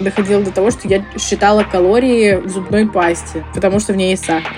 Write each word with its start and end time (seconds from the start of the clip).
Доходило 0.00 0.42
до 0.42 0.52
того, 0.52 0.70
что 0.70 0.86
я 0.86 1.04
считала 1.18 1.64
калории 1.64 2.36
в 2.36 2.48
зубной 2.48 2.86
пасте, 2.86 3.44
потому 3.54 3.80
что 3.80 3.92
в 3.92 3.96
ней 3.96 4.10
есть 4.10 4.24
сахар. 4.24 4.52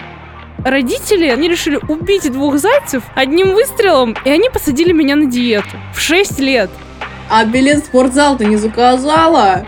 Родители, 0.64 1.29
они 1.29 1.48
решили 1.48 1.76
убить 1.88 2.30
двух 2.30 2.59
зайцев 2.59 3.03
одним 3.15 3.54
выстрелом, 3.54 4.15
и 4.25 4.31
они 4.31 4.51
посадили 4.51 4.93
меня 4.93 5.17
на 5.17 5.25
диету 5.25 5.77
в 5.95 6.01
6 6.01 6.38
лет. 6.41 6.71
А 7.31 7.45
билет 7.45 7.85
в 7.85 7.87
спортзал 7.87 8.37
ты 8.37 8.45
не 8.45 8.57
заказала? 8.57 9.67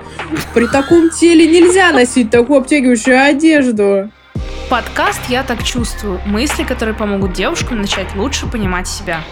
При 0.53 0.67
таком 0.67 1.09
теле 1.09 1.47
нельзя 1.47 1.93
носить 1.93 2.31
такую 2.31 2.61
обтягивающую 2.61 3.23
одежду. 3.23 4.11
Подкаст 4.69 5.21
«Я 5.29 5.43
так 5.43 5.63
чувствую». 5.63 6.21
Мысли, 6.27 6.65
которые 6.65 6.95
помогут 6.95 7.33
девушкам 7.33 7.81
начать 7.81 8.15
лучше 8.15 8.47
понимать 8.47 8.89
себя. 8.89 9.23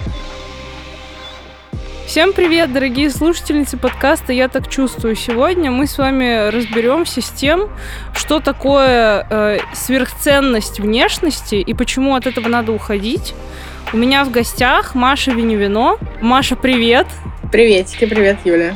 Всем 2.10 2.32
привет, 2.32 2.72
дорогие 2.72 3.08
слушательницы 3.08 3.76
подкаста 3.76 4.32
«Я 4.32 4.48
так 4.48 4.68
чувствую». 4.68 5.14
Сегодня 5.14 5.70
мы 5.70 5.86
с 5.86 5.96
вами 5.96 6.48
разберемся 6.48 7.20
с 7.20 7.30
тем, 7.30 7.70
что 8.16 8.40
такое 8.40 9.24
э, 9.30 9.58
сверхценность 9.74 10.80
внешности 10.80 11.54
и 11.54 11.72
почему 11.72 12.16
от 12.16 12.26
этого 12.26 12.48
надо 12.48 12.72
уходить. 12.72 13.32
У 13.92 13.96
меня 13.96 14.24
в 14.24 14.32
гостях 14.32 14.96
Маша 14.96 15.30
Виневино. 15.30 15.98
Маша, 16.20 16.56
привет! 16.56 17.06
Приветики, 17.52 18.06
привет, 18.06 18.38
Юля. 18.44 18.74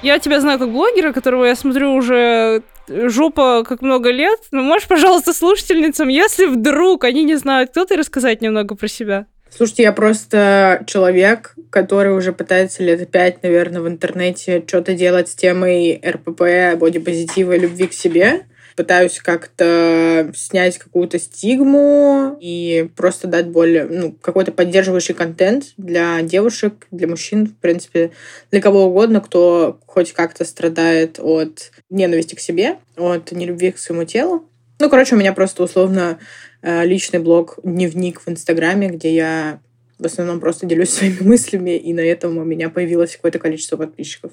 Я 0.00 0.18
тебя 0.20 0.40
знаю 0.40 0.58
как 0.58 0.72
блогера, 0.72 1.12
которого 1.12 1.44
я 1.44 1.54
смотрю 1.54 1.92
уже 1.92 2.62
жопа 2.88 3.62
как 3.62 3.82
много 3.82 4.10
лет. 4.10 4.40
Ну, 4.52 4.62
можешь, 4.62 4.88
пожалуйста, 4.88 5.34
слушательницам, 5.34 6.08
если 6.08 6.46
вдруг 6.46 7.04
они 7.04 7.24
не 7.24 7.36
знают, 7.36 7.72
кто 7.72 7.84
ты, 7.84 7.96
рассказать 7.96 8.40
немного 8.40 8.74
про 8.74 8.88
себя? 8.88 9.26
Слушайте, 9.50 9.82
я 9.82 9.92
просто 9.92 10.84
человек, 10.86 11.54
который 11.70 12.14
уже 12.14 12.32
пытается 12.32 12.82
лет 12.82 13.10
пять, 13.10 13.42
наверное, 13.42 13.80
в 13.80 13.88
интернете 13.88 14.62
что-то 14.66 14.94
делать 14.94 15.28
с 15.28 15.34
темой 15.34 16.00
РПП, 16.06 16.78
бодипозитива 16.78 17.52
и 17.52 17.58
любви 17.58 17.88
к 17.88 17.92
себе. 17.92 18.46
Пытаюсь 18.76 19.18
как-то 19.18 20.30
снять 20.36 20.78
какую-то 20.78 21.18
стигму 21.18 22.38
и 22.40 22.88
просто 22.94 23.26
дать 23.26 23.48
более, 23.48 23.86
ну, 23.86 24.12
какой-то 24.12 24.52
поддерживающий 24.52 25.14
контент 25.14 25.72
для 25.76 26.22
девушек, 26.22 26.86
для 26.92 27.08
мужчин, 27.08 27.46
в 27.46 27.56
принципе, 27.56 28.12
для 28.52 28.60
кого 28.60 28.84
угодно, 28.84 29.20
кто 29.20 29.80
хоть 29.86 30.12
как-то 30.12 30.44
страдает 30.44 31.18
от 31.18 31.72
ненависти 31.90 32.36
к 32.36 32.40
себе, 32.40 32.76
от 32.96 33.32
нелюбви 33.32 33.72
к 33.72 33.78
своему 33.78 34.04
телу. 34.04 34.44
Ну, 34.80 34.88
короче, 34.88 35.16
у 35.16 35.18
меня 35.18 35.32
просто 35.32 35.64
условно 35.64 36.20
личный 36.62 37.20
блог, 37.20 37.58
дневник 37.62 38.20
в 38.20 38.28
Инстаграме, 38.28 38.88
где 38.88 39.14
я 39.14 39.60
в 39.98 40.06
основном 40.06 40.40
просто 40.40 40.66
делюсь 40.66 40.90
своими 40.94 41.22
мыслями, 41.22 41.76
и 41.76 41.92
на 41.92 42.00
этом 42.00 42.38
у 42.38 42.44
меня 42.44 42.70
появилось 42.70 43.16
какое-то 43.16 43.38
количество 43.38 43.76
подписчиков. 43.76 44.32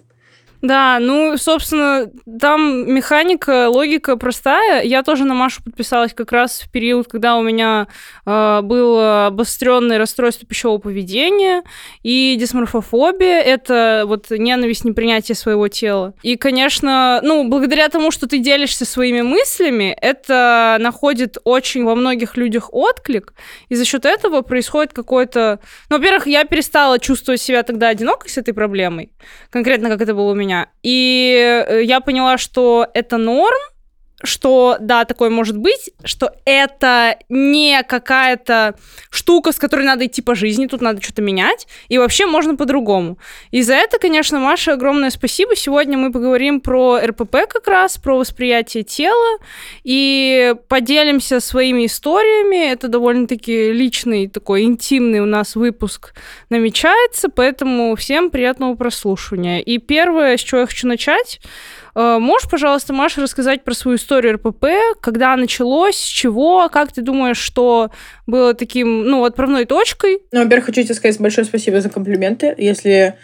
Да, 0.66 0.98
ну, 1.00 1.38
собственно, 1.38 2.10
там 2.40 2.92
механика, 2.92 3.70
логика 3.70 4.18
простая. 4.18 4.82
Я 4.84 5.04
тоже 5.04 5.24
на 5.24 5.36
Машу 5.36 5.64
подписалась 5.64 6.12
как 6.12 6.32
раз 6.32 6.62
в 6.62 6.72
период, 6.72 7.08
когда 7.08 7.38
у 7.38 7.44
меня 7.44 7.88
э, 8.26 8.62
было 8.64 9.28
обостренное 9.28 10.00
расстройство 10.00 10.48
пищевого 10.48 10.80
поведения 10.80 11.62
и 12.02 12.36
дисморфофобия. 12.40 13.42
Это 13.42 14.06
вот 14.08 14.32
ненависть, 14.32 14.86
непринятие 14.86 15.36
своего 15.36 15.68
тела. 15.68 16.16
И, 16.24 16.36
конечно, 16.36 17.20
ну, 17.22 17.48
благодаря 17.48 17.88
тому, 17.90 18.10
что 18.10 18.28
ты 18.28 18.40
делишься 18.40 18.86
своими 18.86 19.22
мыслями, 19.22 19.96
это 20.02 20.78
находит 20.80 21.38
очень 21.44 21.84
во 21.84 21.94
многих 21.94 22.38
людях 22.38 22.74
отклик, 22.74 23.36
и 23.70 23.76
за 23.76 23.86
счет 23.86 24.06
этого 24.06 24.42
происходит 24.42 24.94
какой-то... 24.94 25.60
Ну, 25.92 25.98
во-первых, 25.98 26.26
я 26.26 26.44
перестала 26.44 26.98
чувствовать 26.98 27.42
себя 27.42 27.62
тогда 27.62 27.90
одинокой 27.90 28.32
с 28.32 28.40
этой 28.40 28.56
проблемой, 28.56 29.12
конкретно 29.52 29.90
как 29.90 30.02
это 30.02 30.16
было 30.16 30.32
у 30.32 30.36
меня, 30.36 30.55
меня. 30.56 30.68
И 30.84 31.66
э, 31.68 31.84
я 31.84 32.00
поняла, 32.00 32.38
что 32.38 32.88
это 32.94 33.18
норм, 33.18 33.58
что 34.26 34.78
да, 34.80 35.06
такое 35.06 35.30
может 35.30 35.58
быть, 35.58 35.92
что 36.04 36.32
это 36.46 37.18
не 37.30 37.84
какая-то 37.84 38.76
штука, 39.10 39.52
с 39.52 39.58
которой 39.58 39.86
надо 39.86 40.06
идти 40.06 40.22
по 40.22 40.36
жизни, 40.36 40.68
тут 40.68 40.82
надо 40.82 41.02
что-то 41.02 41.22
менять, 41.22 41.68
и 41.88 41.98
вообще 41.98 42.26
можно 42.26 42.56
по-другому. 42.56 43.18
И 43.52 43.62
за 43.62 43.74
это, 43.74 44.00
конечно, 44.00 44.40
Маша, 44.40 44.74
огромное 44.74 45.10
спасибо. 45.10 45.56
Сегодня 45.56 45.98
мы 45.98 46.12
поговорим 46.12 46.62
про 46.62 47.00
РПП 47.00 47.48
как 47.48 47.68
раз, 47.68 47.98
про 47.98 48.18
восприятие 48.18 48.84
тела, 48.84 49.38
и 49.84 50.56
поделимся 50.68 51.40
своими 51.40 51.86
историями. 51.86 52.72
Это 52.72 52.88
довольно-таки 52.88 53.72
личный, 53.72 54.28
такой 54.28 54.64
интимный 54.64 55.20
у 55.20 55.26
нас 55.26 55.56
выпуск 55.56 56.14
намечается, 56.50 57.30
поэтому 57.30 57.96
всем 57.96 58.30
приятного 58.30 58.76
прослушивания. 58.76 59.60
И 59.60 59.78
первое, 59.78 60.38
с 60.38 60.42
чего 60.42 60.62
я 60.62 60.68
хочу 60.68 60.88
начать, 60.88 61.40
можешь, 61.96 62.50
пожалуйста, 62.50 62.94
Маша, 62.94 63.22
рассказать 63.22 63.64
про 63.64 63.74
свою 63.74 63.98
историю 63.98 64.34
РПП, 64.34 64.66
когда 65.02 65.36
началось, 65.36 65.96
с 65.96 66.06
чего, 66.06 66.68
как 66.70 66.92
ты 66.92 67.02
думаешь, 67.02 67.38
что 67.38 67.92
было 68.28 68.54
таким, 68.54 69.04
ну, 69.04 69.24
отправной 69.24 69.66
точкой? 69.66 70.20
Ну, 70.32 70.44
во-первых, 70.44 70.66
хочу 70.66 70.84
тебе 70.84 70.94
сказать 70.94 71.20
большое 71.20 71.46
спасибо 71.46 71.80
за 71.80 71.90
комплименты. 71.90 72.54
Если 72.58 73.16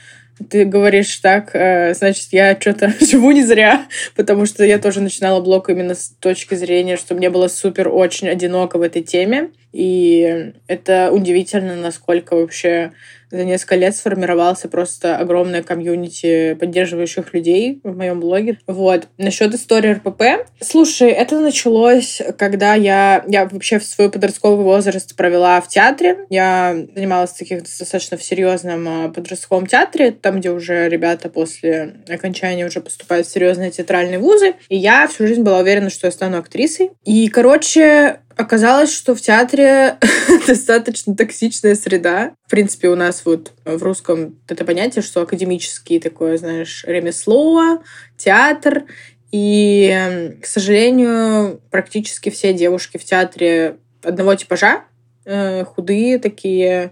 ты 0.49 0.65
говоришь 0.65 1.15
так, 1.17 1.51
э, 1.53 1.93
значит, 1.93 2.29
я 2.31 2.57
что-то 2.59 2.93
живу 2.99 3.31
не 3.31 3.43
зря, 3.43 3.87
потому 4.15 4.45
что 4.45 4.63
я 4.63 4.79
тоже 4.79 5.01
начинала 5.01 5.41
блог 5.41 5.69
именно 5.69 5.95
с 5.95 6.09
точки 6.19 6.55
зрения, 6.55 6.97
что 6.97 7.15
мне 7.15 7.29
было 7.29 7.47
супер 7.47 7.89
очень 7.89 8.29
одиноко 8.29 8.77
в 8.77 8.81
этой 8.81 9.03
теме. 9.03 9.51
И 9.71 10.53
это 10.67 11.11
удивительно, 11.11 11.75
насколько 11.75 12.35
вообще 12.35 12.91
за 13.31 13.45
несколько 13.45 13.75
лет 13.75 13.95
сформировался 13.95 14.67
просто 14.67 15.17
огромное 15.17 15.63
комьюнити 15.63 16.55
поддерживающих 16.59 17.33
людей 17.33 17.79
в 17.83 17.95
моем 17.95 18.19
блоге. 18.19 18.59
Вот. 18.67 19.07
Насчет 19.17 19.53
истории 19.53 19.93
РПП. 19.93 20.49
Слушай, 20.59 21.09
это 21.11 21.39
началось, 21.39 22.21
когда 22.37 22.75
я, 22.75 23.23
я 23.27 23.45
вообще 23.45 23.79
в 23.79 23.85
свой 23.85 24.11
подростковый 24.11 24.63
возраст 24.63 25.15
провела 25.15 25.61
в 25.61 25.67
театре. 25.69 26.25
Я 26.29 26.75
занималась 26.93 27.31
в 27.31 27.37
таких 27.37 27.63
достаточно 27.63 28.17
в 28.17 28.23
серьезном 28.23 28.87
а, 28.87 29.09
подростковом 29.09 29.65
театре, 29.65 30.11
там, 30.11 30.39
где 30.39 30.51
уже 30.51 30.89
ребята 30.89 31.29
после 31.29 31.95
окончания 32.09 32.65
уже 32.65 32.81
поступают 32.81 33.27
в 33.27 33.31
серьезные 33.31 33.71
театральные 33.71 34.19
вузы. 34.19 34.55
И 34.67 34.75
я 34.75 35.07
всю 35.07 35.27
жизнь 35.27 35.41
была 35.41 35.59
уверена, 35.59 35.89
что 35.89 36.07
я 36.07 36.11
стану 36.11 36.37
актрисой. 36.37 36.91
И, 37.05 37.29
короче, 37.29 38.19
Оказалось, 38.37 38.93
что 38.93 39.15
в 39.15 39.21
театре 39.21 39.97
достаточно 40.47 41.15
токсичная 41.15 41.75
среда. 41.75 42.33
В 42.47 42.49
принципе, 42.49 42.89
у 42.89 42.95
нас 42.95 43.23
вот 43.25 43.51
в 43.65 43.81
русском 43.83 44.39
это 44.47 44.65
понятие, 44.65 45.01
что 45.01 45.21
академический 45.21 45.99
такое, 45.99 46.37
знаешь, 46.37 46.83
ремесло, 46.87 47.83
театр. 48.17 48.83
И, 49.31 50.33
к 50.41 50.45
сожалению, 50.45 51.61
практически 51.69 52.29
все 52.29 52.53
девушки 52.53 52.97
в 52.97 53.05
театре 53.05 53.77
одного 54.03 54.35
типажа, 54.35 54.83
э, 55.25 55.63
худые 55.63 56.19
такие, 56.19 56.91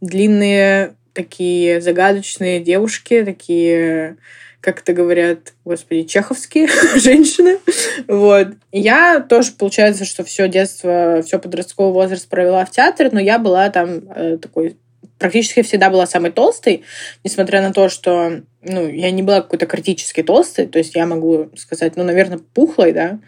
длинные, 0.00 0.94
такие 1.12 1.80
загадочные 1.80 2.60
девушки, 2.60 3.24
такие 3.24 4.16
как 4.62 4.80
это 4.80 4.92
говорят, 4.92 5.54
господи, 5.64 6.04
чеховские 6.04 6.68
женщины. 6.94 7.58
Вот. 8.06 8.48
Я 8.70 9.20
тоже, 9.20 9.52
получается, 9.52 10.04
что 10.06 10.24
все 10.24 10.48
детство, 10.48 11.20
все 11.22 11.38
подростковый 11.38 11.92
возраст 11.92 12.26
провела 12.28 12.64
в 12.64 12.70
театре, 12.70 13.10
но 13.12 13.20
я 13.20 13.38
была 13.38 13.68
там 13.70 14.02
э, 14.14 14.38
такой 14.40 14.76
практически 15.18 15.62
всегда 15.62 15.88
была 15.88 16.06
самой 16.06 16.32
толстой, 16.32 16.82
несмотря 17.22 17.62
на 17.62 17.72
то, 17.72 17.88
что 17.88 18.42
ну, 18.60 18.88
я 18.88 19.10
не 19.12 19.22
была 19.22 19.40
какой-то 19.40 19.66
критически 19.66 20.22
толстой, 20.22 20.66
то 20.66 20.78
есть 20.78 20.96
я 20.96 21.06
могу 21.06 21.50
сказать, 21.56 21.94
ну, 21.96 22.02
наверное, 22.02 22.38
пухлой, 22.38 22.92
да, 22.92 23.20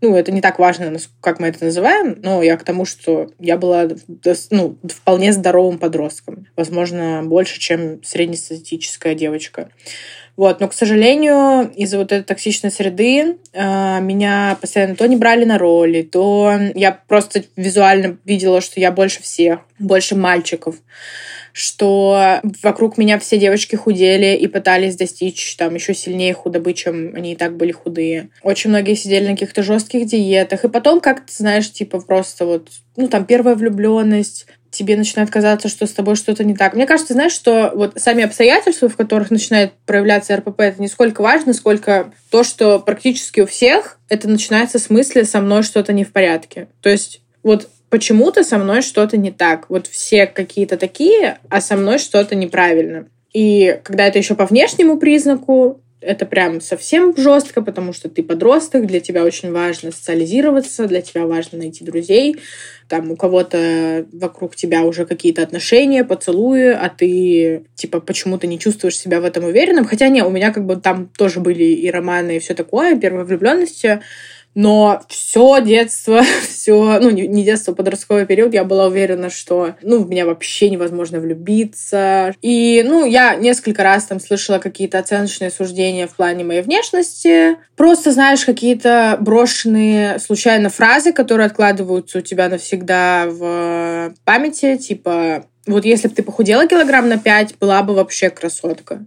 ну, 0.00 0.16
это 0.16 0.32
не 0.32 0.40
так 0.40 0.58
важно, 0.58 0.96
как 1.20 1.40
мы 1.40 1.48
это 1.48 1.64
называем, 1.64 2.18
но 2.22 2.42
я 2.42 2.56
к 2.56 2.64
тому, 2.64 2.86
что 2.86 3.30
я 3.38 3.58
была 3.58 3.86
ну, 4.50 4.78
вполне 4.82 5.32
здоровым 5.32 5.78
подростком, 5.78 6.46
возможно, 6.56 7.22
больше, 7.22 7.60
чем 7.60 8.02
среднестатистическая 8.02 9.14
девочка. 9.14 9.68
Вот, 10.36 10.60
но, 10.60 10.68
к 10.68 10.72
сожалению, 10.72 11.70
из-за 11.74 11.98
вот 11.98 12.10
этой 12.10 12.24
токсичной 12.24 12.70
среды 12.70 13.36
э, 13.52 14.00
меня 14.00 14.56
постоянно 14.60 14.96
то 14.96 15.06
не 15.06 15.16
брали 15.16 15.44
на 15.44 15.58
роли, 15.58 16.02
то 16.02 16.54
я 16.74 16.92
просто 17.06 17.44
визуально 17.56 18.16
видела, 18.24 18.60
что 18.60 18.80
я 18.80 18.90
больше 18.92 19.22
всех, 19.22 19.60
больше 19.78 20.16
мальчиков 20.16 20.76
что 21.52 22.40
вокруг 22.62 22.96
меня 22.96 23.18
все 23.18 23.38
девочки 23.38 23.76
худели 23.76 24.34
и 24.36 24.46
пытались 24.46 24.96
достичь 24.96 25.56
там 25.56 25.74
еще 25.74 25.94
сильнее 25.94 26.32
худобы, 26.32 26.72
чем 26.72 27.14
они 27.14 27.32
и 27.32 27.36
так 27.36 27.56
были 27.56 27.72
худые. 27.72 28.30
Очень 28.42 28.70
многие 28.70 28.94
сидели 28.94 29.26
на 29.26 29.32
каких-то 29.32 29.62
жестких 29.62 30.06
диетах. 30.06 30.64
И 30.64 30.68
потом 30.68 31.00
как-то, 31.00 31.32
знаешь, 31.32 31.70
типа 31.70 32.00
просто 32.00 32.46
вот, 32.46 32.68
ну 32.96 33.08
там 33.08 33.26
первая 33.26 33.54
влюбленность, 33.54 34.46
тебе 34.72 34.96
начинает 34.96 35.30
казаться, 35.30 35.68
что 35.68 35.86
с 35.86 35.92
тобой 35.92 36.16
что-то 36.16 36.42
не 36.44 36.56
так. 36.56 36.74
Мне 36.74 36.86
кажется, 36.86 37.12
знаешь, 37.12 37.32
что 37.32 37.70
вот 37.74 37.92
сами 37.96 38.24
обстоятельства, 38.24 38.88
в 38.88 38.96
которых 38.96 39.30
начинает 39.30 39.72
проявляться 39.86 40.34
РПП, 40.34 40.60
это 40.60 40.80
не 40.80 40.88
сколько 40.88 41.20
важно, 41.20 41.52
сколько 41.52 42.12
то, 42.30 42.42
что 42.42 42.80
практически 42.80 43.40
у 43.40 43.46
всех 43.46 43.98
это 44.08 44.28
начинается 44.28 44.78
с 44.78 44.90
мысли 44.90 45.22
«со 45.22 45.40
мной 45.40 45.62
что-то 45.62 45.92
не 45.92 46.04
в 46.04 46.12
порядке». 46.12 46.68
То 46.80 46.88
есть 46.88 47.20
вот 47.42 47.68
почему-то 47.90 48.42
со 48.42 48.56
мной 48.56 48.80
что-то 48.80 49.18
не 49.18 49.30
так. 49.30 49.68
Вот 49.68 49.86
все 49.86 50.26
какие-то 50.26 50.78
такие, 50.78 51.38
а 51.50 51.60
со 51.60 51.76
мной 51.76 51.98
что-то 51.98 52.34
неправильно. 52.34 53.06
И 53.34 53.78
когда 53.84 54.06
это 54.06 54.18
еще 54.18 54.34
по 54.34 54.46
внешнему 54.46 54.98
признаку, 54.98 55.80
это 56.02 56.26
прям 56.26 56.60
совсем 56.60 57.16
жестко, 57.16 57.62
потому 57.62 57.92
что 57.92 58.08
ты 58.08 58.22
подросток, 58.22 58.86
для 58.86 59.00
тебя 59.00 59.24
очень 59.24 59.52
важно 59.52 59.92
социализироваться, 59.92 60.86
для 60.86 61.00
тебя 61.00 61.26
важно 61.26 61.58
найти 61.58 61.84
друзей, 61.84 62.36
там 62.88 63.10
у 63.10 63.16
кого-то 63.16 64.06
вокруг 64.12 64.54
тебя 64.54 64.82
уже 64.82 65.06
какие-то 65.06 65.42
отношения, 65.42 66.04
поцелуи, 66.04 66.68
а 66.68 66.90
ты 66.90 67.64
типа 67.74 68.00
почему-то 68.00 68.46
не 68.46 68.58
чувствуешь 68.58 68.98
себя 68.98 69.20
в 69.20 69.24
этом 69.24 69.44
уверенным. 69.44 69.86
Хотя 69.86 70.08
не, 70.08 70.22
у 70.22 70.30
меня 70.30 70.52
как 70.52 70.66
бы 70.66 70.76
там 70.76 71.08
тоже 71.08 71.40
были 71.40 71.64
и 71.64 71.90
романы, 71.90 72.36
и 72.36 72.38
все 72.38 72.54
такое, 72.54 72.98
первой 72.98 73.24
влюбленности. 73.24 74.02
Но 74.54 75.00
все 75.08 75.60
детство, 75.60 76.22
все, 76.48 76.98
ну, 77.00 77.10
не 77.10 77.44
детство, 77.44 77.72
подростковый 77.72 78.26
период, 78.26 78.54
я 78.54 78.64
была 78.64 78.86
уверена, 78.86 79.30
что, 79.30 79.74
ну, 79.82 80.02
в 80.02 80.10
меня 80.10 80.26
вообще 80.26 80.68
невозможно 80.68 81.20
влюбиться. 81.20 82.34
И, 82.42 82.82
ну, 82.84 83.04
я 83.04 83.34
несколько 83.34 83.82
раз 83.82 84.04
там 84.04 84.20
слышала 84.20 84.58
какие-то 84.58 84.98
оценочные 84.98 85.50
суждения 85.50 86.06
в 86.06 86.16
плане 86.16 86.44
моей 86.44 86.62
внешности. 86.62 87.56
Просто, 87.76 88.12
знаешь, 88.12 88.44
какие-то 88.44 89.16
брошенные 89.20 90.18
случайно 90.18 90.68
фразы, 90.68 91.12
которые 91.12 91.46
откладываются 91.46 92.18
у 92.18 92.22
тебя 92.22 92.48
навсегда 92.48 93.26
в 93.28 94.14
памяти, 94.24 94.76
типа, 94.76 95.46
вот 95.66 95.84
если 95.84 96.08
бы 96.08 96.14
ты 96.14 96.22
похудела 96.22 96.66
килограмм 96.66 97.08
на 97.08 97.18
5, 97.18 97.58
была 97.58 97.82
бы 97.82 97.94
вообще 97.94 98.30
красотка. 98.30 99.06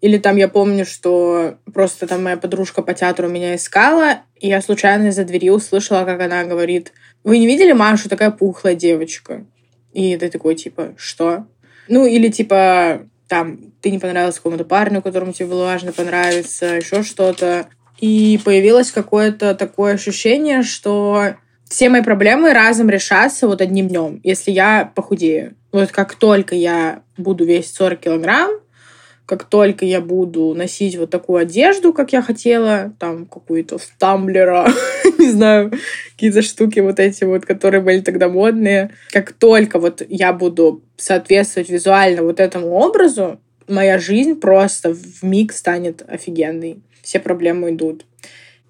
Или 0.00 0.18
там 0.18 0.36
я 0.36 0.48
помню, 0.48 0.84
что 0.84 1.56
просто 1.72 2.06
там 2.06 2.24
моя 2.24 2.36
подружка 2.36 2.82
по 2.82 2.94
театру 2.94 3.28
меня 3.28 3.54
искала, 3.54 4.20
и 4.38 4.48
я 4.48 4.60
случайно 4.60 5.08
из-за 5.08 5.24
двери 5.24 5.50
услышала, 5.50 6.04
как 6.04 6.20
она 6.20 6.44
говорит, 6.44 6.92
«Вы 7.24 7.38
не 7.38 7.46
видели 7.46 7.72
Машу? 7.72 8.08
Такая 8.08 8.30
пухлая 8.30 8.74
девочка». 8.74 9.46
И 9.92 10.16
ты 10.18 10.28
такой, 10.28 10.54
типа, 10.54 10.94
что? 10.98 11.46
Ну, 11.88 12.04
или 12.04 12.28
типа, 12.28 13.06
там, 13.28 13.72
ты 13.80 13.90
не 13.90 13.98
понравился 13.98 14.38
какому-то 14.38 14.64
парню, 14.64 15.00
которому 15.00 15.32
тебе 15.32 15.48
было 15.48 15.64
важно 15.64 15.92
понравиться, 15.92 16.66
еще 16.66 17.02
что-то. 17.02 17.68
И 17.98 18.38
появилось 18.44 18.92
какое-то 18.92 19.54
такое 19.54 19.94
ощущение, 19.94 20.62
что 20.62 21.36
все 21.64 21.88
мои 21.88 22.02
проблемы 22.02 22.52
разом 22.52 22.90
решатся 22.90 23.48
вот 23.48 23.60
одним 23.60 23.88
днем, 23.88 24.20
если 24.22 24.50
я 24.50 24.92
похудею. 24.94 25.56
Вот 25.72 25.90
как 25.92 26.14
только 26.14 26.54
я 26.54 27.02
буду 27.16 27.44
весить 27.44 27.74
40 27.74 28.00
килограмм, 28.00 28.50
как 29.26 29.44
только 29.44 29.84
я 29.84 30.00
буду 30.00 30.54
носить 30.54 30.96
вот 30.96 31.10
такую 31.10 31.40
одежду, 31.40 31.92
как 31.92 32.12
я 32.12 32.22
хотела, 32.22 32.92
там 32.98 33.26
какую-то 33.26 33.78
с 33.78 33.90
тамблера, 33.98 34.68
не 35.18 35.30
знаю, 35.30 35.72
какие-то 36.12 36.42
штуки 36.42 36.78
вот 36.78 37.00
эти 37.00 37.24
вот, 37.24 37.44
которые 37.44 37.80
были 37.80 38.00
тогда 38.00 38.28
модные, 38.28 38.90
как 39.10 39.32
только 39.32 39.80
вот 39.80 40.02
я 40.08 40.32
буду 40.32 40.82
соответствовать 40.96 41.68
визуально 41.68 42.22
вот 42.22 42.38
этому 42.38 42.68
образу, 42.68 43.40
моя 43.68 43.98
жизнь 43.98 44.36
просто 44.36 44.94
в 44.94 45.22
миг 45.22 45.52
станет 45.52 46.02
офигенной. 46.08 46.78
Все 47.02 47.18
проблемы 47.18 47.70
идут. 47.70 48.04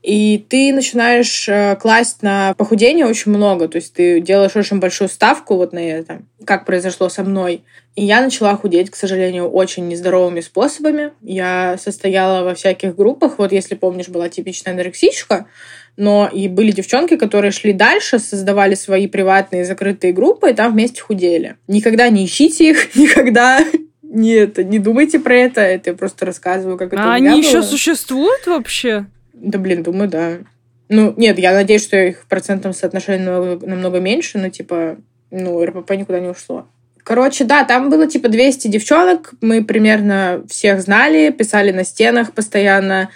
И 0.07 0.39
ты 0.49 0.73
начинаешь 0.73 1.49
э, 1.49 1.75
класть 1.75 2.23
на 2.23 2.55
похудение 2.55 3.07
очень 3.07 3.33
много. 3.33 3.67
То 3.67 3.79
есть 3.79 3.93
ты 3.93 4.21
делаешь 4.21 4.55
очень 4.55 4.79
большую 4.79 5.09
ставку 5.09 5.57
вот 5.57 5.73
на 5.73 5.81
это, 5.81 6.23
как 6.45 6.65
произошло 6.65 7.09
со 7.09 7.25
мной. 7.25 7.65
И 7.97 8.05
я 8.05 8.21
начала 8.21 8.55
худеть, 8.55 8.89
к 8.89 8.95
сожалению, 8.95 9.49
очень 9.49 9.89
нездоровыми 9.89 10.43
способами. 10.43 11.11
Я 11.23 11.77
состояла 11.83 12.45
во 12.45 12.55
всяких 12.55 12.95
группах. 12.95 13.39
Вот, 13.39 13.51
если 13.51 13.75
помнишь, 13.75 14.09
была 14.09 14.29
типичная 14.29 14.75
анорексичка. 14.75 15.47
Но 15.97 16.31
и 16.33 16.47
были 16.47 16.71
девчонки, 16.71 17.17
которые 17.17 17.51
шли 17.51 17.73
дальше, 17.73 18.21
создавали 18.21 18.77
свои 18.77 19.09
приватные 19.09 19.65
закрытые 19.65 20.13
группы, 20.13 20.51
и 20.51 20.55
там 20.55 20.73
вместе 20.73 21.01
худели. 21.01 21.57
Никогда 21.67 22.09
не 22.11 22.25
ищите 22.25 22.71
их, 22.71 22.95
никогда 22.95 23.65
не, 24.05 24.35
это, 24.35 24.63
не 24.63 24.79
думайте 24.79 25.19
про 25.19 25.35
это. 25.35 25.63
Это 25.63 25.91
я 25.91 25.97
просто 25.97 26.27
рассказываю, 26.27 26.79
как 26.79 26.93
это 26.93 27.03
А 27.03 27.15
они 27.15 27.31
было. 27.31 27.39
еще 27.39 27.65
существуют 27.65 28.47
вообще? 28.47 29.07
Да, 29.37 29.59
блин, 29.59 29.83
думаю, 29.83 30.09
да. 30.09 30.39
Ну, 30.89 31.13
нет, 31.17 31.39
я 31.39 31.53
надеюсь, 31.53 31.85
что 31.85 31.97
их 31.97 32.23
в 32.23 32.27
процентном 32.27 32.73
намного, 32.83 33.67
намного 33.67 34.01
меньше, 34.01 34.39
но, 34.39 34.49
типа, 34.49 34.97
ну, 35.31 35.65
РПП 35.65 35.91
никуда 35.93 36.21
не 36.21 36.29
ушло. 36.29 36.67
Короче, 37.03 37.45
да, 37.45 37.63
там 37.65 37.89
было 37.89 38.09
типа 38.09 38.29
200 38.29 38.67
девчонок, 38.67 39.35
мы 39.41 39.63
примерно 39.63 40.43
всех 40.49 40.81
знали, 40.81 41.31
писали 41.31 41.71
на 41.71 41.85
стенах 41.85 42.33
постоянно, 42.33 43.11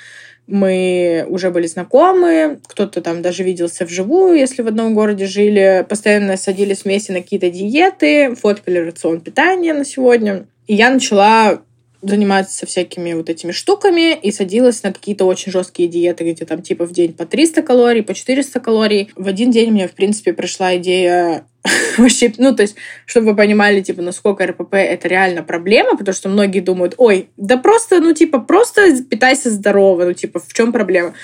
мы 0.47 1.25
уже 1.29 1.51
были 1.51 1.67
знакомы, 1.67 2.61
кто-то 2.69 3.01
там 3.01 3.21
даже 3.23 3.43
виделся 3.43 3.85
вживую, 3.85 4.39
если 4.39 4.63
в 4.63 4.69
одном 4.69 4.95
городе 4.95 5.27
жили, 5.27 5.85
постоянно 5.89 6.37
садились 6.37 6.85
вместе 6.85 7.13
на 7.13 7.21
какие-то 7.21 7.51
диеты, 7.51 8.37
фоткали 8.37 8.79
рацион 8.79 9.21
питания 9.21 9.75
на 9.75 9.85
сегодня. 9.85 10.47
И 10.69 10.75
я 10.75 10.91
начала 10.91 11.63
заниматься 12.03 12.67
всякими 12.67 13.13
вот 13.13 13.29
этими 13.29 13.53
штуками 13.53 14.15
и 14.15 14.33
садилась 14.33 14.83
на 14.83 14.93
какие-то 14.93 15.25
очень 15.25 15.53
жесткие 15.53 15.89
диеты, 15.89 16.31
где 16.31 16.45
там 16.45 16.63
типа 16.63 16.87
в 16.87 16.93
день 16.93 17.13
по 17.13 17.27
300 17.27 17.63
калорий, 17.63 18.03
по 18.03 18.15
400 18.15 18.61
калорий. 18.61 19.11
В 19.17 19.29
один 19.29 19.51
день 19.51 19.71
мне, 19.71 19.89
в 19.89 19.93
принципе, 19.93 20.33
пришла 20.33 20.77
идея 20.77 21.45
вообще, 21.99 22.33
ну, 22.39 22.55
то 22.55 22.63
есть, 22.63 22.77
чтобы 23.05 23.31
вы 23.31 23.37
понимали, 23.37 23.81
типа, 23.81 24.03
насколько 24.03 24.47
РПП 24.47 24.75
это 24.75 25.09
реально 25.09 25.43
проблема, 25.43 25.97
потому 25.97 26.15
что 26.15 26.29
многие 26.29 26.61
думают, 26.61 26.95
ой, 26.97 27.29
да 27.37 27.57
просто, 27.57 28.01
ну, 28.01 28.15
типа, 28.15 28.41
просто 28.41 29.03
питайся 29.03 29.51
здорово, 29.51 30.05
ну, 30.05 30.13
типа, 30.15 30.41
в 30.41 30.53
чем 30.53 30.73
проблема? 30.73 31.15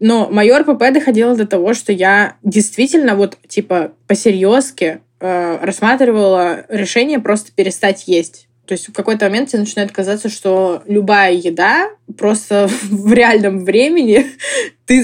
Но 0.00 0.28
мое 0.30 0.58
РПП 0.58 0.92
доходило 0.92 1.34
до 1.34 1.46
того, 1.46 1.74
что 1.74 1.92
я 1.92 2.36
действительно 2.42 3.16
вот, 3.16 3.36
типа, 3.48 3.92
по-серьезки 4.06 5.00
э, 5.20 5.58
рассматривала 5.60 6.66
решение 6.68 7.18
просто 7.18 7.50
перестать 7.52 8.04
есть. 8.06 8.47
То 8.68 8.72
есть 8.72 8.88
в 8.88 8.92
какой-то 8.92 9.24
момент 9.24 9.48
тебе 9.48 9.60
начинает 9.60 9.92
казаться, 9.92 10.28
что 10.28 10.82
любая 10.86 11.32
еда 11.32 11.90
просто 12.18 12.68
в 12.90 13.12
реальном 13.12 13.64
времени 13.64 14.26
ты 14.84 15.02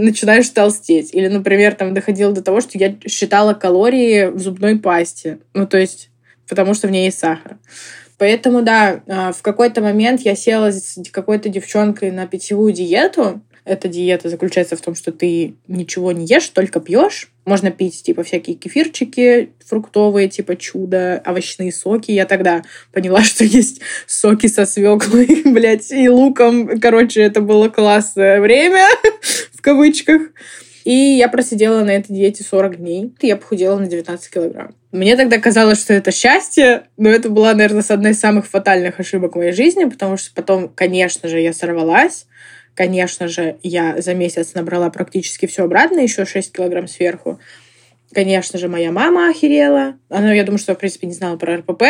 начинаешь 0.00 0.48
толстеть. 0.48 1.14
Или, 1.14 1.28
например, 1.28 1.76
там 1.76 1.94
доходило 1.94 2.32
до 2.32 2.42
того, 2.42 2.60
что 2.60 2.76
я 2.76 2.96
считала 3.06 3.54
калории 3.54 4.26
в 4.26 4.40
зубной 4.40 4.78
пасте. 4.78 5.38
Ну, 5.54 5.66
то 5.66 5.78
есть, 5.78 6.10
потому 6.48 6.74
что 6.74 6.88
в 6.88 6.90
ней 6.90 7.06
есть 7.06 7.20
сахар. 7.20 7.58
Поэтому, 8.18 8.62
да, 8.62 9.02
а, 9.06 9.32
в 9.32 9.42
какой-то 9.42 9.80
момент 9.80 10.20
я 10.22 10.34
села 10.34 10.72
с 10.72 10.98
какой-то 11.12 11.48
девчонкой 11.48 12.10
на 12.10 12.26
питьевую 12.26 12.72
диету, 12.72 13.42
эта 13.64 13.88
диета 13.88 14.28
заключается 14.28 14.76
в 14.76 14.80
том, 14.80 14.94
что 14.94 15.12
ты 15.12 15.54
ничего 15.68 16.12
не 16.12 16.26
ешь, 16.26 16.48
только 16.48 16.80
пьешь. 16.80 17.30
Можно 17.44 17.70
пить, 17.70 18.02
типа, 18.02 18.22
всякие 18.22 18.56
кефирчики 18.56 19.50
фруктовые, 19.66 20.28
типа 20.28 20.56
чудо, 20.56 21.22
овощные 21.26 21.72
соки. 21.72 22.10
Я 22.10 22.26
тогда 22.26 22.62
поняла, 22.92 23.22
что 23.24 23.44
есть 23.44 23.80
соки 24.06 24.46
со 24.46 24.66
свеклой, 24.66 25.42
блядь, 25.44 25.90
и 25.90 26.08
луком. 26.08 26.80
Короче, 26.80 27.20
это 27.22 27.40
было 27.40 27.68
классное 27.68 28.40
время, 28.40 28.86
в 29.52 29.60
кавычках. 29.60 30.22
И 30.84 30.92
я 30.92 31.28
просидела 31.28 31.82
на 31.82 31.92
этой 31.92 32.14
диете 32.14 32.44
40 32.44 32.76
дней. 32.76 33.14
И 33.20 33.26
я 33.26 33.36
похудела 33.36 33.78
на 33.78 33.86
19 33.86 34.30
килограмм. 34.30 34.74
Мне 34.92 35.16
тогда 35.16 35.38
казалось, 35.38 35.80
что 35.80 35.94
это 35.94 36.12
счастье, 36.12 36.84
но 36.98 37.08
это 37.08 37.30
была, 37.30 37.54
наверное, 37.54 37.82
с 37.82 37.90
одной 37.90 38.12
из 38.12 38.20
самых 38.20 38.46
фатальных 38.46 39.00
ошибок 39.00 39.32
в 39.32 39.38
моей 39.38 39.52
жизни, 39.52 39.84
потому 39.84 40.16
что 40.16 40.30
потом, 40.34 40.68
конечно 40.68 41.28
же, 41.28 41.40
я 41.40 41.52
сорвалась. 41.52 42.26
Конечно 42.74 43.28
же, 43.28 43.56
я 43.62 44.00
за 44.00 44.14
месяц 44.14 44.54
набрала 44.54 44.90
практически 44.90 45.46
все 45.46 45.64
обратно, 45.64 46.00
еще 46.00 46.24
6 46.24 46.52
килограмм 46.52 46.88
сверху. 46.88 47.38
Конечно 48.12 48.58
же, 48.58 48.68
моя 48.68 48.92
мама 48.92 49.28
охерела. 49.28 49.94
Она, 50.08 50.32
я 50.32 50.44
думаю, 50.44 50.58
что, 50.58 50.74
в 50.74 50.78
принципе, 50.78 51.06
не 51.06 51.14
знала 51.14 51.36
про 51.36 51.56
РПП. 51.56 51.82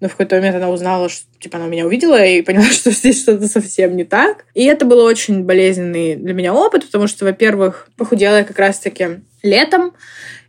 Но 0.00 0.08
в 0.08 0.12
какой-то 0.12 0.36
момент 0.36 0.56
она 0.56 0.68
узнала, 0.68 1.08
что 1.08 1.24
типа 1.38 1.56
она 1.56 1.68
меня 1.68 1.86
увидела 1.86 2.22
и 2.22 2.42
поняла, 2.42 2.64
что 2.70 2.90
здесь 2.90 3.22
что-то 3.22 3.48
совсем 3.48 3.96
не 3.96 4.04
так. 4.04 4.46
И 4.54 4.64
это 4.64 4.84
был 4.84 5.00
очень 5.00 5.44
болезненный 5.44 6.16
для 6.16 6.34
меня 6.34 6.54
опыт, 6.54 6.86
потому 6.86 7.06
что, 7.06 7.24
во-первых, 7.24 7.88
похудела 7.96 8.38
я 8.38 8.44
как 8.44 8.58
раз-таки 8.58 9.22
летом, 9.42 9.94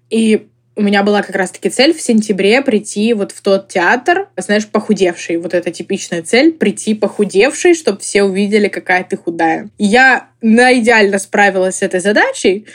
и 0.10 0.48
у 0.78 0.84
меня 0.84 1.02
была 1.02 1.24
как 1.24 1.36
раз-таки 1.36 1.70
цель 1.70 1.94
в 1.94 2.02
сентябре 2.02 2.62
прийти 2.62 3.14
вот 3.14 3.32
в 3.32 3.42
тот 3.42 3.68
театр, 3.68 4.30
знаешь, 4.38 4.68
похудевший. 4.68 5.38
Вот 5.38 5.56
эта 5.56 5.72
типичная 5.72 6.22
цель— 6.22 6.54
прийти 6.54 6.94
похудевший, 6.94 7.74
чтобы 7.74 8.00
все 8.00 8.24
увидели, 8.24 8.68
какая 8.68 9.04
ты 9.04 9.18
худая. 9.18 9.70
Я 9.80 10.30
на 10.40 10.78
идеально 10.80 11.18
справилась 11.18 11.78
с 11.78 11.82
этой 11.82 12.00
задачей, 12.00 12.68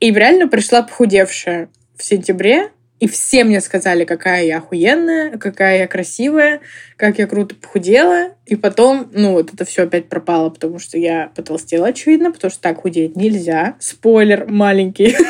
и 0.00 0.10
реально 0.10 0.48
пришла 0.48 0.82
похудевшая 0.82 1.68
в 1.96 2.02
сентябре, 2.02 2.70
и 3.00 3.08
все 3.08 3.44
мне 3.44 3.60
сказали, 3.60 4.04
какая 4.04 4.44
я 4.44 4.58
охуенная, 4.58 5.36
какая 5.36 5.80
я 5.80 5.86
красивая, 5.88 6.60
как 6.96 7.18
я 7.18 7.26
круто 7.26 7.54
похудела. 7.54 8.36
И 8.46 8.56
потом, 8.56 9.10
ну, 9.12 9.32
вот 9.32 9.52
это 9.52 9.64
все 9.64 9.82
опять 9.82 10.08
пропало, 10.08 10.50
потому 10.50 10.78
что 10.78 10.96
я 10.96 11.30
потолстела, 11.34 11.88
очевидно, 11.88 12.30
потому 12.32 12.50
что 12.50 12.60
так 12.62 12.80
худеть 12.80 13.16
нельзя. 13.16 13.74
Спойлер 13.78 14.46
маленький. 14.46 15.16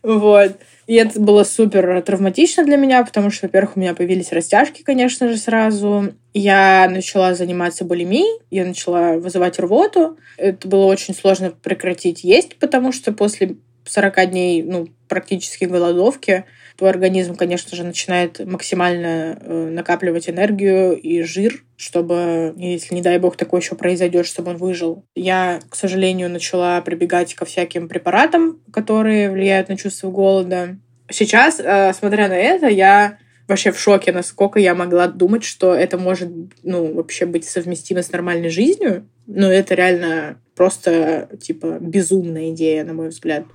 Вот. 0.00 0.52
И 0.88 0.94
это 0.94 1.20
было 1.20 1.44
супер 1.44 2.00
травматично 2.00 2.64
для 2.64 2.78
меня, 2.78 3.04
потому 3.04 3.30
что, 3.30 3.46
во-первых, 3.46 3.76
у 3.76 3.80
меня 3.80 3.94
появились 3.94 4.32
растяжки, 4.32 4.82
конечно 4.82 5.28
же, 5.28 5.36
сразу. 5.36 6.14
Я 6.32 6.88
начала 6.90 7.34
заниматься 7.34 7.84
булимией, 7.84 8.40
я 8.50 8.64
начала 8.64 9.18
вызывать 9.18 9.58
рвоту. 9.58 10.16
Это 10.38 10.66
было 10.66 10.86
очень 10.86 11.14
сложно 11.14 11.50
прекратить 11.50 12.24
есть, 12.24 12.56
потому 12.58 12.92
что 12.92 13.12
после 13.12 13.56
40 13.84 14.30
дней, 14.30 14.62
ну, 14.62 14.88
практически 15.08 15.66
голодовки, 15.66 16.46
твой 16.78 16.90
организм, 16.90 17.34
конечно 17.34 17.76
же, 17.76 17.82
начинает 17.82 18.38
максимально 18.46 19.36
э, 19.40 19.68
накапливать 19.72 20.30
энергию 20.30 20.96
и 20.96 21.22
жир, 21.22 21.64
чтобы, 21.76 22.54
если, 22.56 22.94
не 22.94 23.02
дай 23.02 23.18
бог, 23.18 23.36
такое 23.36 23.60
еще 23.60 23.74
произойдет, 23.74 24.26
чтобы 24.26 24.52
он 24.52 24.58
выжил. 24.58 25.04
Я, 25.16 25.58
к 25.68 25.74
сожалению, 25.74 26.30
начала 26.30 26.80
прибегать 26.80 27.34
ко 27.34 27.44
всяким 27.44 27.88
препаратам, 27.88 28.60
которые 28.72 29.28
влияют 29.28 29.68
на 29.68 29.76
чувство 29.76 30.10
голода. 30.12 30.78
Сейчас, 31.10 31.58
э, 31.58 31.92
смотря 31.94 32.28
на 32.28 32.36
это, 32.36 32.68
я 32.68 33.18
вообще 33.48 33.72
в 33.72 33.80
шоке, 33.80 34.12
насколько 34.12 34.60
я 34.60 34.76
могла 34.76 35.08
думать, 35.08 35.42
что 35.42 35.74
это 35.74 35.98
может, 35.98 36.30
ну, 36.62 36.94
вообще 36.94 37.26
быть 37.26 37.44
совместимо 37.44 38.02
с 38.02 38.12
нормальной 38.12 38.50
жизнью. 38.50 39.08
Но 39.26 39.50
это 39.50 39.74
реально 39.74 40.40
просто, 40.54 41.28
типа, 41.40 41.78
безумная 41.80 42.50
идея, 42.50 42.84
на 42.84 42.94
мой 42.94 43.08
взгляд. 43.08 43.46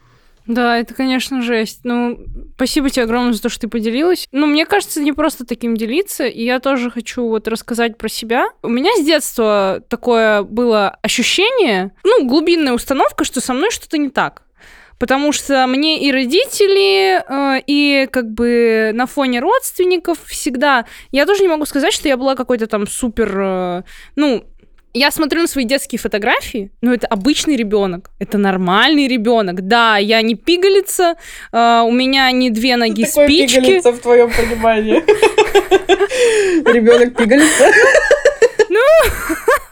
Да, 0.47 0.77
это, 0.77 0.93
конечно, 0.93 1.41
жесть. 1.41 1.81
Ну, 1.83 2.19
спасибо 2.55 2.89
тебе 2.89 3.03
огромное 3.03 3.33
за 3.33 3.41
то, 3.41 3.49
что 3.49 3.61
ты 3.61 3.67
поделилась. 3.67 4.27
Ну, 4.31 4.45
мне 4.45 4.65
кажется, 4.65 5.01
не 5.01 5.13
просто 5.13 5.45
таким 5.45 5.77
делиться, 5.77 6.25
и 6.25 6.43
я 6.43 6.59
тоже 6.59 6.91
хочу 6.91 7.27
вот 7.27 7.47
рассказать 7.47 7.97
про 7.97 8.09
себя. 8.09 8.47
У 8.61 8.69
меня 8.69 8.91
с 8.97 9.05
детства 9.05 9.81
такое 9.87 10.43
было 10.43 10.97
ощущение, 11.01 11.91
ну, 12.03 12.27
глубинная 12.27 12.73
установка, 12.73 13.23
что 13.23 13.39
со 13.41 13.53
мной 13.53 13.71
что-то 13.71 13.97
не 13.97 14.09
так. 14.09 14.43
Потому 14.99 15.31
что 15.33 15.65
мне 15.67 15.99
и 16.07 16.11
родители, 16.11 17.19
э, 17.27 17.61
и 17.67 18.07
как 18.11 18.31
бы 18.31 18.91
на 18.93 19.05
фоне 19.05 19.39
родственников 19.39 20.17
всегда... 20.25 20.85
Я 21.11 21.25
тоже 21.25 21.41
не 21.41 21.49
могу 21.49 21.65
сказать, 21.65 21.93
что 21.93 22.07
я 22.07 22.15
была 22.15 22.35
какой-то 22.35 22.67
там 22.67 22.87
супер... 22.87 23.37
Э, 23.37 23.83
ну, 24.15 24.45
я 24.93 25.11
смотрю 25.11 25.41
на 25.41 25.47
свои 25.47 25.65
детские 25.65 25.99
фотографии, 25.99 26.71
ну, 26.81 26.93
это 26.93 27.07
обычный 27.07 27.55
ребенок, 27.55 28.11
это 28.19 28.37
нормальный 28.37 29.07
ребенок. 29.07 29.67
Да, 29.67 29.97
я 29.97 30.21
не 30.21 30.35
пигалица, 30.35 31.15
э, 31.51 31.81
у 31.83 31.91
меня 31.91 32.29
не 32.31 32.49
две 32.49 32.75
ноги 32.77 33.05
Такое 33.05 33.27
спички. 33.27 33.55
пигалица 33.59 33.91
в 33.91 33.99
твоем 33.99 34.29
понимании? 34.31 35.03
Ребенок 36.73 37.15
пигалица? 37.15 37.71
Ну, 38.69 38.79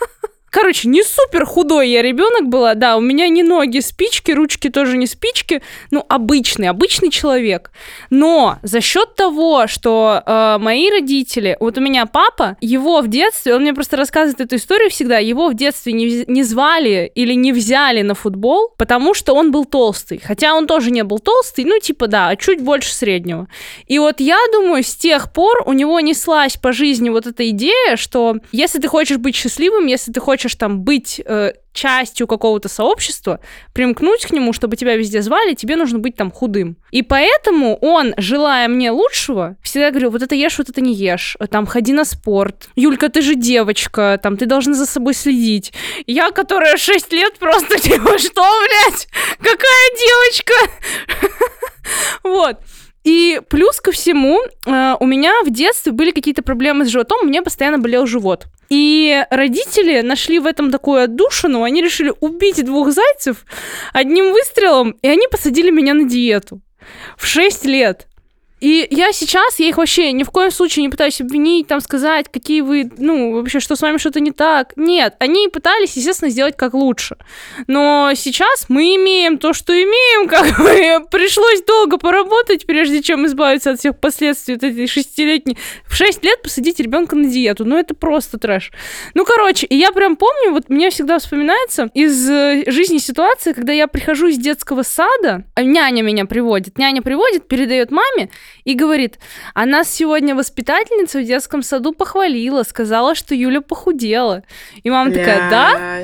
Короче, 0.52 0.90
не 0.90 1.02
супер 1.02 1.46
худой 1.46 1.90
я 1.90 2.02
ребенок 2.02 2.50
была, 2.50 2.74
да, 2.74 2.98
у 2.98 3.00
меня 3.00 3.30
не 3.30 3.42
ноги 3.42 3.80
спички, 3.80 4.34
ручки 4.34 4.70
тоже 4.70 4.98
не 4.98 5.08
спички, 5.08 5.62
ну, 5.92 6.06
обычный, 6.10 6.68
обычный 6.68 7.10
человек. 7.10 7.72
Но 8.10 8.58
за 8.62 8.82
счет 8.82 9.16
того, 9.16 9.68
что 9.68 10.22
э, 10.26 10.58
мои 10.60 10.90
родители, 10.90 11.56
вот 11.62 11.78
у 11.78 11.82
меня 11.82 12.06
папа, 12.06 12.58
его 12.60 13.00
в 13.00 13.08
детстве, 13.08 13.56
он 13.56 13.62
мне 13.62 13.74
просто 13.74 13.96
рассказывает 13.96 14.42
эту 14.42 14.58
историю 14.58 14.90
всегда, 14.90 15.20
его 15.20 15.48
в 15.48 15.54
детстве 15.54 15.94
не, 15.94 16.26
не 16.28 16.44
звали 16.44 17.10
или 17.16 17.34
не 17.34 17.54
взяли 17.54 18.02
на 18.02 18.14
футбол, 18.14 18.74
потому 18.78 19.14
что 19.14 19.34
он 19.34 19.54
был 19.54 19.64
толстый. 19.64 20.22
Хотя 20.22 20.54
он 20.54 20.68
тоже 20.68 20.92
не 20.92 21.06
был 21.06 21.20
толстый, 21.20 21.64
ну, 21.64 21.80
типа, 21.80 22.08
да, 22.08 22.28
а 22.28 22.36
чуть 22.36 22.60
больше 22.60 22.94
среднего. 22.94 23.48
И 23.88 24.00
вот 24.00 24.20
я 24.20 24.38
думаю, 24.52 24.84
с 24.84 24.98
тех 24.98 25.32
пор 25.32 25.64
у 25.66 25.72
него 25.72 26.02
неслась 26.02 26.58
по 26.58 26.74
жизни 26.74 27.08
вот 27.10 27.26
эта 27.26 27.50
идея, 27.52 27.96
что 27.96 28.36
если 28.52 28.80
ты 28.80 28.90
хочешь 28.90 29.18
быть 29.18 29.38
счастливым, 29.38 29.86
если 29.86 30.12
ты 30.12 30.20
хочешь 30.20 30.41
хочешь 30.42 30.56
там 30.56 30.82
быть 30.82 31.22
э, 31.24 31.54
частью 31.72 32.26
какого-то 32.26 32.68
сообщества, 32.68 33.40
примкнуть 33.74 34.26
к 34.26 34.32
нему, 34.32 34.54
чтобы 34.54 34.76
тебя 34.76 34.96
везде 34.96 35.22
звали, 35.22 35.54
тебе 35.54 35.76
нужно 35.76 36.00
быть 36.00 36.16
там 36.16 36.32
худым. 36.32 36.78
И 36.90 37.04
поэтому 37.04 37.78
он, 37.82 38.16
желая 38.18 38.68
мне 38.68 38.90
лучшего, 38.90 39.56
всегда 39.62 39.92
говорил, 39.92 40.10
вот 40.10 40.24
это 40.24 40.34
ешь, 40.34 40.58
вот 40.58 40.70
это 40.70 40.82
не 40.82 40.96
ешь, 40.96 41.38
там, 41.52 41.68
ходи 41.68 41.94
на 41.94 42.06
спорт. 42.06 42.70
Юлька, 42.76 43.10
ты 43.10 43.22
же 43.22 43.36
девочка, 43.36 44.20
там, 44.22 44.36
ты 44.36 44.48
должна 44.48 44.74
за 44.74 44.88
собой 44.88 45.14
следить. 45.14 45.74
Я, 46.08 46.32
которая 46.32 46.78
6 46.78 47.14
лет, 47.14 47.38
просто 47.38 47.78
типа, 47.80 48.18
что, 48.18 48.44
блядь, 48.64 49.08
какая 49.38 49.90
девочка? 50.00 50.54
Вот. 52.24 52.58
И 53.04 53.42
плюс 53.50 53.82
ко 53.82 53.92
всему, 53.92 54.40
э, 54.66 54.96
у 55.00 55.06
меня 55.06 55.32
в 55.44 55.50
детстве 55.50 55.92
были 55.92 56.12
какие-то 56.12 56.44
проблемы 56.44 56.86
с 56.86 56.90
животом, 56.90 57.28
меня 57.28 57.42
постоянно 57.42 57.80
болел 57.80 58.06
живот. 58.06 58.46
И 58.70 59.26
родители 59.32 60.02
нашли 60.02 60.40
в 60.40 60.46
этом 60.46 60.72
такую 60.72 61.04
отдушину, 61.04 61.64
они 61.64 61.82
решили 61.82 62.14
убить 62.20 62.64
двух 62.64 62.92
зайцев 62.92 63.46
одним 63.92 64.32
выстрелом, 64.32 64.92
и 65.02 65.08
они 65.08 65.28
посадили 65.28 65.72
меня 65.72 65.94
на 65.94 66.08
диету 66.08 66.62
в 67.18 67.26
6 67.26 67.66
лет. 67.66 68.08
И 68.62 68.88
я 68.92 69.12
сейчас, 69.12 69.60
я 69.60 69.70
их 69.70 69.78
вообще 69.78 70.12
ни 70.12 70.24
в 70.24 70.30
коем 70.30 70.52
случае 70.52 70.84
не 70.84 70.90
пытаюсь 70.90 71.20
обвинить, 71.20 71.68
там 71.68 71.82
сказать, 71.82 72.28
какие 72.32 72.62
вы, 72.62 72.92
ну, 72.98 73.34
вообще, 73.34 73.60
что 73.60 73.76
с 73.76 73.82
вами 73.82 73.98
что-то 73.98 74.20
не 74.20 74.32
так. 74.32 74.74
Нет, 74.76 75.16
они 75.18 75.48
пытались, 75.48 75.98
естественно, 75.98 76.30
сделать 76.30 76.56
как 76.56 76.76
лучше. 76.76 77.18
Но 77.66 78.12
сейчас 78.16 78.66
мы 78.70 78.96
имеем 78.96 79.40
то, 79.40 79.54
что 79.54 79.74
имеем, 79.74 80.28
как 80.30 80.60
бы 80.60 81.08
пришлось 81.10 81.64
долго 81.64 81.98
поработать, 81.98 82.68
прежде 82.68 83.02
чем 83.02 83.26
избавиться 83.26 83.72
от 83.72 83.80
всех 83.80 84.00
последствий 84.00 84.54
вот 84.54 84.64
этой 84.64 84.86
шестилетней. 84.86 85.58
В 85.88 85.96
шесть 85.96 86.24
лет 86.24 86.44
посадить 86.44 86.80
ребенка 86.80 87.16
на 87.16 87.28
диету, 87.28 87.66
ну 87.66 87.78
это 87.78 87.96
просто 87.96 88.38
трэш. 88.38 88.72
Ну, 89.16 89.26
короче, 89.26 89.66
и 89.66 89.76
я 89.76 89.92
прям 89.92 90.16
помню, 90.16 90.52
вот 90.52 90.70
мне 90.70 90.92
всегда 90.92 91.18
вспоминается 91.18 91.90
из 91.96 92.30
э, 92.30 92.64
жизни 92.68 93.00
ситуация, 93.00 93.56
когда 93.56 93.74
я 93.74 93.88
прихожу 93.88 94.28
из 94.28 94.38
детского 94.38 94.84
сада, 94.84 95.46
а 95.56 95.64
няня 95.64 96.04
меня 96.04 96.26
приводит, 96.26 96.78
няня 96.78 97.02
приводит, 97.02 97.48
передает 97.48 97.90
маме, 97.90 98.30
и 98.64 98.74
говорит, 98.74 99.20
а 99.54 99.66
нас 99.66 99.90
сегодня 99.90 100.36
воспитательница 100.36 101.20
в 101.20 101.24
детском 101.24 101.64
саду 101.64 101.94
похвалила, 101.94 102.64
сказала, 102.64 103.16
что 103.16 103.36
Юля 103.36 103.62
похудела. 103.62 104.44
И 104.84 104.90
мама 104.90 105.12
Блядь. 105.12 105.26
такая, 105.26 105.50
да? 105.50 106.02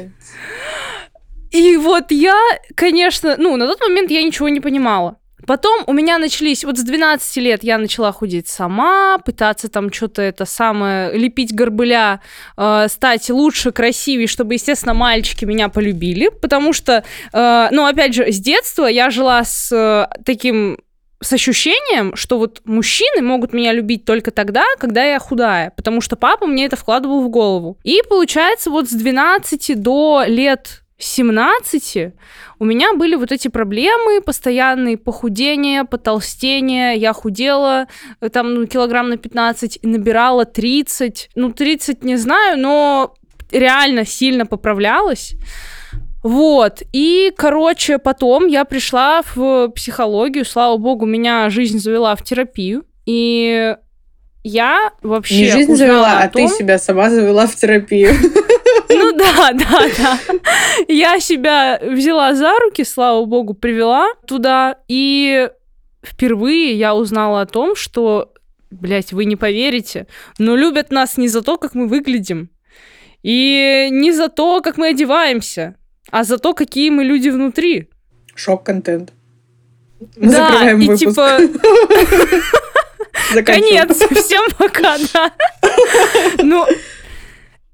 И 1.52 1.78
вот 1.78 2.12
я, 2.12 2.38
конечно, 2.76 3.36
ну, 3.38 3.56
на 3.58 3.68
тот 3.68 3.80
момент 3.82 4.12
я 4.12 4.22
ничего 4.24 4.50
не 4.50 4.60
понимала. 4.60 5.18
Потом 5.46 5.84
у 5.88 5.94
меня 5.94 6.18
начались, 6.18 6.66
вот 6.66 6.78
с 6.78 6.84
12 6.84 7.38
лет 7.38 7.64
я 7.64 7.78
начала 7.78 8.12
худеть 8.12 8.48
сама, 8.50 9.18
пытаться 9.20 9.70
там 9.70 9.94
что-то 9.94 10.22
это 10.22 10.46
самое, 10.46 11.18
лепить 11.18 11.54
горбыля, 11.54 12.22
э, 12.58 12.88
стать 12.90 13.30
лучше, 13.30 13.72
красивее, 13.72 14.28
чтобы, 14.28 14.56
естественно, 14.56 14.94
мальчики 14.94 15.46
меня 15.46 15.70
полюбили, 15.70 16.30
потому 16.42 16.74
что, 16.74 17.06
э, 17.32 17.68
ну, 17.72 17.86
опять 17.86 18.14
же, 18.14 18.30
с 18.30 18.40
детства 18.40 18.88
я 18.88 19.10
жила 19.10 19.44
с 19.46 19.72
э, 19.72 20.08
таким 20.26 20.80
с 21.20 21.34
ощущением, 21.34 22.16
что 22.16 22.38
вот 22.38 22.62
мужчины 22.66 23.22
могут 23.22 23.54
меня 23.54 23.74
любить 23.74 24.06
только 24.06 24.32
тогда, 24.32 24.64
когда 24.80 25.04
я 25.04 25.20
худая, 25.20 25.72
потому 25.76 26.02
что 26.02 26.16
папа 26.16 26.46
мне 26.46 26.66
это 26.66 26.76
вкладывал 26.76 27.24
в 27.24 27.30
голову. 27.30 27.78
И 27.84 28.02
получается 28.08 28.70
вот 28.70 28.90
с 28.90 28.94
12 28.94 29.82
до 29.82 30.24
лет 30.28 30.84
17 31.00 32.14
у 32.60 32.66
меня 32.66 32.94
были 32.94 33.16
вот 33.16 33.32
эти 33.32 33.48
проблемы, 33.50 34.22
постоянные 34.22 34.98
похудения, 34.98 35.84
потолстения, 35.84 36.94
я 36.94 37.14
худела 37.14 37.88
э, 38.20 38.30
там 38.30 38.54
ну, 38.54 38.66
килограмм 38.66 39.10
на 39.10 39.18
15 39.18 39.80
и 39.82 39.88
набирала 39.88 40.46
30, 40.46 41.30
ну 41.36 41.52
30 41.52 42.04
не 42.04 42.16
знаю, 42.16 42.58
но 42.60 43.14
реально 43.52 44.06
сильно 44.06 44.46
поправлялась. 44.46 45.34
Вот. 46.24 46.82
И, 46.94 47.32
короче, 47.38 48.00
потом 48.00 48.48
я 48.48 48.66
пришла 48.66 49.22
в 49.36 49.70
психологию. 49.70 50.46
Слава 50.46 50.78
богу, 50.78 51.06
меня 51.06 51.50
жизнь 51.50 51.80
завела 51.80 52.16
в 52.16 52.24
терапию. 52.24 52.86
И 53.06 53.76
я 54.44 54.92
вообще... 55.02 55.42
Не 55.42 55.52
жизнь 55.52 55.76
завела, 55.76 56.20
а 56.20 56.30
том... 56.30 56.48
ты 56.48 56.56
себя 56.56 56.80
сама 56.80 57.10
завела 57.10 57.48
в 57.48 57.56
терапию. 57.56 58.14
Ну 58.90 59.12
да, 59.18 59.52
да, 59.54 59.86
да. 59.98 60.20
Я 60.88 61.20
себя 61.20 61.80
взяла 61.82 62.34
за 62.34 62.58
руки, 62.60 62.84
слава 62.84 63.26
богу, 63.26 63.54
привела 63.54 64.08
туда. 64.26 64.78
И 64.88 65.50
впервые 66.04 66.74
я 66.74 66.96
узнала 66.96 67.42
о 67.42 67.46
том, 67.46 67.76
что, 67.76 68.34
блядь, 68.72 69.14
вы 69.14 69.26
не 69.26 69.36
поверите, 69.36 70.08
но 70.40 70.56
любят 70.56 70.92
нас 70.92 71.18
не 71.18 71.28
за 71.28 71.42
то, 71.42 71.58
как 71.58 71.76
мы 71.76 71.88
выглядим. 71.88 72.50
И 73.24 73.88
не 73.92 74.12
за 74.12 74.30
то, 74.30 74.62
как 74.62 74.78
мы 74.78 74.90
одеваемся 74.90 75.76
а 76.12 76.24
за 76.24 76.38
то, 76.38 76.54
какие 76.54 76.90
мы 76.90 77.04
люди 77.04 77.30
внутри. 77.30 77.90
Шок-контент. 78.36 79.14
Да, 80.16 80.30
Закрываем 80.30 80.80
и 80.80 80.88
выпуск. 80.88 81.00
типа... 81.00 81.40
Конец. 83.46 83.98
Всем 84.26 84.44
пока, 84.58 84.98
да. 85.14 85.32
Ну, 86.44 86.66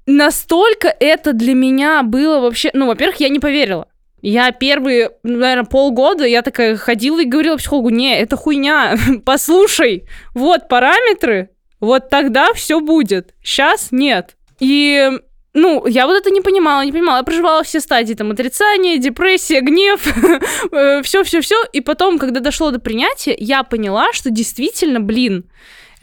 настолько 0.06 0.88
это 0.88 1.32
для 1.32 1.54
меня 1.54 2.02
было 2.02 2.40
вообще... 2.40 2.70
Ну, 2.72 2.86
во-первых, 2.86 3.20
я 3.20 3.28
не 3.28 3.38
поверила. 3.40 3.88
Я 4.22 4.52
первые, 4.52 5.10
наверное, 5.22 5.64
полгода 5.64 6.24
я 6.24 6.40
такая 6.40 6.76
ходила 6.76 7.20
и 7.20 7.26
говорила 7.26 7.58
психологу, 7.58 7.90
не, 7.90 8.18
это 8.18 8.38
хуйня, 8.38 8.96
послушай, 9.26 10.08
вот 10.34 10.66
параметры, 10.66 11.50
вот 11.78 12.08
тогда 12.08 12.54
все 12.54 12.80
будет, 12.80 13.34
сейчас 13.42 13.88
нет. 13.90 14.36
И 14.60 15.10
ну, 15.54 15.86
я 15.86 16.06
вот 16.06 16.16
это 16.16 16.30
не 16.30 16.40
понимала, 16.40 16.84
не 16.84 16.92
понимала. 16.92 17.18
Я 17.18 17.22
проживала 17.22 17.62
все 17.62 17.80
стадии, 17.80 18.14
там, 18.14 18.32
отрицание, 18.32 18.98
депрессия, 18.98 19.60
гнев, 19.60 20.02
все-все-все. 21.04 21.56
И 21.72 21.80
потом, 21.80 22.18
когда 22.18 22.40
дошло 22.40 22.72
до 22.72 22.80
принятия, 22.80 23.34
я 23.38 23.62
поняла, 23.62 24.12
что 24.12 24.30
действительно, 24.30 25.00
блин, 25.00 25.44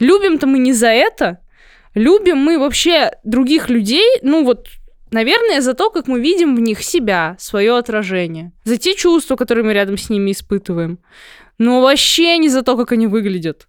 любим-то 0.00 0.46
мы 0.46 0.58
не 0.58 0.72
за 0.72 0.88
это. 0.88 1.38
Любим 1.94 2.38
мы 2.38 2.58
вообще 2.58 3.12
других 3.24 3.68
людей, 3.68 4.18
ну 4.22 4.44
вот, 4.44 4.68
Наверное, 5.12 5.60
за 5.60 5.74
то, 5.74 5.90
как 5.90 6.08
мы 6.08 6.20
видим 6.20 6.56
в 6.56 6.60
них 6.60 6.82
себя, 6.82 7.36
свое 7.38 7.76
отражение. 7.76 8.52
За 8.64 8.78
те 8.78 8.94
чувства, 8.94 9.36
которые 9.36 9.62
мы 9.62 9.74
рядом 9.74 9.98
с 9.98 10.08
ними 10.08 10.32
испытываем. 10.32 11.00
Но 11.58 11.82
вообще 11.82 12.38
не 12.38 12.48
за 12.48 12.62
то, 12.62 12.78
как 12.78 12.92
они 12.92 13.06
выглядят. 13.06 13.68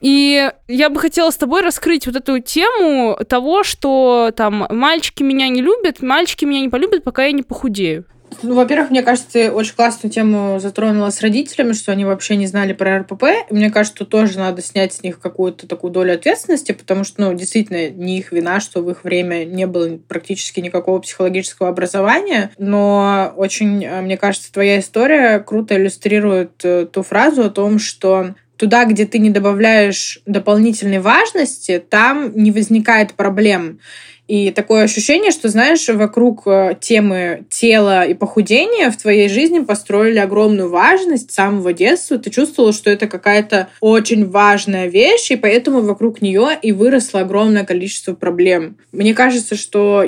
И 0.00 0.50
я 0.68 0.88
бы 0.88 0.98
хотела 0.98 1.30
с 1.30 1.36
тобой 1.36 1.62
раскрыть 1.62 2.06
вот 2.06 2.16
эту 2.16 2.38
тему 2.40 3.18
того, 3.28 3.62
что 3.62 4.32
там 4.34 4.66
мальчики 4.70 5.22
меня 5.22 5.48
не 5.48 5.60
любят, 5.60 6.02
мальчики 6.02 6.44
меня 6.44 6.60
не 6.60 6.68
полюбят, 6.68 7.04
пока 7.04 7.24
я 7.24 7.32
не 7.32 7.42
похудею. 7.42 8.04
Ну, 8.42 8.54
во-первых, 8.54 8.90
мне 8.90 9.02
кажется, 9.02 9.32
ты 9.32 9.50
очень 9.50 9.74
классную 9.74 10.12
тему 10.12 10.58
затронула 10.60 11.10
с 11.10 11.20
родителями, 11.20 11.72
что 11.72 11.92
они 11.92 12.04
вообще 12.04 12.36
не 12.36 12.46
знали 12.46 12.72
про 12.72 13.00
РПП. 13.00 13.24
Мне 13.50 13.70
кажется, 13.70 13.96
что 13.96 14.04
тоже 14.06 14.38
надо 14.38 14.62
снять 14.62 14.92
с 14.92 15.02
них 15.02 15.20
какую-то 15.20 15.66
такую 15.66 15.92
долю 15.92 16.14
ответственности, 16.14 16.72
потому 16.72 17.04
что, 17.04 17.22
ну, 17.22 17.34
действительно, 17.34 17.90
не 17.90 18.18
их 18.18 18.32
вина, 18.32 18.60
что 18.60 18.82
в 18.82 18.90
их 18.90 19.04
время 19.04 19.44
не 19.44 19.66
было 19.66 19.98
практически 20.08 20.60
никакого 20.60 21.00
психологического 21.00 21.68
образования. 21.68 22.52
Но 22.56 23.32
очень, 23.36 23.84
э, 23.84 24.00
мне 24.00 24.16
кажется, 24.16 24.52
твоя 24.52 24.78
история 24.78 25.40
круто 25.40 25.76
иллюстрирует 25.76 26.64
э, 26.64 26.86
ту 26.86 27.02
фразу 27.02 27.42
о 27.42 27.50
том, 27.50 27.78
что 27.78 28.34
туда, 28.60 28.84
где 28.84 29.06
ты 29.06 29.18
не 29.18 29.30
добавляешь 29.30 30.20
дополнительной 30.26 31.00
важности, 31.00 31.82
там 31.88 32.32
не 32.34 32.52
возникает 32.52 33.14
проблем. 33.14 33.80
И 34.28 34.50
такое 34.50 34.84
ощущение, 34.84 35.30
что, 35.30 35.48
знаешь, 35.48 35.88
вокруг 35.88 36.46
э, 36.46 36.76
темы 36.78 37.46
тела 37.48 38.04
и 38.04 38.12
похудения 38.12 38.90
в 38.90 38.98
твоей 38.98 39.30
жизни 39.30 39.60
построили 39.60 40.18
огромную 40.18 40.68
важность 40.68 41.30
с 41.30 41.34
самого 41.34 41.72
детства. 41.72 42.18
Ты 42.18 42.28
чувствовала, 42.28 42.74
что 42.74 42.90
это 42.90 43.06
какая-то 43.08 43.68
очень 43.80 44.28
важная 44.28 44.88
вещь, 44.88 45.30
и 45.30 45.36
поэтому 45.36 45.80
вокруг 45.80 46.20
нее 46.20 46.50
и 46.60 46.72
выросло 46.72 47.20
огромное 47.20 47.64
количество 47.64 48.14
проблем. 48.14 48.76
Мне 48.92 49.14
кажется, 49.14 49.56
что 49.56 50.04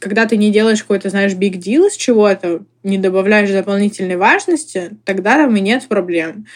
когда 0.00 0.26
ты 0.26 0.36
не 0.36 0.50
делаешь 0.50 0.82
какой-то, 0.82 1.10
знаешь, 1.10 1.34
big 1.34 1.54
deal 1.54 1.86
из 1.86 1.96
чего-то, 1.96 2.62
не 2.82 2.98
добавляешь 2.98 3.50
дополнительной 3.50 4.16
важности, 4.16 4.90
тогда 5.04 5.36
там 5.36 5.54
и 5.56 5.60
нет 5.60 5.86
проблем. 5.88 6.46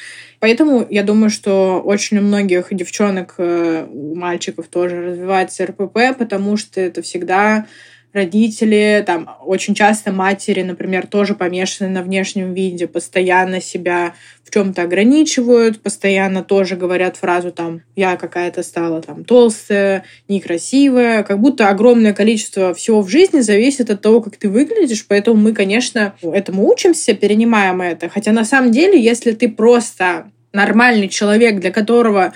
Поэтому 0.41 0.87
я 0.89 1.03
думаю, 1.03 1.31
что 1.31 1.81
очень 1.81 2.19
у 2.19 2.23
многих 2.23 2.69
девчонок, 2.71 3.35
э, 3.39 3.87
у 3.91 4.15
мальчиков 4.15 4.69
тоже 4.69 5.03
развивается 5.11 5.67
РПП, 5.67 6.17
потому 6.17 6.57
что 6.57 6.81
это 6.81 7.03
всегда 7.03 7.67
родители, 8.13 9.03
там 9.07 9.29
очень 9.45 9.75
часто 9.75 10.13
матери, 10.13 10.63
например, 10.63 11.07
тоже 11.07 11.35
помешаны 11.35 11.91
на 11.91 12.03
внешнем 12.03 12.55
виде, 12.55 12.87
постоянно 12.87 13.61
себя 13.61 14.15
в 14.43 14.51
чем-то 14.51 14.83
ограничивают, 14.83 15.83
постоянно 15.83 16.43
тоже 16.43 16.77
говорят 16.77 17.19
фразу 17.19 17.53
там 17.53 17.83
«я 17.97 18.17
какая-то 18.17 18.63
стала 18.63 19.03
там 19.03 19.25
толстая, 19.25 20.05
некрасивая», 20.27 21.23
как 21.23 21.39
будто 21.39 21.69
огромное 21.69 22.15
количество 22.15 22.73
всего 22.73 23.03
в 23.03 23.11
жизни 23.11 23.41
зависит 23.41 23.91
от 23.91 24.01
того, 24.01 24.23
как 24.23 24.37
ты 24.39 24.49
выглядишь, 24.49 25.07
поэтому 25.07 25.41
мы, 25.41 25.53
конечно, 25.53 26.15
этому 26.23 26.67
учимся, 26.67 27.15
перенимаем 27.15 27.83
это, 27.83 28.09
хотя 28.09 28.33
на 28.33 28.45
самом 28.45 28.73
деле, 28.73 28.99
если 28.99 29.33
ты 29.33 29.51
просто 29.51 30.31
нормальный 30.53 31.09
человек, 31.09 31.61
для 31.61 31.71
которого 31.71 32.33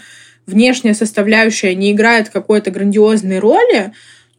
внешняя 0.47 0.93
составляющая 0.93 1.75
не 1.75 1.93
играет 1.93 2.29
какой-то 2.29 2.71
грандиозной 2.71 3.39
роли, 3.39 3.93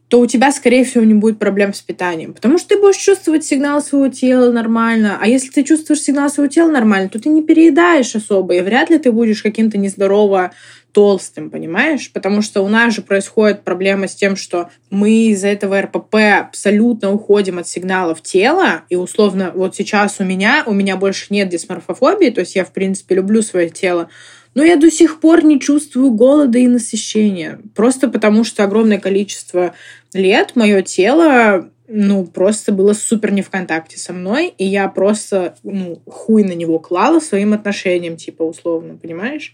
то 0.08 0.20
у 0.20 0.26
тебя, 0.26 0.52
скорее 0.52 0.84
всего, 0.84 1.02
не 1.02 1.14
будет 1.14 1.38
проблем 1.38 1.72
с 1.72 1.80
питанием. 1.80 2.34
Потому 2.34 2.58
что 2.58 2.68
ты 2.68 2.80
будешь 2.80 2.96
чувствовать 2.96 3.44
сигнал 3.44 3.82
своего 3.82 4.08
тела 4.08 4.52
нормально. 4.52 5.18
А 5.20 5.26
если 5.26 5.48
ты 5.48 5.64
чувствуешь 5.64 6.02
сигнал 6.02 6.28
своего 6.28 6.52
тела 6.52 6.70
нормально, 6.70 7.08
то 7.08 7.18
ты 7.18 7.30
не 7.30 7.42
переедаешь 7.42 8.14
особо. 8.14 8.54
И 8.54 8.60
вряд 8.60 8.90
ли 8.90 8.98
ты 8.98 9.10
будешь 9.10 9.42
каким-то 9.42 9.78
нездорово 9.78 10.52
толстым, 10.92 11.50
понимаешь? 11.50 12.12
Потому 12.12 12.40
что 12.40 12.62
у 12.62 12.68
нас 12.68 12.94
же 12.94 13.02
происходит 13.02 13.64
проблема 13.64 14.06
с 14.06 14.14
тем, 14.14 14.36
что 14.36 14.70
мы 14.90 15.26
из-за 15.30 15.48
этого 15.48 15.82
РПП 15.82 16.14
абсолютно 16.38 17.12
уходим 17.12 17.58
от 17.58 17.66
сигналов 17.66 18.22
тела, 18.22 18.82
и 18.88 18.94
условно 18.94 19.50
вот 19.54 19.74
сейчас 19.74 20.20
у 20.20 20.24
меня, 20.24 20.62
у 20.66 20.72
меня 20.72 20.96
больше 20.96 21.26
нет 21.30 21.48
дисморфофобии, 21.48 22.30
то 22.30 22.40
есть 22.40 22.54
я, 22.54 22.64
в 22.64 22.72
принципе, 22.72 23.16
люблю 23.16 23.42
свое 23.42 23.68
тело, 23.70 24.08
но 24.54 24.62
я 24.62 24.76
до 24.76 24.90
сих 24.90 25.20
пор 25.20 25.44
не 25.44 25.60
чувствую 25.60 26.10
голода 26.10 26.58
и 26.58 26.66
насыщения. 26.66 27.60
Просто 27.74 28.08
потому, 28.08 28.44
что 28.44 28.64
огромное 28.64 28.98
количество 28.98 29.74
лет 30.12 30.52
мое 30.54 30.82
тело 30.82 31.70
ну, 31.86 32.24
просто 32.24 32.72
было 32.72 32.92
супер 32.92 33.32
не 33.32 33.42
в 33.42 33.50
контакте 33.50 33.98
со 33.98 34.12
мной, 34.12 34.54
и 34.56 34.64
я 34.64 34.88
просто, 34.88 35.56
ну, 35.62 36.00
хуй 36.06 36.42
на 36.42 36.52
него 36.52 36.78
клала 36.78 37.20
своим 37.20 37.52
отношением, 37.52 38.16
типа, 38.16 38.42
условно, 38.42 38.96
понимаешь? 38.96 39.52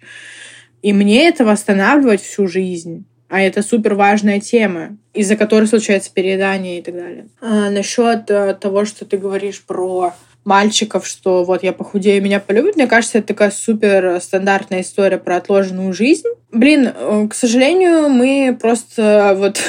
И 0.83 0.93
мне 0.93 1.29
это 1.29 1.45
восстанавливать 1.45 2.23
всю 2.23 2.47
жизнь. 2.47 3.05
А 3.29 3.41
это 3.41 3.63
супер 3.63 3.95
важная 3.95 4.41
тема, 4.41 4.97
из-за 5.15 5.37
которой 5.37 5.67
случается 5.67 6.13
переедание 6.13 6.81
и 6.81 6.83
так 6.83 6.95
далее. 6.95 7.29
А, 7.41 7.71
насчет 7.71 8.29
а, 8.31 8.55
того, 8.55 8.85
что 8.85 9.05
ты 9.05 9.19
говоришь 9.19 9.63
про 9.63 10.15
мальчиков, 10.45 11.07
что 11.07 11.45
вот 11.45 11.63
я 11.63 11.73
похудею, 11.73 12.23
меня 12.23 12.41
полюбят. 12.41 12.77
Мне 12.77 12.87
кажется, 12.87 13.19
это 13.19 13.29
такая 13.29 13.51
супер 13.51 14.21
стандартная 14.21 14.81
история 14.81 15.19
про 15.19 15.37
отложенную 15.37 15.93
жизнь. 15.93 16.29
Блин, 16.53 16.91
э, 16.95 17.27
к 17.29 17.35
сожалению, 17.35 18.09
мы 18.09 18.57
просто 18.61 19.35
вот... 19.37 19.61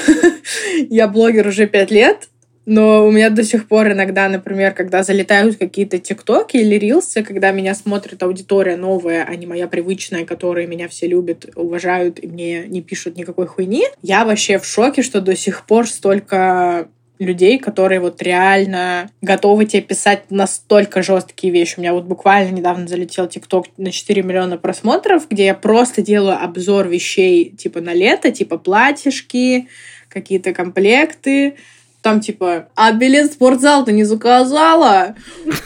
я 0.89 1.07
блогер 1.07 1.47
уже 1.47 1.67
пять 1.67 1.91
лет, 1.91 2.29
но 2.65 3.07
у 3.07 3.11
меня 3.11 3.29
до 3.29 3.43
сих 3.43 3.67
пор 3.67 3.91
иногда, 3.91 4.29
например, 4.29 4.73
когда 4.73 5.03
залетают 5.03 5.57
какие-то 5.57 5.97
тиктоки 5.97 6.57
или 6.57 6.75
рилсы, 6.75 7.23
когда 7.23 7.51
меня 7.51 7.73
смотрит 7.73 8.21
аудитория 8.21 8.77
новая, 8.77 9.25
а 9.27 9.35
не 9.35 9.47
моя 9.47 9.67
привычная, 9.67 10.25
которая 10.25 10.67
меня 10.67 10.87
все 10.87 11.07
любят, 11.07 11.49
уважают 11.55 12.23
и 12.23 12.27
мне 12.27 12.65
не 12.67 12.81
пишут 12.81 13.17
никакой 13.17 13.47
хуйни, 13.47 13.85
я 14.01 14.25
вообще 14.25 14.59
в 14.59 14.65
шоке, 14.65 15.01
что 15.01 15.21
до 15.21 15.35
сих 15.35 15.65
пор 15.65 15.87
столько 15.87 16.87
людей, 17.21 17.59
которые 17.59 17.99
вот 17.99 18.21
реально 18.23 19.11
готовы 19.21 19.65
тебе 19.65 19.83
писать 19.83 20.23
настолько 20.31 21.03
жесткие 21.03 21.53
вещи. 21.53 21.75
У 21.77 21.81
меня 21.81 21.93
вот 21.93 22.05
буквально 22.05 22.49
недавно 22.49 22.87
залетел 22.87 23.27
ТикТок 23.27 23.67
на 23.77 23.91
4 23.91 24.23
миллиона 24.23 24.57
просмотров, 24.57 25.29
где 25.29 25.45
я 25.45 25.53
просто 25.53 26.01
делаю 26.01 26.43
обзор 26.43 26.87
вещей 26.87 27.51
типа 27.51 27.79
на 27.79 27.93
лето, 27.93 28.31
типа 28.31 28.57
платьишки, 28.57 29.67
какие-то 30.09 30.51
комплекты. 30.53 31.57
Там 32.01 32.19
типа, 32.19 32.69
а 32.75 32.91
билет 32.93 33.29
в 33.29 33.33
спортзал 33.33 33.85
ты 33.85 33.91
не 33.91 34.03
заказала? 34.03 35.15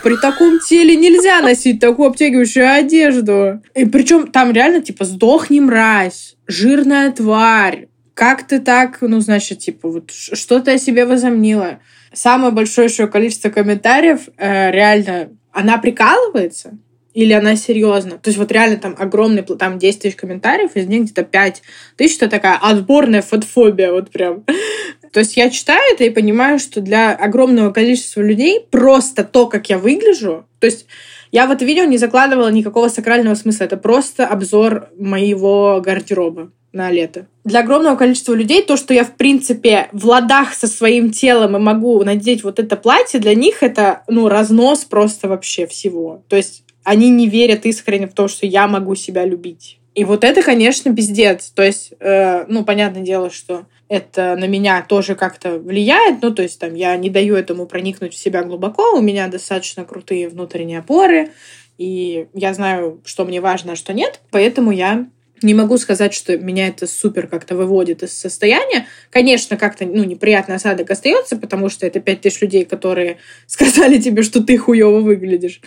При 0.03 0.17
таком 0.17 0.59
теле 0.59 0.97
нельзя 0.97 1.39
носить 1.39 1.79
такую 1.79 2.09
обтягивающую 2.09 2.69
одежду. 2.69 3.61
И 3.73 3.85
причем 3.85 4.27
там 4.27 4.51
реально 4.51 4.81
типа 4.81 5.05
сдохни 5.05 5.61
мразь, 5.61 6.35
жирная 6.47 7.13
тварь, 7.13 7.87
как 8.15 8.47
ты 8.47 8.59
так, 8.59 8.99
ну, 9.01 9.19
значит, 9.19 9.59
типа, 9.59 9.89
вот 9.89 10.09
что 10.09 10.61
ты 10.61 10.71
о 10.71 10.77
себе 10.79 11.05
возомнила? 11.05 11.79
Самое 12.13 12.53
большое 12.53 12.87
еще 12.87 13.07
количество 13.07 13.49
комментариев, 13.49 14.29
э, 14.37 14.71
реально, 14.71 15.31
она 15.51 15.77
прикалывается? 15.77 16.77
Или 17.13 17.33
она 17.33 17.57
серьезно? 17.57 18.11
То 18.11 18.29
есть 18.29 18.37
вот 18.37 18.51
реально 18.51 18.77
там 18.77 18.95
огромный, 18.97 19.43
там 19.43 19.77
10 19.79 20.01
тысяч 20.01 20.15
комментариев, 20.15 20.75
из 20.75 20.87
них 20.87 21.03
где-то 21.03 21.23
5 21.23 21.61
тысяч, 21.97 22.15
это 22.17 22.29
такая 22.29 22.57
отборная 22.57 23.21
фотофобия, 23.21 23.91
вот 23.91 24.11
прям. 24.11 24.45
То 25.11 25.19
есть 25.19 25.35
я 25.35 25.49
читаю 25.49 25.81
это 25.93 26.05
и 26.05 26.09
понимаю, 26.09 26.57
что 26.57 26.79
для 26.79 27.13
огромного 27.13 27.71
количества 27.71 28.21
людей 28.21 28.65
просто 28.71 29.25
то, 29.25 29.47
как 29.47 29.69
я 29.69 29.77
выгляжу, 29.77 30.45
то 30.59 30.67
есть 30.67 30.87
я 31.31 31.47
в 31.47 31.51
это 31.51 31.63
видео 31.63 31.85
не 31.85 31.97
закладывала 31.97 32.49
никакого 32.49 32.89
сакрального 32.89 33.35
смысла, 33.35 33.63
это 33.65 33.77
просто 33.77 34.27
обзор 34.27 34.89
моего 34.97 35.81
гардероба 35.81 36.51
на 36.73 36.91
лето. 36.91 37.27
Для 37.45 37.59
огромного 37.59 37.95
количества 37.95 38.33
людей 38.33 38.63
то, 38.63 38.75
что 38.75 38.93
я, 38.93 39.05
в 39.05 39.15
принципе, 39.15 39.87
в 39.91 40.05
ладах 40.05 40.55
со 40.55 40.65
своим 40.67 41.11
телом 41.11 41.55
и 41.55 41.59
могу 41.59 42.03
надеть 42.03 42.43
вот 42.43 42.59
это 42.59 42.75
платье, 42.75 43.19
для 43.19 43.35
них 43.35 43.61
это, 43.61 44.01
ну, 44.07 44.27
разнос 44.27 44.83
просто 44.83 45.29
вообще 45.29 45.67
всего. 45.67 46.23
То 46.27 46.35
есть 46.35 46.63
они 46.83 47.09
не 47.11 47.29
верят 47.29 47.65
искренне 47.65 48.07
в 48.07 48.13
то, 48.13 48.27
что 48.27 48.47
я 48.47 48.67
могу 48.67 48.95
себя 48.95 49.25
любить. 49.25 49.79
И 49.93 50.03
вот 50.03 50.23
это, 50.23 50.41
конечно, 50.41 50.93
пиздец. 50.93 51.51
То 51.51 51.63
есть, 51.63 51.93
э, 51.99 52.45
ну, 52.47 52.65
понятное 52.65 53.03
дело, 53.03 53.29
что 53.29 53.65
это 53.87 54.35
на 54.35 54.45
меня 54.45 54.83
тоже 54.87 55.15
как-то 55.15 55.57
влияет. 55.59 56.21
Ну, 56.21 56.33
то 56.33 56.41
есть, 56.41 56.59
там, 56.59 56.73
я 56.73 56.97
не 56.97 57.09
даю 57.09 57.35
этому 57.35 57.65
проникнуть 57.65 58.13
в 58.13 58.17
себя 58.17 58.43
глубоко. 58.43 58.97
У 58.97 59.01
меня 59.01 59.27
достаточно 59.27 59.85
крутые 59.85 60.29
внутренние 60.29 60.79
опоры. 60.79 61.29
И 61.77 62.27
я 62.33 62.53
знаю, 62.53 63.01
что 63.05 63.23
мне 63.23 63.39
важно, 63.39 63.73
а 63.73 63.75
что 63.75 63.93
нет. 63.93 64.19
Поэтому 64.31 64.71
я 64.71 65.07
не 65.41 65.53
могу 65.53 65.77
сказать, 65.77 66.13
что 66.13 66.37
меня 66.37 66.67
это 66.67 66.87
супер 66.87 67.27
как-то 67.27 67.55
выводит 67.55 68.03
из 68.03 68.17
состояния. 68.17 68.87
Конечно, 69.09 69.57
как-то 69.57 69.85
ну, 69.85 70.03
неприятный 70.03 70.55
осадок 70.55 70.89
остается, 70.91 71.37
потому 71.37 71.69
что 71.69 71.85
это 71.85 71.99
пять 71.99 72.21
тысяч 72.21 72.41
людей, 72.41 72.65
которые 72.65 73.17
сказали 73.47 73.97
тебе, 73.97 74.23
что 74.23 74.43
ты 74.43 74.57
хуево 74.57 74.99
выглядишь. 74.99 75.61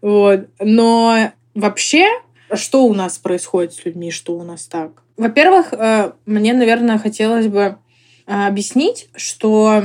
Вот. 0.00 0.48
Но 0.58 1.32
вообще, 1.54 2.06
что 2.54 2.84
у 2.84 2.94
нас 2.94 3.18
происходит 3.18 3.74
с 3.74 3.84
людьми, 3.84 4.10
что 4.10 4.36
у 4.36 4.42
нас 4.44 4.66
так? 4.66 5.02
Во-первых, 5.16 5.72
э, 5.72 6.12
мне, 6.26 6.54
наверное, 6.54 6.98
хотелось 6.98 7.46
бы 7.46 7.76
э, 8.26 8.46
объяснить, 8.46 9.08
что 9.14 9.84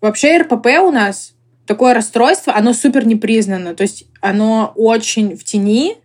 вообще 0.00 0.38
РПП 0.38 0.66
у 0.82 0.90
нас 0.90 1.34
такое 1.66 1.94
расстройство, 1.94 2.54
оно 2.54 2.72
супер 2.72 3.06
непризнано. 3.06 3.74
То 3.74 3.82
есть 3.82 4.06
оно 4.20 4.72
очень 4.74 5.36
в 5.36 5.44
тени, 5.44 5.96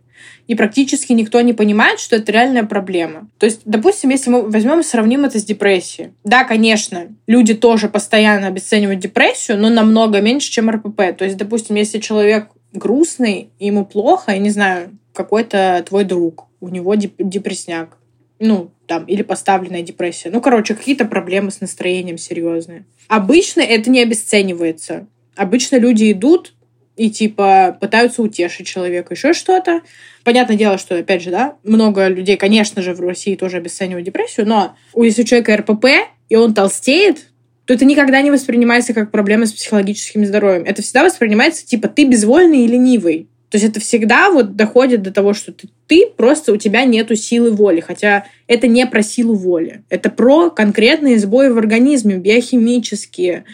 и 0.47 0.55
практически 0.55 1.13
никто 1.13 1.39
не 1.41 1.53
понимает, 1.53 1.99
что 1.99 2.15
это 2.15 2.31
реальная 2.31 2.63
проблема. 2.63 3.29
То 3.37 3.45
есть, 3.45 3.61
допустим, 3.65 4.09
если 4.09 4.29
мы 4.29 4.49
возьмем 4.49 4.79
и 4.79 4.83
сравним 4.83 5.25
это 5.25 5.39
с 5.39 5.45
депрессией. 5.45 6.11
Да, 6.23 6.43
конечно, 6.43 7.07
люди 7.27 7.53
тоже 7.53 7.89
постоянно 7.89 8.47
обесценивают 8.47 8.99
депрессию, 8.99 9.57
но 9.57 9.69
намного 9.69 10.21
меньше, 10.21 10.51
чем 10.51 10.69
РПП. 10.69 11.17
То 11.17 11.25
есть, 11.25 11.37
допустим, 11.37 11.75
если 11.75 11.99
человек 11.99 12.49
грустный, 12.73 13.49
ему 13.59 13.85
плохо, 13.85 14.31
я 14.31 14.39
не 14.39 14.49
знаю, 14.49 14.97
какой-то 15.13 15.83
твой 15.87 16.03
друг, 16.03 16.47
у 16.59 16.69
него 16.69 16.95
депрессняк, 16.95 17.97
ну, 18.39 18.71
там, 18.87 19.05
или 19.05 19.21
поставленная 19.21 19.81
депрессия. 19.81 20.29
Ну, 20.29 20.41
короче, 20.41 20.75
какие-то 20.75 21.05
проблемы 21.05 21.51
с 21.51 21.61
настроением 21.61 22.17
серьезные. 22.17 22.85
Обычно 23.07 23.61
это 23.61 23.89
не 23.89 24.01
обесценивается. 24.01 25.07
Обычно 25.35 25.77
люди 25.77 26.11
идут 26.11 26.53
и, 26.95 27.09
типа, 27.09 27.77
пытаются 27.79 28.21
утешить 28.21 28.67
человека, 28.67 29.13
еще 29.13 29.33
что-то. 29.33 29.81
Понятное 30.23 30.55
дело, 30.55 30.77
что, 30.77 30.95
опять 30.95 31.23
же, 31.23 31.31
да, 31.31 31.55
много 31.63 32.07
людей, 32.07 32.37
конечно 32.37 32.81
же, 32.81 32.93
в 32.93 32.99
России 33.01 33.35
тоже 33.35 33.57
обесценивают 33.57 34.05
депрессию, 34.05 34.47
но 34.47 34.75
если 34.95 35.23
у 35.23 35.25
человека 35.25 35.57
РПП, 35.57 35.85
и 36.29 36.35
он 36.35 36.53
толстеет, 36.53 37.27
то 37.65 37.73
это 37.73 37.85
никогда 37.85 38.21
не 38.21 38.31
воспринимается 38.31 38.93
как 38.93 39.11
проблема 39.11 39.45
с 39.45 39.53
психологическим 39.53 40.25
здоровьем. 40.25 40.63
Это 40.65 40.81
всегда 40.81 41.03
воспринимается, 41.03 41.65
типа, 41.65 41.87
ты 41.87 42.05
безвольный 42.05 42.65
и 42.65 42.67
ленивый. 42.67 43.29
То 43.49 43.57
есть 43.57 43.69
это 43.69 43.79
всегда 43.79 44.31
вот 44.31 44.55
доходит 44.55 45.03
до 45.03 45.11
того, 45.11 45.33
что 45.33 45.51
ты, 45.53 45.69
ты 45.85 46.07
просто 46.07 46.51
у 46.53 46.57
тебя 46.57 46.85
нету 46.85 47.15
силы 47.15 47.51
воли, 47.51 47.81
хотя 47.81 48.25
это 48.47 48.67
не 48.67 48.85
про 48.87 49.03
силу 49.03 49.35
воли, 49.35 49.83
это 49.89 50.09
про 50.09 50.49
конкретные 50.49 51.19
сбои 51.19 51.49
в 51.49 51.57
организме, 51.59 52.15
биохимические, 52.15 53.45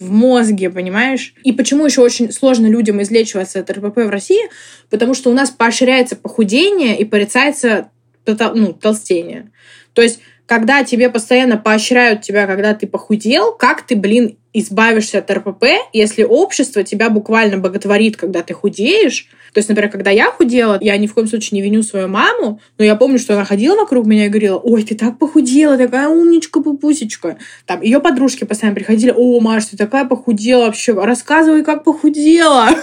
в 0.00 0.10
мозге, 0.10 0.70
понимаешь? 0.70 1.34
И 1.44 1.52
почему 1.52 1.84
еще 1.84 2.00
очень 2.00 2.32
сложно 2.32 2.66
людям 2.66 3.00
излечиваться 3.02 3.60
от 3.60 3.70
РПП 3.70 3.98
в 3.98 4.08
России? 4.08 4.50
Потому 4.88 5.14
что 5.14 5.30
у 5.30 5.34
нас 5.34 5.50
поощряется 5.50 6.16
похудение 6.16 6.98
и 6.98 7.04
порицается 7.04 7.90
ну, 8.26 8.72
толстение. 8.72 9.52
То 9.92 10.02
есть 10.02 10.20
когда 10.50 10.82
тебе 10.82 11.10
постоянно 11.10 11.58
поощряют 11.58 12.22
тебя, 12.22 12.48
когда 12.48 12.74
ты 12.74 12.88
похудел, 12.88 13.52
как 13.52 13.82
ты, 13.82 13.94
блин, 13.94 14.36
избавишься 14.52 15.18
от 15.18 15.30
РПП, 15.30 15.64
если 15.92 16.22
общество 16.22 16.82
тебя 16.82 17.10
буквально 17.10 17.58
боготворит, 17.58 18.16
когда 18.16 18.42
ты 18.42 18.54
худеешь, 18.54 19.28
то 19.52 19.58
есть, 19.58 19.68
например, 19.68 19.90
когда 19.90 20.10
я 20.10 20.26
худела, 20.26 20.78
я 20.80 20.96
ни 20.96 21.06
в 21.06 21.14
коем 21.14 21.26
случае 21.26 21.60
не 21.60 21.62
виню 21.62 21.82
свою 21.82 22.08
маму, 22.08 22.60
но 22.78 22.84
я 22.84 22.94
помню, 22.94 23.18
что 23.18 23.34
она 23.34 23.44
ходила 23.44 23.76
вокруг 23.76 24.06
меня 24.06 24.26
и 24.26 24.28
говорила, 24.28 24.58
ой, 24.58 24.84
ты 24.84 24.94
так 24.94 25.18
похудела, 25.18 25.76
такая 25.76 26.08
умничка, 26.08 26.60
пупусечка. 26.60 27.36
Там 27.66 27.82
ее 27.82 28.00
подружки 28.00 28.44
постоянно 28.44 28.76
приходили, 28.76 29.12
о, 29.16 29.40
Маш, 29.40 29.66
ты 29.66 29.76
такая 29.76 30.04
похудела 30.04 30.66
вообще, 30.66 30.92
рассказывай, 30.92 31.64
как 31.64 31.84
похудела. 31.84 32.68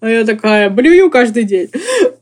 А 0.00 0.10
я 0.10 0.24
такая, 0.26 0.68
блюю 0.68 1.10
каждый 1.10 1.44
день. 1.44 1.70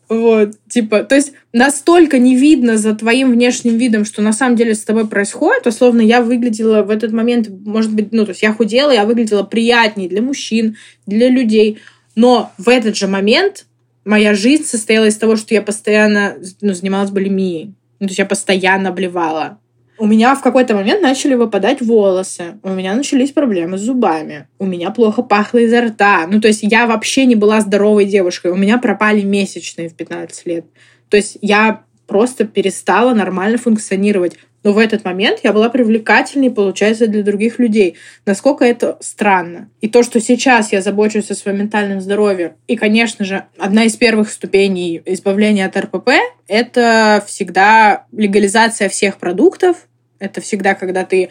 Вот, 0.08 0.50
типа, 0.68 1.04
то 1.04 1.14
есть 1.14 1.32
настолько 1.54 2.18
не 2.18 2.36
видно 2.36 2.76
за 2.76 2.94
твоим 2.94 3.32
внешним 3.32 3.78
видом, 3.78 4.04
что 4.04 4.20
на 4.20 4.34
самом 4.34 4.56
деле 4.56 4.74
с 4.74 4.84
тобой 4.84 5.08
происходит. 5.08 5.66
Условно, 5.66 6.02
я 6.02 6.20
выглядела 6.20 6.82
в 6.82 6.90
этот 6.90 7.12
момент, 7.12 7.48
может 7.48 7.92
быть, 7.92 8.12
ну, 8.12 8.24
то 8.24 8.32
есть 8.32 8.42
я 8.42 8.52
худела, 8.52 8.71
я 8.72 9.04
выглядела 9.04 9.42
приятнее 9.42 10.08
для 10.08 10.22
мужчин, 10.22 10.76
для 11.06 11.28
людей. 11.28 11.78
Но 12.14 12.52
в 12.58 12.68
этот 12.68 12.96
же 12.96 13.06
момент 13.06 13.66
моя 14.04 14.34
жизнь 14.34 14.64
состояла 14.64 15.06
из 15.06 15.16
того, 15.16 15.36
что 15.36 15.54
я 15.54 15.62
постоянно 15.62 16.36
ну, 16.60 16.74
занималась 16.74 17.10
булимией. 17.10 17.74
Ну, 18.00 18.06
то 18.06 18.10
есть 18.10 18.18
я 18.18 18.26
постоянно 18.26 18.88
обливала. 18.88 19.58
У 19.98 20.06
меня 20.06 20.34
в 20.34 20.42
какой-то 20.42 20.74
момент 20.74 21.00
начали 21.00 21.34
выпадать 21.34 21.80
волосы. 21.80 22.58
У 22.62 22.70
меня 22.70 22.94
начались 22.94 23.30
проблемы 23.30 23.78
с 23.78 23.82
зубами. 23.82 24.48
У 24.58 24.66
меня 24.66 24.90
плохо 24.90 25.22
пахло 25.22 25.58
изо 25.58 25.82
рта. 25.82 26.26
Ну, 26.26 26.40
то 26.40 26.48
есть 26.48 26.62
я 26.62 26.86
вообще 26.86 27.24
не 27.24 27.36
была 27.36 27.60
здоровой 27.60 28.06
девушкой. 28.06 28.50
У 28.50 28.56
меня 28.56 28.78
пропали 28.78 29.22
месячные 29.22 29.88
в 29.88 29.94
15 29.94 30.46
лет. 30.46 30.66
То 31.08 31.16
есть 31.16 31.38
я 31.40 31.84
просто 32.12 32.44
перестала 32.44 33.14
нормально 33.14 33.56
функционировать. 33.56 34.36
Но 34.64 34.74
в 34.74 34.78
этот 34.78 35.02
момент 35.02 35.38
я 35.42 35.54
была 35.54 35.70
привлекательней, 35.70 36.50
получается, 36.50 37.06
для 37.06 37.22
других 37.22 37.58
людей. 37.58 37.96
Насколько 38.26 38.66
это 38.66 38.98
странно. 39.00 39.70
И 39.80 39.88
то, 39.88 40.02
что 40.02 40.20
сейчас 40.20 40.72
я 40.72 40.82
забочусь 40.82 41.30
о 41.30 41.34
своем 41.34 41.60
ментальном 41.60 42.02
здоровье, 42.02 42.56
и, 42.66 42.76
конечно 42.76 43.24
же, 43.24 43.46
одна 43.58 43.84
из 43.84 43.96
первых 43.96 44.30
ступеней 44.30 45.00
избавления 45.06 45.64
от 45.64 45.74
РПП— 45.74 46.10
это 46.48 47.24
всегда 47.26 48.04
легализация 48.12 48.90
всех 48.90 49.16
продуктов. 49.16 49.88
Это 50.18 50.42
всегда, 50.42 50.74
когда 50.74 51.06
ты 51.06 51.30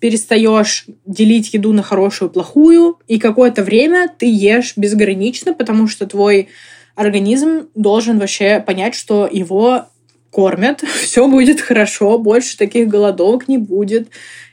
перестаешь 0.00 0.86
делить 1.04 1.52
еду 1.52 1.74
на 1.74 1.82
хорошую 1.82 2.30
и 2.30 2.32
плохую, 2.32 2.98
и 3.06 3.18
какое-то 3.18 3.62
время 3.62 4.08
ты 4.08 4.24
ешь 4.32 4.78
безгранично, 4.78 5.52
потому 5.52 5.88
что 5.88 6.06
твой 6.06 6.48
организм 6.94 7.68
должен 7.74 8.18
вообще 8.18 8.60
понять, 8.60 8.94
что 8.94 9.28
его 9.30 9.88
кормят, 10.32 10.80
все 11.02 11.28
будет 11.28 11.60
хорошо, 11.60 12.18
больше 12.18 12.58
таких 12.58 12.88
голодовок 12.88 13.46
не 13.46 13.58
будет. 13.58 14.08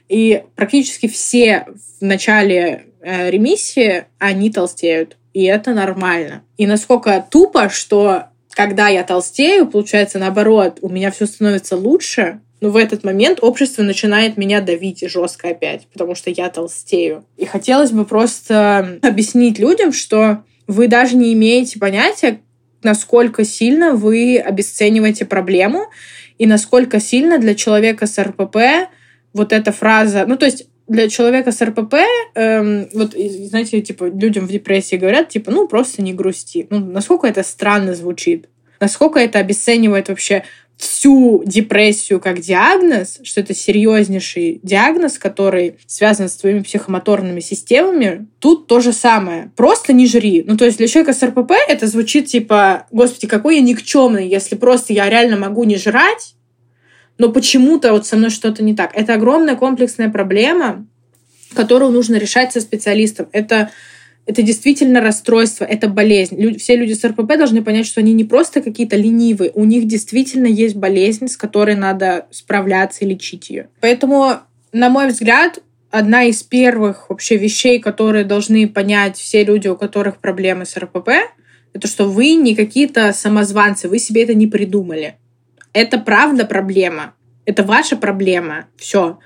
И 0.08 0.44
практически 0.56 1.08
все 1.08 1.66
в 2.00 2.04
начале 2.04 2.86
э, 3.02 3.32
ремиссии, 3.32 4.06
они 4.20 4.52
толстеют. 4.52 5.18
И 5.34 5.44
это 5.44 5.74
нормально. 5.74 6.44
И 6.58 6.68
насколько 6.68 7.26
тупо, 7.30 7.70
что 7.70 8.26
когда 8.52 8.88
я 8.90 9.04
толстею, 9.04 9.68
получается 9.68 10.20
наоборот, 10.20 10.80
у 10.82 10.90
меня 10.90 11.12
все 11.12 11.26
становится 11.26 11.78
лучше, 11.78 12.42
но 12.62 12.72
в 12.72 12.78
этот 12.78 13.04
момент 13.04 13.40
общество 13.42 13.84
начинает 13.84 14.36
меня 14.36 14.60
давить 14.60 15.08
жестко 15.10 15.50
опять, 15.50 15.88
потому 15.94 16.16
что 16.16 16.30
я 16.30 16.50
толстею. 16.50 17.24
И 17.38 17.46
хотелось 17.46 17.92
бы 17.92 18.06
просто 18.06 19.00
объяснить 19.02 19.60
людям, 19.60 19.94
что 19.94 20.44
вы 20.68 20.88
даже 20.88 21.16
не 21.16 21.34
имеете 21.34 21.80
понятия, 21.80 22.42
насколько 22.84 23.44
сильно 23.44 23.94
вы 23.94 24.38
обесцениваете 24.38 25.26
проблему 25.26 25.88
и 26.38 26.46
насколько 26.46 27.00
сильно 27.00 27.38
для 27.38 27.56
человека 27.56 28.08
с 28.08 28.22
РПП 28.22 28.90
вот 29.34 29.54
эта 29.54 29.72
фраза, 29.72 30.26
ну 30.26 30.38
то 30.38 30.46
есть 30.46 30.68
для 30.90 31.08
человека 31.08 31.52
с 31.52 31.62
РПП, 31.62 31.94
эм, 32.34 32.90
вот, 32.94 33.14
знаете, 33.14 33.80
типа, 33.80 34.06
людям 34.06 34.48
в 34.48 34.52
депрессии 34.52 34.96
говорят, 34.96 35.30
типа, 35.30 35.52
ну, 35.52 35.68
просто 35.68 36.02
не 36.02 36.14
грусти. 36.14 36.66
Ну, 36.72 36.80
насколько 36.80 37.28
это 37.28 37.44
странно 37.44 37.94
звучит? 37.94 38.50
Насколько 38.80 39.20
это 39.20 39.38
обесценивает 39.38 40.10
вообще 40.10 40.44
всю 40.80 41.44
депрессию 41.46 42.22
как 42.22 42.40
диагноз, 42.40 43.20
что 43.24 43.42
это 43.42 43.54
серьезнейший 43.54 44.62
диагноз, 44.64 45.20
который 45.20 45.76
связан 45.86 46.30
с 46.30 46.38
твоими 46.38 46.62
психомоторными 46.62 47.42
системами, 47.42 48.28
тут 48.40 48.68
то 48.68 48.80
же 48.80 48.94
самое. 48.94 49.52
Просто 49.58 49.92
не 49.92 50.08
жри. 50.08 50.46
Ну, 50.48 50.56
то 50.56 50.64
есть 50.64 50.78
для 50.78 50.88
человека 50.88 51.12
с 51.12 51.22
РПП 51.22 51.52
это 51.68 51.86
звучит 51.86 52.28
типа, 52.28 52.88
господи, 52.92 53.28
какой 53.28 53.58
я 53.58 53.62
никчемный, 53.62 54.30
если 54.30 54.56
просто 54.56 54.94
я 54.94 55.10
реально 55.10 55.36
могу 55.36 55.66
не 55.66 55.76
жрать, 55.76 56.36
но 57.18 57.30
почему-то 57.30 57.92
вот 57.92 58.08
со 58.08 58.16
мной 58.16 58.30
что-то 58.30 58.64
не 58.64 58.74
так. 58.74 58.92
Это 58.96 59.16
огромная 59.16 59.58
комплексная 59.58 60.10
проблема, 60.10 60.88
которую 61.54 61.92
нужно 61.92 62.16
решать 62.16 62.54
со 62.54 62.62
специалистом. 62.62 63.28
Это 63.34 63.72
это 64.30 64.44
действительно 64.44 65.02
расстройство, 65.02 65.66
это 65.66 65.88
болезнь. 65.88 66.40
Люди, 66.40 66.60
все 66.60 66.76
люди 66.76 66.94
с 66.94 67.04
РПП 67.04 67.36
должны 67.36 67.64
понять, 67.64 67.88
что 67.88 68.00
они 68.00 68.14
не 68.14 68.24
просто 68.24 68.62
какие-то 68.62 68.96
ленивые, 68.96 69.52
у 69.56 69.64
них 69.64 69.88
действительно 69.88 70.46
есть 70.46 70.76
болезнь, 70.76 71.28
с 71.28 71.36
которой 71.36 71.76
надо 71.76 72.28
справляться 72.30 73.04
и 73.04 73.08
лечить 73.08 73.50
ее. 73.50 73.70
Поэтому, 73.82 74.36
на 74.72 74.90
мой 74.90 75.08
взгляд, 75.08 75.64
одна 75.90 76.26
из 76.26 76.44
первых 76.44 77.10
вообще 77.10 77.38
вещей, 77.38 77.80
которые 77.80 78.24
должны 78.24 78.68
понять 78.68 79.18
все 79.18 79.44
люди, 79.44 79.68
у 79.68 79.76
которых 79.76 80.18
проблемы 80.18 80.68
с 80.68 80.78
РПП, 80.78 81.10
это 81.74 81.88
что 81.88 82.06
вы 82.06 82.34
не 82.34 82.54
какие-то 82.54 83.12
самозванцы, 83.14 83.90
вы 83.90 83.98
себе 83.98 84.26
это 84.26 84.36
не 84.36 84.46
придумали. 84.46 85.16
Это 85.74 85.98
правда 85.98 86.46
проблема. 86.46 87.16
Это 87.46 87.64
ваша 87.64 87.98
проблема. 87.98 88.68
Все 88.78 89.18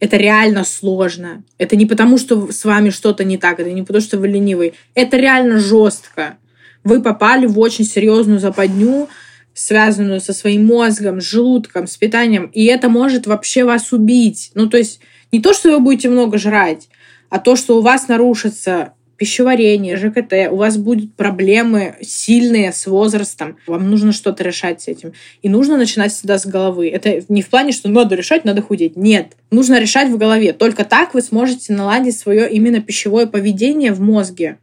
это 0.00 0.16
реально 0.16 0.64
сложно. 0.64 1.44
Это 1.58 1.76
не 1.76 1.86
потому, 1.86 2.18
что 2.18 2.50
с 2.50 2.64
вами 2.64 2.90
что-то 2.90 3.22
не 3.22 3.36
так, 3.36 3.60
это 3.60 3.70
не 3.70 3.82
потому, 3.82 4.02
что 4.02 4.18
вы 4.18 4.28
ленивый. 4.28 4.74
Это 4.94 5.18
реально 5.18 5.60
жестко. 5.60 6.38
Вы 6.82 7.02
попали 7.02 7.46
в 7.46 7.58
очень 7.58 7.84
серьезную 7.84 8.40
западню, 8.40 9.08
связанную 9.52 10.20
со 10.20 10.32
своим 10.32 10.66
мозгом, 10.66 11.20
с 11.20 11.24
желудком, 11.24 11.86
с 11.86 11.96
питанием, 11.96 12.46
и 12.46 12.64
это 12.64 12.88
может 12.88 13.26
вообще 13.26 13.64
вас 13.64 13.92
убить. 13.92 14.50
Ну, 14.54 14.68
то 14.68 14.78
есть 14.78 15.00
не 15.32 15.40
то, 15.40 15.52
что 15.52 15.70
вы 15.70 15.80
будете 15.80 16.08
много 16.08 16.38
жрать, 16.38 16.88
а 17.28 17.38
то, 17.38 17.56
что 17.56 17.78
у 17.78 17.82
вас 17.82 18.08
нарушится 18.08 18.94
пищеварение, 19.20 19.98
ЖКТ, 19.98 20.50
у 20.50 20.56
вас 20.56 20.78
будут 20.78 21.14
проблемы 21.14 21.96
сильные 22.00 22.72
с 22.72 22.86
возрастом, 22.86 23.58
вам 23.66 23.90
нужно 23.90 24.12
что-то 24.12 24.42
решать 24.42 24.80
с 24.80 24.88
этим. 24.88 25.12
И 25.42 25.50
нужно 25.50 25.76
начинать 25.76 26.10
всегда 26.10 26.38
с 26.38 26.46
головы. 26.46 26.88
Это 26.88 27.22
не 27.28 27.42
в 27.42 27.50
плане, 27.50 27.72
что 27.72 27.90
надо 27.90 28.14
решать, 28.14 28.46
надо 28.46 28.62
худеть. 28.62 28.96
Нет. 28.96 29.32
Нужно 29.50 29.78
решать 29.78 30.08
в 30.08 30.16
голове. 30.16 30.54
Только 30.54 30.86
так 30.86 31.12
вы 31.12 31.20
сможете 31.20 31.74
наладить 31.74 32.18
свое 32.18 32.50
именно 32.50 32.80
пищевое 32.80 33.26
поведение 33.26 33.92
в 33.92 34.00
мозге. 34.00 34.56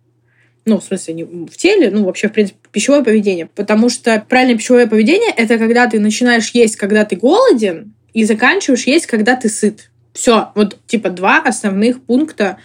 Ну, 0.66 0.80
в 0.80 0.84
смысле, 0.84 1.14
не 1.14 1.24
в 1.24 1.56
теле, 1.56 1.92
ну, 1.92 2.04
вообще, 2.04 2.28
в 2.28 2.34
принципе, 2.34 2.58
пищевое 2.72 3.04
поведение. 3.04 3.46
Потому 3.54 3.90
что 3.90 4.26
правильное 4.28 4.58
пищевое 4.58 4.88
поведение— 4.88 5.32
это 5.38 5.60
когда 5.60 5.86
ты 5.86 6.00
начинаешь 6.00 6.50
есть, 6.50 6.78
когда 6.78 7.06
ты 7.06 7.16
голоден, 7.16 7.94
и 8.16 8.24
заканчиваешь 8.24 8.88
есть, 8.88 9.06
когда 9.06 9.36
ты 9.36 9.50
сыт. 9.50 9.92
Все, 10.14 10.50
вот 10.56 10.80
типа 10.88 11.12
два 11.12 11.44
основных 11.44 12.02
пункта 12.02 12.58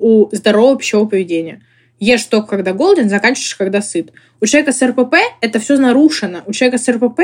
у 0.00 0.28
здорового 0.34 0.78
пищевого 0.78 1.08
поведения. 1.08 1.62
ешь 1.98 2.24
только 2.24 2.48
когда 2.48 2.72
голоден, 2.72 3.08
заканчиваешь 3.08 3.54
когда 3.54 3.82
сыт. 3.82 4.12
У 4.40 4.46
человека 4.46 4.72
с 4.72 4.82
РПП 4.82 5.14
это 5.40 5.60
все 5.60 5.76
нарушено. 5.76 6.42
У 6.46 6.52
человека 6.52 6.78
с 6.78 6.88
РПП 6.88 7.20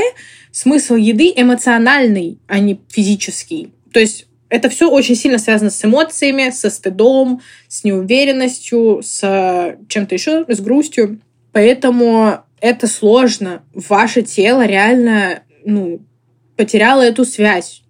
смысл 0.52 0.94
еды 0.94 1.32
эмоциональный, 1.34 2.38
а 2.46 2.58
не 2.58 2.78
физический. 2.88 3.72
То 3.92 4.00
есть 4.00 4.26
это 4.48 4.68
все 4.68 4.88
очень 4.90 5.16
сильно 5.16 5.38
связано 5.38 5.70
с 5.70 5.84
эмоциями, 5.84 6.50
со 6.50 6.70
стыдом, 6.70 7.40
с 7.68 7.84
неуверенностью, 7.84 9.00
с 9.02 9.76
чем-то 9.88 10.14
еще, 10.14 10.44
с 10.46 10.60
грустью. 10.60 11.20
Поэтому 11.52 12.40
это 12.60 12.86
сложно. 12.86 13.62
Ваше 13.74 14.22
тело 14.22 14.64
реально 14.66 15.42
ну, 15.64 16.00
потеряло 16.56 17.02
эту 17.02 17.24
связь. 17.24 17.82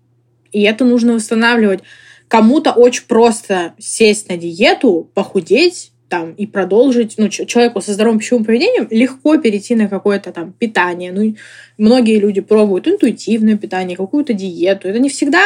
И 0.52 0.62
это 0.62 0.84
нужно 0.84 1.14
восстанавливать. 1.14 1.80
Кому-то 2.28 2.72
очень 2.72 3.04
просто 3.06 3.74
сесть 3.78 4.28
на 4.28 4.36
диету, 4.36 5.10
похудеть 5.14 5.92
там 6.08 6.32
и 6.32 6.46
продолжить, 6.46 7.14
ну, 7.18 7.28
человеку 7.28 7.80
со 7.80 7.92
здоровым 7.92 8.20
пищевым 8.20 8.44
поведением 8.44 8.86
легко 8.90 9.36
перейти 9.38 9.74
на 9.74 9.88
какое-то 9.88 10.32
там 10.32 10.52
питание. 10.52 11.12
Ну, 11.12 11.34
многие 11.78 12.18
люди 12.18 12.40
пробуют 12.40 12.86
интуитивное 12.86 13.56
питание, 13.56 13.96
какую-то 13.96 14.32
диету. 14.32 14.88
Это 14.88 14.98
не 14.98 15.08
всегда 15.08 15.42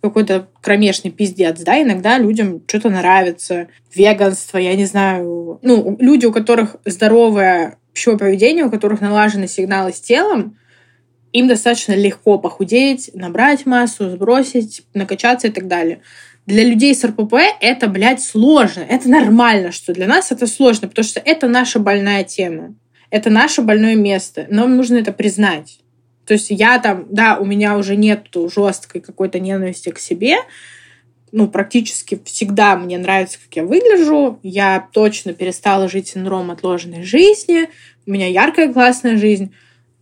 какой-то 0.00 0.48
кромешный 0.60 1.10
пиздец, 1.10 1.60
да, 1.60 1.80
иногда 1.80 2.18
людям 2.18 2.62
что-то 2.66 2.90
нравится, 2.90 3.68
веганство, 3.94 4.58
я 4.58 4.74
не 4.74 4.84
знаю, 4.84 5.58
ну, 5.62 5.96
люди, 5.98 6.26
у 6.26 6.32
которых 6.32 6.76
здоровое 6.84 7.78
пищевое 7.94 8.18
поведение, 8.18 8.66
у 8.66 8.70
которых 8.70 9.00
налажены 9.00 9.48
сигналы 9.48 9.94
с 9.94 10.00
телом, 10.00 10.58
им 11.34 11.48
достаточно 11.48 11.92
легко 11.92 12.38
похудеть, 12.38 13.10
набрать 13.12 13.66
массу, 13.66 14.08
сбросить, 14.08 14.82
накачаться 14.94 15.48
и 15.48 15.50
так 15.50 15.66
далее. 15.66 16.00
Для 16.46 16.62
людей 16.62 16.94
с 16.94 17.04
РПП 17.04 17.34
это, 17.60 17.88
блядь, 17.88 18.22
сложно. 18.22 18.80
Это 18.80 19.08
нормально, 19.10 19.72
что 19.72 19.92
для 19.92 20.06
нас 20.06 20.30
это 20.30 20.46
сложно, 20.46 20.88
потому 20.88 21.04
что 21.04 21.20
это 21.20 21.48
наша 21.48 21.80
больная 21.80 22.22
тема. 22.22 22.74
Это 23.10 23.30
наше 23.30 23.62
больное 23.62 23.96
место. 23.96 24.46
Нам 24.48 24.76
нужно 24.76 24.96
это 24.96 25.12
признать. 25.12 25.80
То 26.24 26.34
есть 26.34 26.46
я 26.50 26.78
там, 26.78 27.06
да, 27.10 27.36
у 27.38 27.44
меня 27.44 27.76
уже 27.76 27.96
нет 27.96 28.28
жесткой 28.32 29.00
какой-то 29.00 29.40
ненависти 29.40 29.90
к 29.90 29.98
себе, 29.98 30.36
ну, 31.32 31.48
практически 31.48 32.20
всегда 32.24 32.76
мне 32.76 32.96
нравится, 32.96 33.40
как 33.44 33.56
я 33.56 33.64
выгляжу. 33.64 34.38
Я 34.44 34.88
точно 34.92 35.32
перестала 35.32 35.88
жить 35.88 36.06
синдром 36.06 36.52
отложенной 36.52 37.02
жизни. 37.02 37.68
У 38.06 38.12
меня 38.12 38.28
яркая, 38.28 38.72
классная 38.72 39.16
жизнь. 39.16 39.52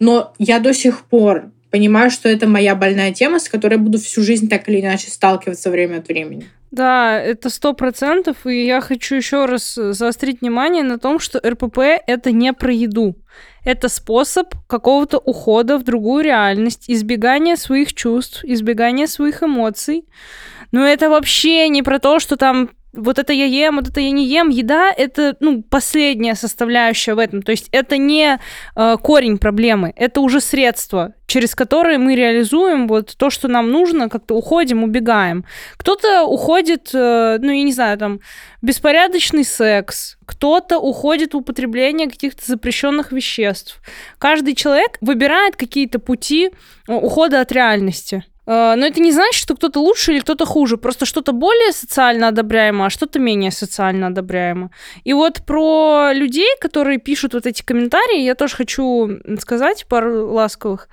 Но 0.03 0.33
я 0.41 0.59
до 0.59 0.75
сих 0.75 1.05
пор 1.05 1.53
понимаю, 1.71 2.11
что 2.11 2.29
это 2.29 2.49
моя 2.49 2.75
больная 2.75 3.13
тема, 3.13 3.39
с 3.39 3.49
которой 3.49 3.77
буду 3.77 3.99
всю 3.99 4.23
жизнь 4.23 4.49
так 4.49 4.69
или 4.69 4.81
иначе 4.81 5.13
сталкиваться 5.13 5.71
время 5.71 5.99
от 5.99 6.09
времени. 6.09 6.49
Да, 6.73 7.21
это 7.21 7.49
сто 7.51 7.73
процентов, 7.73 8.45
и 8.45 8.67
я 8.67 8.81
хочу 8.81 9.15
еще 9.15 9.45
раз 9.45 9.75
заострить 9.75 10.41
внимание 10.41 10.83
на 10.83 10.99
том, 10.99 11.21
что 11.21 11.39
РПП 11.39 11.79
это 12.05 12.33
не 12.33 12.53
про 12.53 12.73
еду. 12.73 13.15
Это 13.65 13.89
способ 13.89 14.57
какого-то 14.67 15.19
ухода 15.19 15.79
в 15.79 15.85
другую 15.85 16.25
реальность, 16.25 16.87
избегания 16.89 17.55
своих 17.55 17.95
чувств, 17.95 18.41
избегания 18.43 19.07
своих 19.07 19.45
эмоций. 19.45 20.05
Но 20.73 20.85
это 20.85 21.11
вообще 21.11 21.69
не 21.69 21.85
про 21.85 22.01
то, 22.01 22.19
что 22.19 22.37
там 22.37 22.71
вот 22.95 23.19
это 23.19 23.33
я 23.33 23.47
ем, 23.47 23.77
вот 23.77 23.89
это 23.89 24.01
я 24.01 24.11
не 24.11 24.27
ем. 24.27 24.51
Еда— 24.51 24.93
это, 24.97 25.37
ну, 25.41 25.63
последняя 25.63 26.35
составляющая 26.35 27.15
в 27.15 27.19
этом. 27.19 27.43
То 27.43 27.53
есть 27.53 27.69
это 27.73 27.97
не 27.97 28.39
э, 28.77 28.97
корень 29.03 29.39
проблемы, 29.39 29.93
это 29.97 30.21
уже 30.21 30.41
средство, 30.41 31.15
через 31.27 31.55
которое 31.55 31.99
мы 31.99 32.15
реализуем 32.15 32.87
вот 32.87 33.17
то, 33.17 33.31
что 33.31 33.49
нам 33.49 33.71
нужно, 33.71 34.11
как-то 34.11 34.35
уходим, 34.35 34.83
убегаем. 34.85 35.47
Кто-то 35.79 36.25
уходит, 36.25 36.91
э, 36.93 37.39
ну, 37.41 37.51
я 37.51 37.63
не 37.63 37.73
знаю, 37.73 37.97
там, 37.97 38.21
беспорядочный 38.61 39.45
секс, 39.45 40.19
кто-то 40.27 40.79
уходит 40.79 41.33
в 41.33 41.39
употребление 41.39 42.11
каких-то 42.11 42.45
запрещенных 42.45 43.11
веществ. 43.13 43.81
Каждый 44.19 44.55
человек 44.55 44.99
выбирает 45.01 45.57
какие-то 45.57 45.99
пути 45.99 46.51
э, 46.89 46.93
ухода 46.93 47.41
от 47.41 47.53
реальности. 47.53 48.25
Э, 48.47 48.75
но 48.77 48.87
это 48.87 49.01
не 49.01 49.13
значит, 49.13 49.41
что 49.43 49.55
кто-то 49.55 49.81
лучше 49.81 50.13
или 50.13 50.21
кто-то 50.21 50.45
хуже. 50.45 50.77
Просто 50.77 51.07
что-то 51.07 51.33
более 51.33 51.73
социально 51.73 52.29
одобряемо, 52.29 52.87
а 52.87 52.91
что-то 52.91 53.19
менее 53.19 53.51
социально 53.51 54.09
одобряемо. 54.09 54.71
И 55.05 55.13
вот 55.13 55.43
про 55.47 56.13
людей, 56.13 56.49
которые 56.61 56.99
пишут 56.99 57.35
вот 57.35 57.47
эти 57.47 57.63
комментарии, 57.63 58.21
я 58.21 58.35
тоже 58.35 58.57
хочу 58.57 59.19
сказать 59.39 59.87
пару 59.89 60.31
ласковых. 60.33 60.89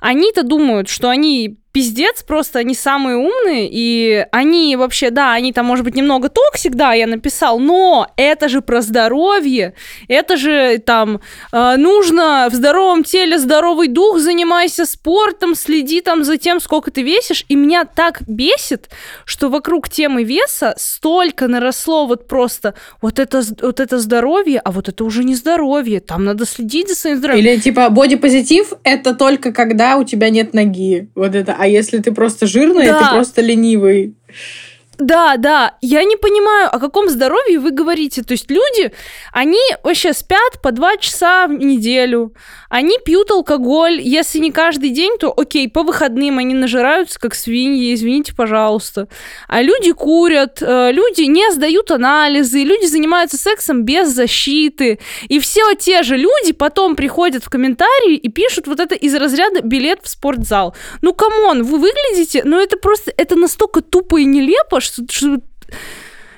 Они-то 0.00 0.42
думают, 0.42 0.88
что 0.88 1.08
они 1.08 1.58
пиздец, 1.76 2.22
просто 2.22 2.60
они 2.60 2.74
самые 2.74 3.18
умные, 3.18 3.68
и 3.70 4.26
они 4.32 4.76
вообще, 4.76 5.10
да, 5.10 5.34
они 5.34 5.52
там, 5.52 5.66
может 5.66 5.84
быть, 5.84 5.94
немного 5.94 6.30
toxic, 6.30 6.74
да, 6.74 6.94
я 6.94 7.06
написал, 7.06 7.58
но 7.58 8.08
это 8.16 8.48
же 8.48 8.62
про 8.62 8.80
здоровье, 8.80 9.74
это 10.08 10.38
же 10.38 10.78
там 10.78 11.20
э, 11.52 11.76
нужно 11.76 12.48
в 12.50 12.54
здоровом 12.54 13.04
теле 13.04 13.38
здоровый 13.38 13.88
дух, 13.88 14.20
занимайся 14.20 14.86
спортом, 14.86 15.54
следи 15.54 16.00
там 16.00 16.24
за 16.24 16.38
тем, 16.38 16.60
сколько 16.60 16.90
ты 16.90 17.02
весишь, 17.02 17.44
и 17.46 17.54
меня 17.54 17.84
так 17.84 18.22
бесит, 18.26 18.88
что 19.26 19.50
вокруг 19.50 19.90
темы 19.90 20.24
веса 20.24 20.74
столько 20.78 21.46
наросло 21.46 22.06
вот 22.06 22.26
просто 22.26 22.72
вот 23.02 23.18
это, 23.18 23.42
вот 23.60 23.80
это 23.80 23.98
здоровье, 23.98 24.60
а 24.60 24.72
вот 24.72 24.88
это 24.88 25.04
уже 25.04 25.24
не 25.24 25.34
здоровье, 25.34 26.00
там 26.00 26.24
надо 26.24 26.46
следить 26.46 26.88
за 26.88 26.94
своим 26.94 27.18
здоровьем. 27.18 27.44
Или 27.44 27.60
типа 27.60 27.90
бодипозитив— 27.90 28.72
это 28.82 29.14
только 29.14 29.52
когда 29.52 29.98
у 29.98 30.04
тебя 30.04 30.30
нет 30.30 30.54
ноги, 30.54 31.10
вот 31.14 31.34
это, 31.34 31.54
а 31.58 31.65
если 31.66 31.98
ты 31.98 32.12
просто 32.12 32.46
жирный, 32.46 32.86
да. 32.86 32.98
ты 32.98 33.14
просто 33.14 33.42
ленивый. 33.42 34.14
Да, 34.98 35.36
да, 35.36 35.74
я 35.82 36.04
не 36.04 36.16
понимаю, 36.16 36.74
о 36.74 36.78
каком 36.78 37.08
здоровье 37.10 37.58
вы 37.58 37.70
говорите. 37.70 38.22
То 38.22 38.32
есть 38.32 38.50
люди, 38.50 38.92
они 39.32 39.60
вообще 39.82 40.14
спят 40.14 40.62
по 40.62 40.72
два 40.72 40.96
часа 40.96 41.46
в 41.46 41.52
неделю, 41.52 42.32
они 42.68 42.98
пьют 43.04 43.30
алкоголь, 43.30 44.00
если 44.00 44.38
не 44.38 44.50
каждый 44.50 44.90
день, 44.90 45.18
то 45.18 45.32
окей, 45.36 45.68
по 45.68 45.82
выходным 45.82 46.38
они 46.38 46.54
нажираются, 46.54 47.18
как 47.18 47.34
свиньи, 47.34 47.94
извините, 47.94 48.34
пожалуйста. 48.34 49.08
А 49.48 49.62
люди 49.62 49.92
курят, 49.92 50.58
э, 50.60 50.90
люди 50.92 51.22
не 51.22 51.50
сдают 51.52 51.90
анализы, 51.90 52.60
люди 52.60 52.86
занимаются 52.86 53.36
сексом 53.36 53.84
без 53.84 54.08
защиты. 54.08 54.98
И 55.28 55.38
все 55.38 55.74
те 55.74 56.02
же 56.02 56.16
люди 56.16 56.52
потом 56.52 56.96
приходят 56.96 57.44
в 57.44 57.50
комментарии 57.50 58.16
и 58.16 58.28
пишут 58.28 58.66
вот 58.66 58.80
это 58.80 58.94
из 58.94 59.14
разряда 59.14 59.62
билет 59.62 60.00
в 60.02 60.08
спортзал. 60.08 60.74
Ну, 61.02 61.12
come 61.12 61.41
on, 61.41 61.62
вы 61.62 61.78
выглядите, 61.78 62.42
ну 62.44 62.60
это 62.60 62.76
просто, 62.76 63.12
это 63.16 63.36
настолько 63.36 63.80
тупо 63.80 64.20
и 64.20 64.24
нелепо, 64.24 64.80
что, 64.80 65.02
что 65.10 65.38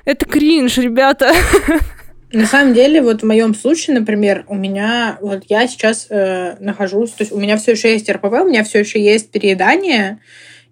это 0.04 0.24
кринж, 0.26 0.78
ребята. 0.78 1.32
На 2.32 2.46
самом 2.46 2.74
деле, 2.74 3.00
вот 3.00 3.22
в 3.22 3.26
моем 3.26 3.54
случае, 3.54 3.98
например, 3.98 4.44
у 4.48 4.54
меня, 4.54 5.18
вот 5.20 5.44
я 5.48 5.66
сейчас 5.66 6.08
э, 6.10 6.56
нахожусь, 6.60 7.10
то 7.12 7.22
есть 7.22 7.32
у 7.32 7.38
меня 7.38 7.56
все 7.56 7.72
еще 7.72 7.92
есть 7.92 8.10
РПП, 8.10 8.24
у 8.42 8.48
меня 8.48 8.64
все 8.64 8.80
еще 8.80 9.02
есть 9.02 9.30
переедание, 9.30 10.20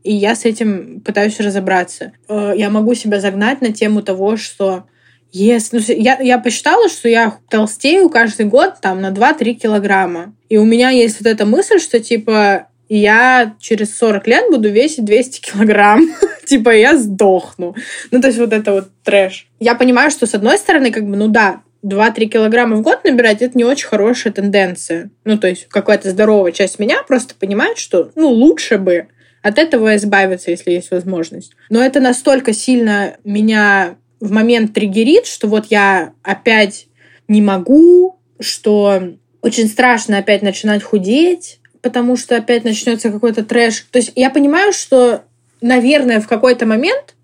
и 0.04 0.12
я 0.12 0.34
с 0.34 0.44
этим 0.44 1.00
пытаюсь 1.00 1.40
разобраться. 1.40 2.12
Э, 2.28 2.52
я 2.54 2.68
могу 2.68 2.94
себя 2.94 3.20
загнать 3.20 3.62
на 3.62 3.72
тему 3.72 4.02
того, 4.02 4.36
что 4.36 4.84
если... 5.32 5.78
Ну, 5.78 5.82
я, 5.88 6.20
я 6.20 6.38
посчитала, 6.38 6.88
что 6.90 7.08
я 7.08 7.38
толстею 7.48 8.10
каждый 8.10 8.46
год 8.46 8.74
там 8.82 9.00
на 9.00 9.10
2-3 9.10 9.54
килограмма. 9.54 10.34
И 10.48 10.58
у 10.58 10.64
меня 10.64 10.90
есть 10.90 11.20
вот 11.20 11.26
эта 11.26 11.46
мысль, 11.46 11.78
что 11.78 12.00
типа 12.00 12.68
я 12.88 13.54
через 13.58 13.96
40 13.98 14.26
лет 14.26 14.50
буду 14.50 14.70
весить 14.70 15.04
200 15.04 15.40
килограмм. 15.40 16.08
типа, 16.44 16.70
я 16.70 16.96
сдохну. 16.96 17.74
Ну, 18.10 18.20
то 18.20 18.28
есть 18.28 18.38
вот 18.38 18.52
это 18.52 18.72
вот 18.72 18.88
трэш. 19.04 19.48
Я 19.60 19.74
понимаю, 19.74 20.10
что 20.10 20.26
с 20.26 20.34
одной 20.34 20.58
стороны, 20.58 20.90
как 20.90 21.06
бы, 21.06 21.16
ну 21.16 21.28
да, 21.28 21.62
2-3 21.84 22.26
килограмма 22.26 22.76
в 22.76 22.82
год 22.82 23.04
набирать, 23.04 23.42
это 23.42 23.56
не 23.56 23.64
очень 23.64 23.86
хорошая 23.86 24.32
тенденция. 24.32 25.10
Ну, 25.24 25.38
то 25.38 25.48
есть 25.48 25.68
какая-то 25.68 26.10
здоровая 26.10 26.52
часть 26.52 26.78
меня 26.78 27.02
просто 27.02 27.34
понимает, 27.34 27.78
что, 27.78 28.10
ну, 28.14 28.28
лучше 28.28 28.78
бы 28.78 29.08
от 29.42 29.58
этого 29.58 29.94
избавиться, 29.96 30.50
если 30.50 30.72
есть 30.72 30.90
возможность. 30.90 31.52
Но 31.70 31.82
это 31.82 32.00
настолько 32.00 32.52
сильно 32.52 33.16
меня 33.22 33.96
в 34.18 34.32
момент 34.32 34.74
триггерит, 34.74 35.26
что 35.26 35.46
вот 35.46 35.66
я 35.66 36.12
опять 36.22 36.88
не 37.28 37.42
могу, 37.42 38.18
что 38.40 39.14
очень 39.42 39.68
страшно 39.68 40.18
опять 40.18 40.42
начинать 40.42 40.82
худеть, 40.82 41.60
потому 41.86 42.16
что 42.16 42.34
опять 42.34 42.64
начнется 42.64 43.12
какой-то 43.12 43.44
трэш. 43.44 43.86
То 43.92 44.00
есть 44.00 44.10
я 44.16 44.28
понимаю, 44.28 44.72
что, 44.72 45.22
наверное, 45.60 46.20
в 46.20 46.26
какой-то 46.26 46.66
момент 46.66 47.14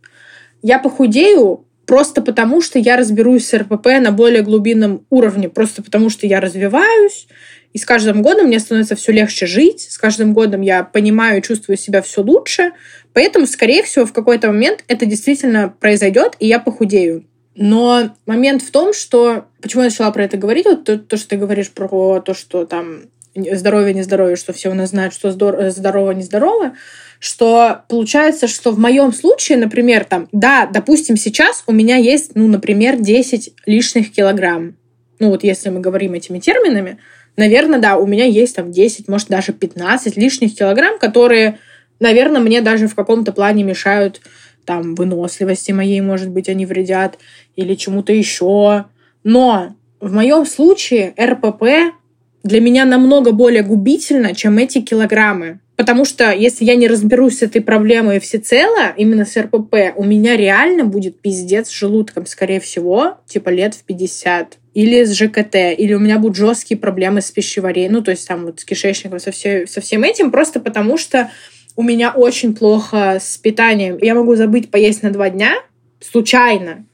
я 0.63 0.79
похудею 0.79 1.65
просто 1.85 2.23
потому, 2.23 2.61
что 2.61 2.79
я 2.79 2.97
разберусь 2.97 3.49
с 3.49 3.59
РПП 3.59 3.87
на 4.01 4.13
более 4.13 4.43
глубинном 4.43 5.05
уровне, 5.11 5.49
просто 5.49 5.83
потому 5.83 6.11
что 6.11 6.29
я 6.29 6.39
развиваюсь, 6.39 7.27
и 7.73 7.79
с 7.79 7.85
каждым 7.85 8.23
годом 8.23 8.47
мне 8.47 8.61
становится 8.61 8.95
все 8.95 9.11
легче 9.11 9.47
жить, 9.47 9.89
с 9.91 9.99
каждым 9.99 10.33
годом 10.33 10.61
я 10.61 10.85
понимаю 10.85 11.41
и 11.41 11.43
чувствую 11.43 11.77
себя 11.77 12.01
все 12.01 12.23
лучше, 12.23 12.71
поэтому, 13.13 13.49
скорее 13.49 13.83
всего, 13.83 14.07
в 14.07 14.13
какой-то 14.13 14.47
момент 14.47 14.85
это 14.87 15.07
действительно 15.07 15.75
произойдет, 15.81 16.37
и 16.39 16.47
я 16.47 16.61
похудею. 16.61 17.25
Но 17.57 18.15
момент 18.27 18.63
в 18.63 18.71
том, 18.71 18.95
что... 18.95 19.47
Почему 19.61 19.83
я 19.83 19.89
начала 19.89 20.13
про 20.13 20.23
это 20.23 20.37
говорить? 20.37 20.67
Вот 20.67 20.85
то, 20.85 20.99
то, 20.99 21.17
что 21.17 21.31
ты 21.31 21.37
говоришь 21.37 21.71
про 21.71 22.21
то, 22.21 22.33
что 22.33 22.65
там 22.65 23.03
здоровье, 23.35 23.95
нездоровье, 23.95 24.37
что 24.37 24.53
все 24.53 24.71
у 24.71 24.75
нас 24.75 24.91
знают, 24.91 25.15
что 25.15 25.31
здорово, 25.31 26.13
нездорово, 26.13 26.73
что 27.19 27.83
получается, 27.89 28.49
что 28.49 28.73
в 28.73 28.79
моем 28.79 29.13
случае, 29.13 29.59
например, 29.59 30.05
там, 30.05 30.29
да, 30.33 30.67
допустим, 30.67 31.17
сейчас 31.17 31.63
у 31.67 31.73
меня 31.73 31.97
есть, 31.97 32.33
ну, 32.35 32.49
например, 32.49 33.01
10 33.01 33.55
лишних 33.67 34.13
килограмм. 34.13 34.77
ну 35.19 35.31
вот 35.31 35.45
если 35.45 35.71
мы 35.71 35.81
говорим 35.81 36.15
этими 36.15 36.41
терминами, 36.41 36.99
наверное, 37.37 37.79
да, 37.79 37.97
у 37.97 38.07
меня 38.07 38.25
есть 38.25 38.57
там 38.57 38.73
10, 38.73 39.09
может 39.09 39.29
даже 39.29 39.53
15 39.53 40.17
лишних 40.17 40.57
килограмм, 40.57 40.99
которые, 40.99 41.59
наверное, 42.01 42.41
мне 42.41 42.61
даже 42.61 42.89
в 42.89 42.95
каком-то 42.95 43.33
плане 43.33 43.63
мешают 43.63 44.21
там 44.65 44.95
выносливости 44.95 45.73
моей, 45.73 46.01
может 46.01 46.29
быть, 46.29 46.49
они 46.49 46.67
вредят 46.67 47.19
или 47.57 47.75
чему-то 47.75 48.13
еще. 48.13 48.87
Но 49.25 49.75
в 50.01 50.13
моем 50.13 50.45
случае 50.47 51.15
РПП 51.21 51.95
для 52.43 52.61
меня 52.61 52.85
намного 52.85 53.33
более 53.33 53.63
губительно, 53.63 54.35
чем 54.35 54.59
эти 54.59 54.81
килограммы. 54.81 55.61
Потому 55.77 56.05
что 56.05 56.31
если 56.33 56.65
я 56.65 56.77
не 56.77 56.87
разберусь 56.87 57.39
с 57.39 57.43
этой 57.43 57.61
проблемой 57.61 58.21
всецело, 58.21 58.93
именно 58.97 59.25
с 59.25 59.37
РПП, 59.37 59.97
у 59.97 60.05
меня 60.05 60.37
реально 60.37 60.85
будет 60.85 61.21
пиздец 61.21 61.69
с 61.69 61.73
желудком, 61.73 62.27
скорее 62.27 62.61
всего, 62.61 63.19
типа 63.27 63.49
лет 63.49 63.75
в 63.75 63.83
50. 63.85 64.59
Или 64.75 65.05
с 65.05 65.13
ЖКТ, 65.13 65.57
или 65.77 65.95
у 65.95 65.99
меня 65.99 66.19
будут 66.19 66.37
жесткие 66.37 66.79
проблемы 66.79 67.21
с 67.21 67.31
пищеварением, 67.31 67.95
ну, 67.95 68.03
то 68.03 68.11
есть 68.11 68.27
там 68.29 68.45
вот 68.45 68.61
с 68.61 68.65
кишечником, 68.65 69.19
со, 69.19 69.33
все, 69.33 69.67
со 69.67 69.81
всем 69.81 70.03
этим, 70.03 70.31
просто 70.31 70.61
потому 70.61 70.97
что 70.97 71.31
у 71.75 71.83
меня 71.83 72.13
очень 72.13 72.55
плохо 72.55 73.19
с 73.21 73.37
питанием. 73.39 73.99
Я 74.01 74.15
могу 74.15 74.35
забыть 74.35 74.71
поесть 74.71 75.03
на 75.03 75.11
два 75.11 75.31
дня 75.31 75.55
случайно, 76.01 76.87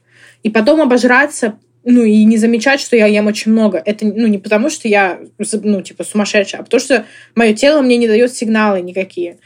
и 0.43 0.49
потом 0.49 0.81
обожраться 0.81 1.59
ну, 1.89 2.03
и 2.03 2.23
не 2.23 2.37
замечать, 2.37 2.79
что 2.79 2.95
я 2.95 3.07
ем 3.07 3.27
очень 3.27 3.51
много. 3.51 3.81
Это, 3.83 4.05
ну, 4.05 4.27
не 4.27 4.37
потому, 4.37 4.69
что 4.69 4.87
я, 4.87 5.19
ну, 5.63 5.81
типа, 5.81 6.03
сумасшедшая, 6.03 6.61
а 6.61 6.63
потому, 6.63 6.79
что 6.79 7.05
мое 7.35 7.53
тело 7.53 7.81
мне 7.81 7.97
не 7.97 8.07
дает 8.07 8.33
сигналы 8.33 8.81
никакие. 8.81 9.39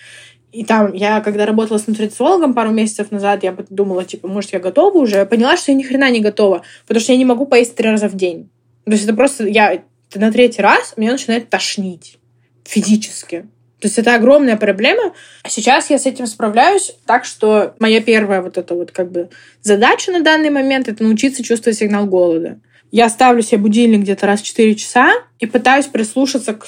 И 0.51 0.65
там, 0.65 0.93
я 0.93 1.21
когда 1.21 1.45
работала 1.45 1.77
с 1.77 1.87
нутрициологом 1.87 2.53
пару 2.53 2.71
месяцев 2.71 3.11
назад, 3.11 3.43
я 3.43 3.55
думала, 3.69 4.03
типа, 4.03 4.27
может, 4.27 4.53
я 4.53 4.59
готова 4.59 4.97
уже. 4.97 5.15
Я 5.15 5.25
поняла, 5.25 5.57
что 5.57 5.71
я 5.71 5.77
ни 5.77 5.83
хрена 5.83 6.11
не 6.11 6.19
готова, 6.19 6.63
потому 6.85 7.01
что 7.01 7.13
я 7.13 7.17
не 7.17 7.25
могу 7.25 7.45
поесть 7.45 7.75
три 7.75 7.89
раза 7.89 8.07
в 8.07 8.15
день. 8.15 8.49
То 8.85 8.91
есть 8.91 9.05
это 9.05 9.13
просто, 9.13 9.47
я 9.47 9.81
на 10.13 10.31
третий 10.31 10.61
раз 10.61 10.93
меня 10.97 11.13
начинает 11.13 11.49
тошнить 11.49 12.19
физически. 12.65 13.47
То 13.83 13.87
есть 13.87 13.99
это 13.99 14.15
огромная 14.15 14.55
проблема. 14.55 15.11
Сейчас 15.45 15.89
я 15.89 15.99
с 15.99 16.05
этим 16.05 16.25
справляюсь 16.25 16.95
так, 17.05 17.25
что 17.25 17.75
моя 17.79 17.99
первая 17.99 18.41
вот 18.41 18.57
эта 18.57 18.73
вот 18.75 18.91
как 18.91 19.11
бы 19.11 19.27
задача 19.61 20.13
на 20.13 20.21
данный 20.21 20.49
момент— 20.49 20.87
это 20.87 21.03
научиться 21.03 21.43
чувствовать 21.43 21.77
сигнал 21.77 22.05
голода. 22.05 22.61
Я 22.91 23.09
ставлю 23.09 23.41
себе 23.41 23.57
будильник 23.57 23.99
где-то 23.99 24.25
раз 24.25 24.39
в 24.39 24.45
4 24.45 24.73
часа 24.75 25.11
и 25.37 25.47
пытаюсь 25.47 25.87
прислушаться 25.87 26.53
к, 26.53 26.65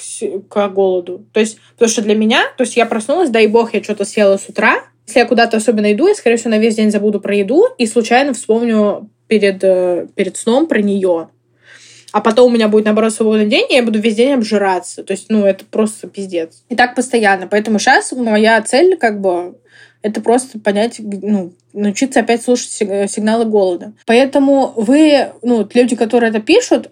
к 0.50 0.68
голоду. 0.68 1.24
То 1.32 1.40
есть, 1.40 1.58
потому 1.72 1.88
что 1.88 2.02
для 2.02 2.14
меня, 2.14 2.42
то 2.58 2.64
есть 2.64 2.76
я 2.76 2.84
проснулась, 2.84 3.30
дай 3.30 3.46
бог, 3.46 3.72
я 3.72 3.82
что-то 3.82 4.04
съела 4.04 4.36
с 4.36 4.46
утра. 4.46 4.84
Если 5.06 5.20
я 5.20 5.24
куда-то 5.24 5.56
особенно 5.56 5.90
иду, 5.94 6.08
я, 6.08 6.14
скорее 6.14 6.36
всего, 6.36 6.50
на 6.50 6.58
весь 6.58 6.74
день 6.74 6.90
забуду 6.90 7.18
про 7.18 7.34
еду 7.34 7.64
и 7.78 7.86
случайно 7.86 8.34
вспомню 8.34 9.08
перед, 9.26 9.64
э, 9.64 10.06
перед 10.14 10.36
сном 10.36 10.66
про 10.66 10.82
нее 10.82 11.30
а 12.16 12.22
потом 12.22 12.50
у 12.50 12.54
меня 12.54 12.68
будет, 12.68 12.86
наоборот, 12.86 13.12
свободный 13.12 13.44
день, 13.44 13.66
и 13.68 13.74
я 13.74 13.82
буду 13.82 13.98
весь 13.98 14.14
день 14.14 14.32
обжираться. 14.32 15.04
То 15.04 15.12
есть, 15.12 15.26
ну, 15.28 15.44
это 15.44 15.66
просто 15.66 16.06
пиздец. 16.08 16.64
И 16.70 16.74
так 16.74 16.94
постоянно. 16.94 17.46
Поэтому 17.46 17.78
сейчас 17.78 18.10
моя 18.12 18.62
цель, 18.62 18.96
как 18.96 19.20
бы, 19.20 19.58
это 20.00 20.22
просто 20.22 20.58
понять, 20.58 20.98
ну, 20.98 21.52
научиться 21.74 22.20
опять 22.20 22.42
слушать 22.42 22.70
сигналы 22.70 23.44
голода. 23.44 23.92
Поэтому 24.06 24.72
вы, 24.76 25.26
ну, 25.42 25.68
люди, 25.74 25.94
которые 25.94 26.30
это 26.30 26.40
пишут, 26.40 26.90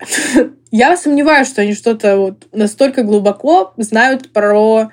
я 0.70 0.96
сомневаюсь, 0.96 1.48
что 1.48 1.60
они 1.60 1.74
что-то 1.74 2.16
вот 2.16 2.46
настолько 2.52 3.02
глубоко 3.02 3.74
знают 3.76 4.32
про 4.32 4.88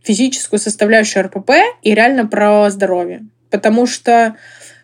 физическую 0.00 0.60
составляющую 0.60 1.24
РПП 1.24 1.50
и 1.82 1.92
реально 1.92 2.24
про 2.28 2.70
здоровье. 2.70 3.26
Потому 3.50 3.88
что 3.88 4.36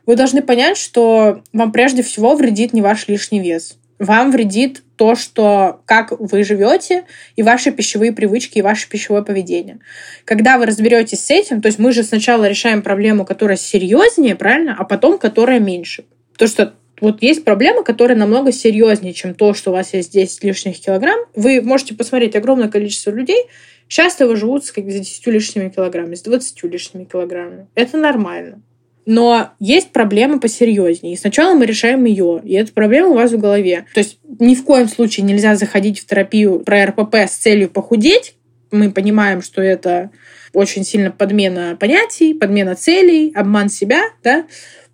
вы 0.07 0.17
должны 0.17 0.43
понять, 0.43 0.77
что 0.77 1.45
вам 1.53 1.71
прежде 1.71 2.03
всего 2.03 2.35
вредит 2.35 2.73
не 2.73 2.83
ваш 2.83 3.07
лишний 3.07 3.39
вес 3.39 3.79
вам 4.05 4.31
вредит 4.31 4.83
то, 4.97 5.15
что 5.15 5.81
как 5.87 6.13
вы 6.19 6.45
живете, 6.45 7.05
и 7.37 7.43
ваши 7.43 7.73
пищевые 7.73 8.13
привычки, 8.13 8.59
и 8.59 8.63
ваше 8.63 8.89
пищевое 8.89 9.23
поведение. 9.23 9.81
Когда 10.25 10.59
вы 10.59 10.67
разберетесь 10.67 11.25
с 11.25 11.31
этим, 11.31 11.61
то 11.61 11.67
есть 11.67 11.79
мы 11.79 11.93
же 11.93 12.03
сначала 12.03 12.49
решаем 12.49 12.83
проблему, 12.83 13.25
которая 13.25 13.57
серьезнее, 13.57 14.37
правильно, 14.37 14.77
а 14.79 14.85
потом 14.85 15.19
которая 15.19 15.59
меньше. 15.59 16.05
То, 16.37 16.47
что 16.47 16.75
вот 17.01 17.23
есть 17.23 17.45
проблема, 17.45 17.83
которая 17.83 18.17
намного 18.17 18.53
серьезнее, 18.53 19.13
чем 19.13 19.35
то, 19.35 19.53
что 19.55 19.71
у 19.71 19.75
вас 19.75 19.93
есть 19.95 20.13
10 20.13 20.45
лишних 20.45 20.81
килограмм. 20.81 21.21
Вы 21.35 21.61
можете 21.61 21.95
посмотреть 21.95 22.37
огромное 22.37 22.69
количество 22.69 23.11
людей, 23.11 23.45
счастливо 23.89 24.37
живут 24.37 24.65
с, 24.65 24.73
как, 24.73 24.85
с 24.85 24.95
10 24.95 25.27
лишними 25.27 25.69
килограммами, 25.69 26.15
с 26.15 26.23
20 26.23 26.63
лишними 26.65 27.05
килограммами. 27.05 27.67
Это 27.75 27.97
нормально. 27.99 28.63
Но 29.07 29.51
есть 29.61 29.91
проблема 29.91 30.41
посерьезнее. 30.41 31.15
И 31.15 31.17
сначала 31.17 31.55
мы 31.55 31.67
решаем 31.67 32.05
ее. 32.05 32.41
И 32.45 32.55
эта 32.55 32.73
проблема 32.73 33.09
у 33.09 33.15
вас 33.15 33.33
в 33.33 33.39
голове. 33.39 33.85
То 33.95 34.01
есть 34.01 34.19
ни 34.39 34.55
в 34.55 34.65
коем 34.65 34.89
случае 34.89 35.27
нельзя 35.27 35.57
заходить 35.57 36.01
в 36.01 36.07
терапию 36.07 36.61
про 36.61 36.87
РПП 36.87 37.17
с 37.17 37.37
целью 37.37 37.69
похудеть. 37.69 38.35
Мы 38.71 38.91
понимаем, 38.91 39.43
что 39.43 39.61
это 39.61 40.11
очень 40.53 40.85
сильно 40.85 41.11
подмена 41.11 41.77
понятий, 41.79 42.35
подмена 42.35 42.75
целей, 42.77 43.33
обман 43.35 43.69
себя, 43.69 44.03
да. 44.23 44.47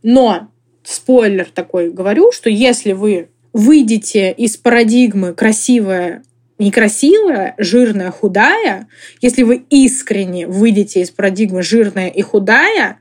Но 0.03 0.49
спойлер 0.83 1.49
такой 1.53 1.91
говорю, 1.91 2.33
что 2.33 2.51
если 2.51 2.93
вы 2.93 3.29
выйдете 3.53 4.33
из 4.33 4.57
парадигмы 4.57 5.35
красивая, 5.35 6.23
некрасивая, 6.59 7.55
жирная, 7.59 8.11
худая, 8.11 8.89
если 9.21 9.43
вы 9.43 9.65
искренне 9.71 10.47
выйдете 10.47 11.01
из 11.01 11.11
парадигмы 11.11 11.63
жирная 11.63 12.09
и 12.09 12.23
худая, 12.23 12.99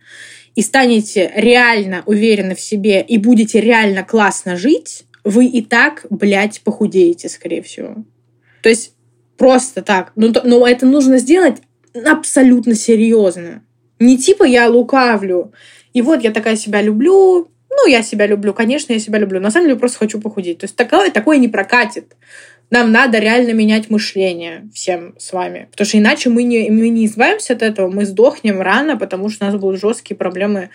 и 0.60 0.62
станете 0.62 1.32
реально 1.38 2.04
уверены 2.06 2.54
в 2.54 2.60
себе 2.60 3.02
и 3.02 3.18
будете 3.18 3.62
реально 3.62 4.04
классно 4.04 4.58
жить, 4.58 5.06
вы 5.24 5.46
и 5.46 5.62
так, 5.62 6.06
блядь, 6.10 6.60
похудеете, 6.60 7.30
скорее 7.30 7.62
всего. 7.62 7.96
То 8.62 8.68
есть 8.68 8.92
просто 9.38 9.82
так. 9.82 10.12
Но, 10.18 10.28
ну, 10.28 10.42
но 10.44 10.68
это 10.68 10.86
нужно 10.86 11.18
сделать 11.20 11.62
абсолютно 11.94 12.76
серьезно. 12.76 13.64
Не 14.00 14.18
типа 14.18 14.44
я 14.44 14.68
лукавлю, 14.68 15.54
и 15.94 16.02
вот 16.02 16.26
я 16.26 16.32
такая 16.32 16.58
себя 16.58 16.82
люблю, 16.82 17.50
ну, 17.70 17.88
я 17.88 18.04
себя 18.04 18.28
люблю, 18.28 18.54
конечно, 18.54 18.92
я 18.92 19.00
себя 19.00 19.18
люблю. 19.18 19.40
На 19.40 19.52
самом 19.52 19.68
деле, 19.68 19.80
просто 19.80 20.00
хочу 20.00 20.20
похудеть. 20.20 20.58
То 20.58 20.66
есть 20.66 20.76
такое, 20.76 21.10
такое 21.10 21.38
не 21.38 21.48
прокатит 21.48 22.18
нам 22.70 22.92
надо 22.92 23.20
реально 23.20 23.52
менять 23.52 23.90
мышление 23.90 24.70
всем 24.74 25.16
с 25.18 25.34
вами. 25.34 25.68
Потому 25.72 25.88
что 25.88 25.98
иначе 25.98 26.30
мы 26.30 26.44
не, 26.44 26.70
мы 26.70 26.90
не 26.90 27.06
избавимся 27.06 27.54
от 27.54 27.64
этого, 27.64 27.90
мы 27.90 28.06
сдохнем 28.06 28.62
рано, 28.62 28.98
потому 28.98 29.30
что 29.30 29.46
у 29.46 29.50
нас 29.50 29.60
будут 29.60 29.82
жесткие 29.82 30.18
проблемы 30.18 30.70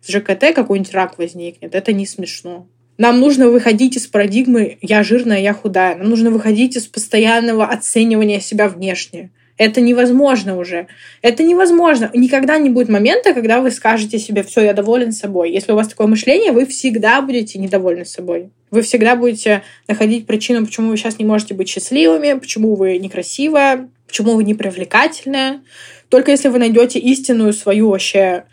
с 0.00 0.08
ЖКТ, 0.08 0.54
какой-нибудь 0.54 0.94
рак 0.94 1.18
возникнет. 1.18 1.74
Это 1.74 1.92
не 1.92 2.06
смешно. 2.06 2.66
Нам 2.98 3.18
нужно 3.18 3.48
выходить 3.48 3.96
из 3.96 4.06
парадигмы 4.06 4.78
«я 4.82 5.02
жирная, 5.02 5.40
я 5.40 5.54
худая». 5.54 5.96
Нам 5.96 6.10
нужно 6.10 6.30
выходить 6.30 6.76
из 6.76 6.86
постоянного 6.86 7.66
оценивания 7.66 8.40
себя 8.40 8.68
внешне. 8.68 9.30
Это 9.60 9.82
невозможно 9.82 10.56
уже. 10.56 10.86
Это 11.20 11.42
невозможно. 11.42 12.10
Никогда 12.14 12.56
не 12.56 12.70
будет 12.70 12.88
момента, 12.88 13.34
когда 13.34 13.60
вы 13.60 13.70
скажете 13.70 14.18
себе, 14.18 14.42
все, 14.42 14.62
я 14.62 14.72
доволен 14.72 15.12
собой. 15.12 15.52
Если 15.52 15.72
у 15.72 15.74
вас 15.74 15.88
такое 15.88 16.06
мышление, 16.06 16.52
вы 16.52 16.64
всегда 16.64 17.20
будете 17.20 17.58
недовольны 17.58 18.06
собой. 18.06 18.52
Вы 18.70 18.80
всегда 18.80 19.16
будете 19.16 19.62
находить 19.86 20.26
причину, 20.26 20.64
почему 20.64 20.88
вы 20.88 20.96
сейчас 20.96 21.18
не 21.18 21.26
можете 21.26 21.52
быть 21.52 21.68
счастливыми, 21.68 22.38
почему 22.38 22.74
вы 22.74 22.96
некрасивая, 22.96 23.90
почему 24.06 24.34
вы 24.34 24.44
непривлекательная. 24.44 25.60
Только 26.08 26.30
если 26.30 26.48
вы 26.48 26.58
найдете 26.58 26.98
истинную 26.98 27.52
свою 27.52 27.90
вообще 27.90 28.44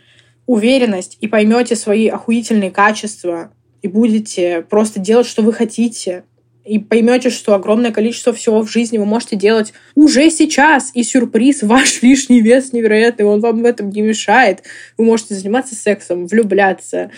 уверенность 0.46 1.18
и 1.22 1.30
поймете 1.30 1.78
свои 1.78 2.10
охуительные 2.10 2.70
качества 2.70 3.54
и 3.82 3.88
будете 3.88 4.62
просто 4.70 5.00
делать, 5.00 5.26
что 5.26 5.42
вы 5.42 5.54
хотите, 5.54 6.26
и 6.68 6.80
поймете, 6.80 7.30
что 7.30 7.54
огромное 7.54 7.92
количество 7.92 8.34
всего 8.34 8.62
в 8.62 8.70
жизни 8.70 8.98
вы 8.98 9.06
можете 9.06 9.36
делать 9.36 9.74
уже 9.96 10.30
сейчас. 10.30 10.92
И 10.94 11.04
сюрприз, 11.04 11.64
ваш 11.64 12.02
лишний 12.02 12.42
вес 12.42 12.74
невероятный, 12.74 13.26
он 13.26 13.40
вам 13.40 13.62
в 13.62 13.66
этом 13.66 13.90
не 13.90 14.02
мешает. 14.02 14.64
Вы 14.98 15.06
можете 15.06 15.36
заниматься 15.36 15.76
сексом, 15.76 16.28
влюбляться, 16.28 17.12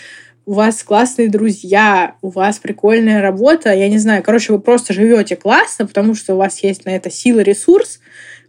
у 0.46 0.54
вас 0.54 0.82
классные 0.82 1.28
друзья, 1.28 2.16
у 2.22 2.30
вас 2.30 2.58
прикольная 2.58 3.20
работа, 3.22 3.72
я 3.72 3.88
не 3.88 3.98
знаю, 3.98 4.22
короче, 4.22 4.52
вы 4.52 4.58
просто 4.58 4.92
живете 4.92 5.36
классно, 5.36 5.86
потому 5.86 6.14
что 6.14 6.34
у 6.34 6.38
вас 6.38 6.62
есть 6.64 6.86
на 6.86 6.90
это 6.90 7.10
сила, 7.10 7.40
ресурс, 7.40 8.00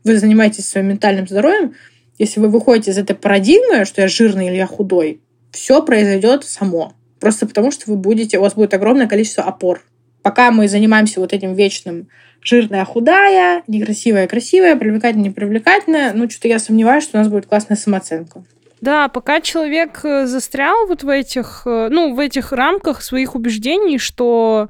вы 0.04 0.18
занимаетесь 0.18 0.68
своим 0.68 0.88
ментальным 0.88 1.28
здоровьем. 1.28 1.76
Если 2.18 2.40
вы 2.40 2.48
выходите 2.48 2.92
из 2.92 2.98
этой 2.98 3.16
парадигмы, 3.16 3.86
что 3.86 4.02
я 4.02 4.08
жирный 4.08 4.48
или 4.48 4.56
я 4.56 4.68
худой, 4.68 5.22
все 5.52 5.84
произойдет 5.84 6.44
само. 6.44 6.94
Просто 7.20 7.46
потому, 7.46 7.70
что 7.72 7.92
вы 7.92 7.98
будете, 7.98 8.40
у 8.40 8.42
вас 8.42 8.56
будет 8.56 8.74
огромное 8.74 9.08
количество 9.08 9.44
опор 9.44 9.84
пока 10.22 10.52
мы 10.52 10.68
занимаемся 10.68 11.20
вот 11.20 11.34
этим 11.34 11.54
вечным 11.54 12.08
жирная, 12.44 12.86
худая, 12.86 13.64
некрасивая, 13.68 14.28
красивая, 14.28 14.76
привлекательная, 14.76 15.30
непривлекательная, 15.30 16.14
ну, 16.14 16.30
что-то 16.30 16.48
я 16.48 16.60
сомневаюсь, 16.60 17.04
что 17.04 17.18
у 17.18 17.22
нас 17.22 17.28
будет 17.28 17.46
классная 17.46 17.78
самооценка. 17.78 18.44
Да, 18.82 19.10
пока 19.10 19.42
человек 19.42 20.04
э, 20.04 20.26
застрял 20.26 20.88
вот 20.88 21.04
в 21.04 21.10
этих, 21.10 21.64
э, 21.66 21.90
ну, 21.92 22.16
в 22.16 22.20
этих 22.20 22.52
рамках 22.52 23.04
своих 23.04 23.36
убеждений, 23.36 24.00
что 24.00 24.70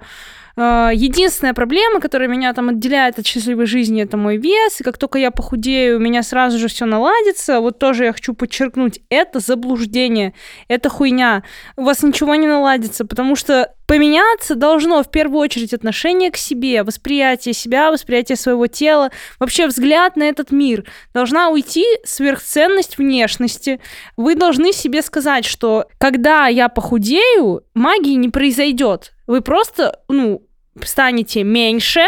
единственная 0.58 1.54
проблема, 1.54 2.00
которая 2.00 2.28
меня 2.28 2.54
там 2.54 2.70
отделяет 2.70 3.20
от 3.20 3.26
счастливой 3.26 3.66
жизни, 3.66 4.04
это 4.04 4.18
мой 4.18 4.38
вес, 4.38 4.82
и 4.82 4.84
как 4.84 4.98
только 4.98 5.18
я 5.20 5.32
похудею, 5.32 5.98
у 5.98 6.00
меня 6.00 6.24
сразу 6.24 6.58
же 6.58 6.68
все 6.68 6.86
наладится. 6.86 7.60
Вот 7.60 7.80
тоже 7.80 8.06
я 8.06 8.14
хочу 8.14 8.34
подчеркнуть, 8.34 9.02
это 9.10 9.40
заблуждение, 9.40 10.34
это 10.68 10.90
хуйня. 10.90 11.44
У 11.78 11.84
вас 11.84 12.04
ничего 12.04 12.36
не 12.36 12.48
наладится, 12.48 13.06
потому 13.06 13.36
что 13.36 13.74
поменяться 13.92 14.56
должно 14.56 15.04
в 15.04 15.12
первую 15.12 15.42
очередь 15.42 15.74
отношение 15.74 16.32
к 16.32 16.38
себе, 16.38 16.84
восприятие 16.84 17.54
себя, 17.54 17.92
восприятие 17.92 18.38
своего 18.38 18.68
тела, 18.68 19.12
вообще 19.38 19.68
взгляд 19.68 20.16
на 20.16 20.24
этот 20.24 20.52
мир. 20.52 20.86
Должна 21.14 21.50
уйти 21.50 21.86
сверхценность 22.06 22.98
внешности. 22.98 23.82
Вы 24.16 24.36
должны 24.36 24.72
себе 24.72 25.02
сказать, 25.02 25.44
что 25.44 25.88
когда 25.98 26.48
я 26.48 26.70
похудею, 26.70 27.64
магии 27.74 28.14
не 28.14 28.30
произойдет. 28.30 29.12
Вы 29.32 29.40
просто, 29.40 30.02
ну, 30.10 30.42
станете 30.84 31.44
меньше 31.44 32.02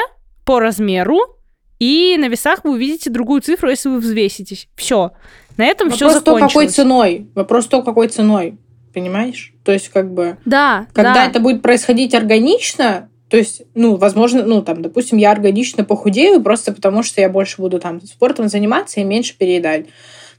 по 0.46 0.60
размеру, 0.60 1.20
и 1.80 2.18
на 2.20 2.28
весах 2.28 2.66
вы 2.66 2.72
увидите 2.72 3.10
другую 3.10 3.40
цифру, 3.40 3.70
если 3.70 3.88
вы 3.88 4.00
взвеситесь. 4.00 4.68
Все. 4.76 5.14
На 5.56 5.64
этом 5.64 5.90
все 5.90 6.10
закончилось. 6.10 6.26
Вопрос 6.26 6.42
то, 6.42 6.48
какой 6.48 6.68
ценой. 6.68 7.28
Вопрос 7.34 7.68
то, 7.68 7.82
какой 7.82 8.08
ценой. 8.10 8.58
Понимаешь? 8.94 9.54
То 9.64 9.72
есть, 9.72 9.88
как 9.88 10.14
бы... 10.14 10.36
Да, 10.44 10.88
Когда 10.92 11.14
да. 11.14 11.26
это 11.26 11.40
будет 11.40 11.62
происходить 11.62 12.14
органично, 12.14 13.10
то 13.30 13.38
есть, 13.38 13.62
ну, 13.74 13.96
возможно, 13.96 14.44
ну, 14.44 14.62
там, 14.62 14.82
допустим, 14.82 15.18
я 15.18 15.32
органично 15.32 15.86
похудею 15.86 16.44
просто 16.44 16.74
потому, 16.74 17.04
что 17.04 17.22
я 17.22 17.30
больше 17.30 17.62
буду 17.62 17.80
там 17.80 18.02
спортом 18.02 18.50
заниматься 18.50 19.00
и 19.00 19.06
меньше 19.06 19.38
переедать. 19.38 19.86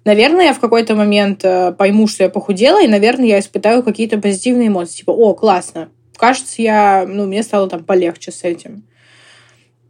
Наверное, 0.05 0.49
я 0.49 0.53
в 0.53 0.61
какой-то 0.61 0.95
момент 0.95 1.47
э, 1.47 1.73
пойму, 1.73 2.07
что 2.09 2.25
я 2.25 2.29
похудела, 2.29 2.85
и, 2.85 2.89
наверное, 2.89 3.27
я 3.27 3.39
испытаю 3.39 3.83
какие-то 3.83 4.19
позитивные 4.19 4.69
эмоции. 4.69 4.99
Типа, 4.99 5.13
о, 5.13 5.33
классно. 5.33 5.89
Кажется, 6.17 6.63
я, 6.63 7.05
ну, 7.07 7.27
мне 7.27 7.43
стало 7.43 7.69
там 7.69 7.85
полегче 7.85 8.33
с 8.33 8.45
этим. 8.45 8.85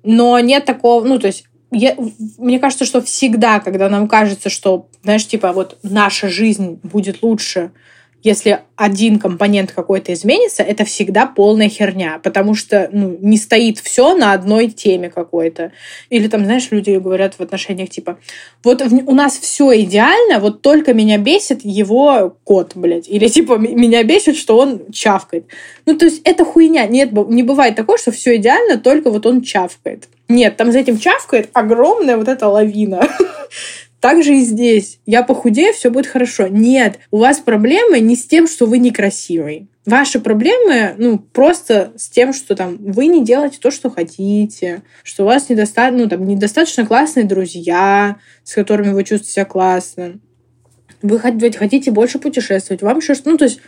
Но 0.02 0.38
нет 0.40 0.64
такого, 0.64 1.04
ну, 1.04 1.18
то 1.18 1.26
есть 1.26 1.44
я, 1.70 1.96
мне 2.38 2.58
кажется, 2.58 2.84
что 2.84 3.02
всегда, 3.02 3.60
когда 3.60 3.88
нам 3.88 4.08
кажется, 4.08 4.48
что, 4.48 4.88
знаешь, 5.02 5.26
типа 5.26 5.52
вот 5.52 5.78
наша 5.82 6.28
жизнь 6.28 6.78
будет 6.82 7.22
лучше, 7.22 7.72
если 8.24 8.60
один 8.74 9.18
компонент 9.18 9.70
какой-то 9.70 10.14
изменится, 10.14 10.62
это 10.62 10.86
всегда 10.86 11.26
полная 11.26 11.68
херня, 11.68 12.18
потому 12.22 12.54
что 12.54 12.88
ну, 12.90 13.16
не 13.20 13.36
стоит 13.36 13.78
все 13.78 14.16
на 14.16 14.32
одной 14.32 14.68
теме 14.68 15.10
какой-то. 15.10 15.72
Или 16.08 16.28
там, 16.28 16.46
знаешь, 16.46 16.68
люди 16.70 16.90
говорят 16.92 17.34
в 17.34 17.40
отношениях 17.42 17.90
типа, 17.90 18.18
вот 18.64 18.80
у 18.80 19.14
нас 19.14 19.38
все 19.38 19.78
идеально, 19.82 20.40
вот 20.40 20.62
только 20.62 20.94
меня 20.94 21.18
бесит 21.18 21.60
его 21.64 22.34
кот, 22.44 22.72
блядь. 22.74 23.08
Или 23.10 23.28
типа, 23.28 23.58
меня 23.58 24.02
бесит, 24.04 24.36
что 24.36 24.58
он 24.58 24.90
чавкает. 24.90 25.44
Ну, 25.84 25.96
то 25.96 26.06
есть 26.06 26.22
это 26.24 26.46
хуйня. 26.46 26.86
Нет, 26.86 27.12
не 27.12 27.42
бывает 27.42 27.76
такого, 27.76 27.98
что 27.98 28.10
все 28.10 28.36
идеально, 28.36 28.78
только 28.78 29.10
вот 29.10 29.26
он 29.26 29.42
чавкает. 29.42 30.08
Нет, 30.28 30.56
там 30.56 30.72
за 30.72 30.78
этим 30.78 30.98
чавкает 30.98 31.50
огромная 31.52 32.16
вот 32.16 32.28
эта 32.28 32.48
лавина. 32.48 33.06
Так 34.04 34.22
же 34.22 34.34
и 34.34 34.40
здесь. 34.40 35.00
Я 35.06 35.22
похудею, 35.22 35.72
все 35.72 35.88
будет 35.88 36.06
хорошо. 36.06 36.46
Нет, 36.46 36.98
у 37.10 37.20
вас 37.20 37.38
проблемы 37.38 38.00
не 38.00 38.16
с 38.16 38.26
тем, 38.26 38.46
что 38.46 38.66
вы 38.66 38.76
некрасивый. 38.76 39.70
Ваши 39.86 40.20
проблемы, 40.20 40.94
ну, 40.98 41.18
просто 41.18 41.94
с 41.96 42.10
тем, 42.10 42.34
что 42.34 42.54
там 42.54 42.76
вы 42.76 43.06
не 43.06 43.24
делаете 43.24 43.56
то, 43.62 43.70
что 43.70 43.88
хотите, 43.88 44.82
что 45.04 45.22
у 45.22 45.26
вас 45.26 45.48
недостаточно, 45.48 46.02
ну, 46.02 46.08
там, 46.10 46.26
недостаточно 46.26 46.84
классные 46.84 47.24
друзья, 47.24 48.18
с 48.42 48.52
которыми 48.52 48.92
вы 48.92 49.04
чувствуете 49.04 49.32
себя 49.32 49.46
классно. 49.46 50.20
Вы 51.00 51.18
хотите 51.18 51.90
больше 51.90 52.18
путешествовать, 52.18 52.82
вам 52.82 52.98
еще 52.98 53.14
что 53.14 53.30
Ну, 53.30 53.38
то 53.38 53.46
есть 53.46 53.60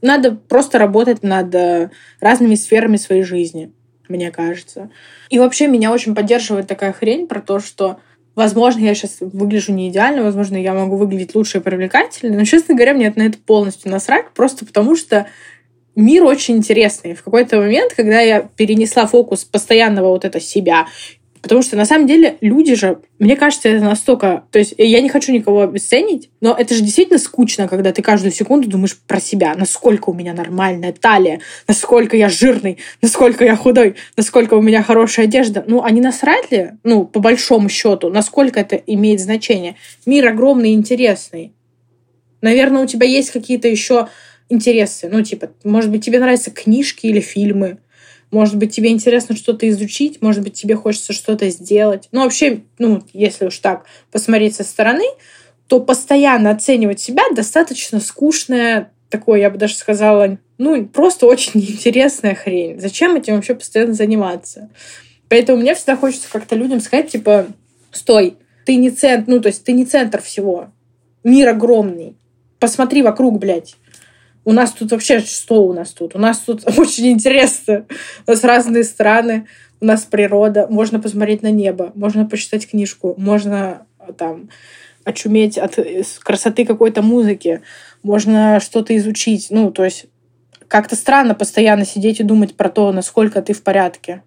надо 0.00 0.30
просто 0.30 0.78
работать 0.78 1.24
над 1.24 1.52
э, 1.56 1.90
разными 2.20 2.54
сферами 2.54 2.98
своей 2.98 3.24
жизни, 3.24 3.72
мне 4.08 4.30
кажется. 4.30 4.90
И 5.28 5.40
вообще 5.40 5.66
меня 5.66 5.90
очень 5.90 6.14
поддерживает 6.14 6.68
такая 6.68 6.92
хрень 6.92 7.26
про 7.26 7.40
то, 7.40 7.58
что 7.58 7.98
Возможно, 8.34 8.80
я 8.80 8.94
сейчас 8.94 9.18
выгляжу 9.20 9.72
не 9.72 9.90
идеально, 9.90 10.22
возможно, 10.22 10.56
я 10.56 10.72
могу 10.72 10.96
выглядеть 10.96 11.34
лучше 11.34 11.58
и 11.58 11.60
привлекательнее, 11.60 12.38
но, 12.38 12.44
честно 12.44 12.74
говоря, 12.74 12.94
мне 12.94 13.12
на 13.14 13.26
это 13.26 13.36
полностью 13.38 13.90
насрать, 13.90 14.30
просто 14.30 14.64
потому 14.64 14.96
что 14.96 15.26
мир 15.94 16.24
очень 16.24 16.56
интересный. 16.56 17.14
В 17.14 17.22
какой-то 17.22 17.58
момент, 17.58 17.92
когда 17.92 18.20
я 18.20 18.40
перенесла 18.40 19.06
фокус 19.06 19.44
постоянного 19.44 20.08
вот 20.08 20.24
это 20.24 20.40
себя 20.40 20.86
Потому 21.42 21.62
что 21.62 21.76
на 21.76 21.84
самом 21.84 22.06
деле 22.06 22.36
люди 22.40 22.74
же, 22.76 23.00
мне 23.18 23.34
кажется, 23.34 23.68
это 23.68 23.84
настолько... 23.84 24.44
То 24.52 24.60
есть 24.60 24.74
я 24.78 25.00
не 25.00 25.08
хочу 25.08 25.32
никого 25.32 25.62
обесценить, 25.62 26.30
но 26.40 26.54
это 26.56 26.74
же 26.74 26.82
действительно 26.82 27.18
скучно, 27.18 27.66
когда 27.66 27.92
ты 27.92 28.00
каждую 28.00 28.30
секунду 28.30 28.68
думаешь 28.68 28.96
про 28.96 29.20
себя. 29.20 29.54
Насколько 29.56 30.10
у 30.10 30.14
меня 30.14 30.34
нормальная 30.34 30.92
талия, 30.92 31.40
насколько 31.66 32.16
я 32.16 32.28
жирный, 32.28 32.78
насколько 33.02 33.44
я 33.44 33.56
худой, 33.56 33.96
насколько 34.16 34.54
у 34.54 34.62
меня 34.62 34.84
хорошая 34.84 35.26
одежда. 35.26 35.64
Ну, 35.66 35.82
а 35.82 35.90
насрать 35.90 36.52
ли, 36.52 36.72
ну, 36.84 37.04
по 37.04 37.18
большому 37.18 37.68
счету, 37.68 38.08
насколько 38.08 38.60
это 38.60 38.76
имеет 38.76 39.20
значение? 39.20 39.76
Мир 40.06 40.28
огромный 40.28 40.70
и 40.70 40.74
интересный. 40.74 41.52
Наверное, 42.40 42.84
у 42.84 42.86
тебя 42.86 43.06
есть 43.06 43.30
какие-то 43.30 43.66
еще 43.66 44.08
интересы. 44.48 45.08
Ну, 45.10 45.22
типа, 45.22 45.50
может 45.64 45.90
быть, 45.90 46.04
тебе 46.04 46.20
нравятся 46.20 46.52
книжки 46.52 47.06
или 47.06 47.20
фильмы. 47.20 47.78
Может 48.32 48.56
быть, 48.56 48.74
тебе 48.74 48.90
интересно 48.90 49.36
что-то 49.36 49.68
изучить, 49.68 50.22
может 50.22 50.42
быть, 50.42 50.54
тебе 50.54 50.74
хочется 50.74 51.12
что-то 51.12 51.48
сделать. 51.50 52.08
Ну, 52.12 52.22
вообще, 52.22 52.62
ну, 52.78 53.02
если 53.12 53.44
уж 53.44 53.58
так 53.58 53.84
посмотреть 54.10 54.56
со 54.56 54.64
стороны, 54.64 55.04
то 55.68 55.80
постоянно 55.80 56.50
оценивать 56.50 56.98
себя 56.98 57.24
достаточно 57.30 58.00
скучная, 58.00 58.90
такое, 59.10 59.38
я 59.38 59.50
бы 59.50 59.58
даже 59.58 59.74
сказала, 59.74 60.38
ну, 60.56 60.86
просто 60.86 61.26
очень 61.26 61.52
неинтересная 61.60 62.34
хрень. 62.34 62.80
Зачем 62.80 63.16
этим 63.16 63.36
вообще 63.36 63.54
постоянно 63.54 63.92
заниматься? 63.92 64.70
Поэтому 65.28 65.60
мне 65.60 65.74
всегда 65.74 65.96
хочется 65.96 66.28
как-то 66.32 66.56
людям 66.56 66.80
сказать, 66.80 67.10
типа, 67.10 67.48
стой, 67.90 68.38
ты 68.64 68.76
не 68.76 68.90
центр, 68.90 69.30
ну, 69.30 69.40
то 69.40 69.48
есть 69.48 69.62
ты 69.62 69.72
не 69.72 69.84
центр 69.84 70.22
всего. 70.22 70.72
Мир 71.22 71.50
огромный. 71.50 72.16
Посмотри 72.58 73.02
вокруг, 73.02 73.38
блядь. 73.38 73.76
У 74.44 74.52
нас 74.52 74.72
тут 74.72 74.90
вообще 74.90 75.20
что 75.20 75.64
у 75.64 75.72
нас 75.72 75.90
тут? 75.90 76.14
У 76.16 76.18
нас 76.18 76.38
тут 76.38 76.62
очень 76.78 77.08
интересно. 77.08 77.86
У 78.26 78.30
нас 78.30 78.44
разные 78.44 78.84
страны, 78.84 79.46
у 79.80 79.84
нас 79.84 80.02
природа. 80.02 80.66
Можно 80.68 81.00
посмотреть 81.00 81.42
на 81.42 81.50
небо, 81.50 81.92
можно 81.94 82.26
почитать 82.26 82.68
книжку, 82.68 83.14
можно 83.16 83.86
а, 83.98 84.12
там 84.12 84.48
очуметь 85.04 85.58
от 85.58 85.78
э, 85.78 86.02
красоты 86.22 86.64
какой-то 86.64 87.02
музыки, 87.02 87.62
можно 88.02 88.60
что-то 88.60 88.96
изучить. 88.96 89.48
Ну, 89.50 89.70
то 89.70 89.84
есть 89.84 90.06
как-то 90.68 90.96
странно 90.96 91.34
постоянно 91.34 91.84
сидеть 91.84 92.20
и 92.20 92.24
думать 92.24 92.56
про 92.56 92.68
то, 92.70 92.92
насколько 92.92 93.42
ты 93.42 93.52
в 93.52 93.62
порядке. 93.62 94.22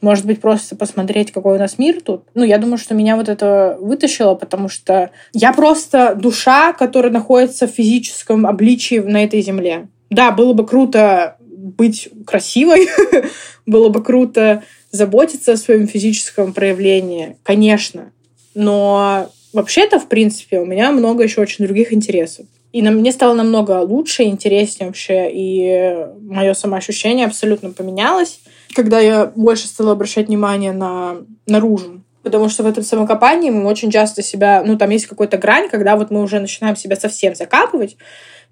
Может 0.00 0.26
быть, 0.26 0.40
просто 0.40 0.76
посмотреть, 0.76 1.32
какой 1.32 1.56
у 1.56 1.58
нас 1.58 1.78
мир 1.78 2.00
тут. 2.00 2.24
Ну, 2.34 2.44
я 2.44 2.58
думаю, 2.58 2.78
что 2.78 2.94
меня 2.94 3.16
вот 3.16 3.28
это 3.28 3.78
вытащило, 3.80 4.34
потому 4.34 4.68
что 4.68 5.10
я 5.32 5.52
просто 5.52 6.14
душа, 6.14 6.72
которая 6.72 7.12
находится 7.12 7.66
в 7.66 7.70
физическом 7.70 8.46
обличии 8.46 8.98
на 8.98 9.24
этой 9.24 9.40
земле. 9.40 9.88
Да, 10.10 10.30
было 10.30 10.52
бы 10.52 10.66
круто 10.66 11.36
быть 11.40 12.08
красивой, 12.26 12.88
было 13.66 13.88
бы 13.88 14.02
круто 14.02 14.62
заботиться 14.90 15.52
о 15.52 15.56
своем 15.56 15.88
физическом 15.88 16.52
проявлении, 16.52 17.36
конечно. 17.42 18.12
Но 18.54 19.30
вообще-то, 19.52 19.98
в 19.98 20.08
принципе, 20.08 20.60
у 20.60 20.66
меня 20.66 20.92
много 20.92 21.24
еще 21.24 21.40
очень 21.40 21.64
других 21.64 21.92
интересов. 21.92 22.46
И 22.72 22.82
на 22.82 22.90
мне 22.90 23.12
стало 23.12 23.34
намного 23.34 23.80
лучше, 23.80 24.24
интереснее 24.24 24.88
вообще, 24.88 25.30
и 25.32 26.06
мое 26.20 26.54
самоощущение 26.54 27.26
абсолютно 27.26 27.70
поменялось 27.70 28.40
когда 28.74 29.00
я 29.00 29.26
больше 29.26 29.66
стала 29.66 29.92
обращать 29.92 30.28
внимание 30.28 30.72
на 30.72 31.16
наружу. 31.46 32.02
Потому 32.22 32.48
что 32.48 32.62
в 32.62 32.66
этом 32.66 32.82
самокопании 32.82 33.50
мы 33.50 33.66
очень 33.66 33.90
часто 33.90 34.22
себя... 34.22 34.62
Ну, 34.64 34.78
там 34.78 34.90
есть 34.90 35.06
какая-то 35.06 35.36
грань, 35.36 35.68
когда 35.68 35.94
вот 35.94 36.10
мы 36.10 36.22
уже 36.22 36.40
начинаем 36.40 36.74
себя 36.74 36.96
совсем 36.96 37.34
закапывать, 37.34 37.96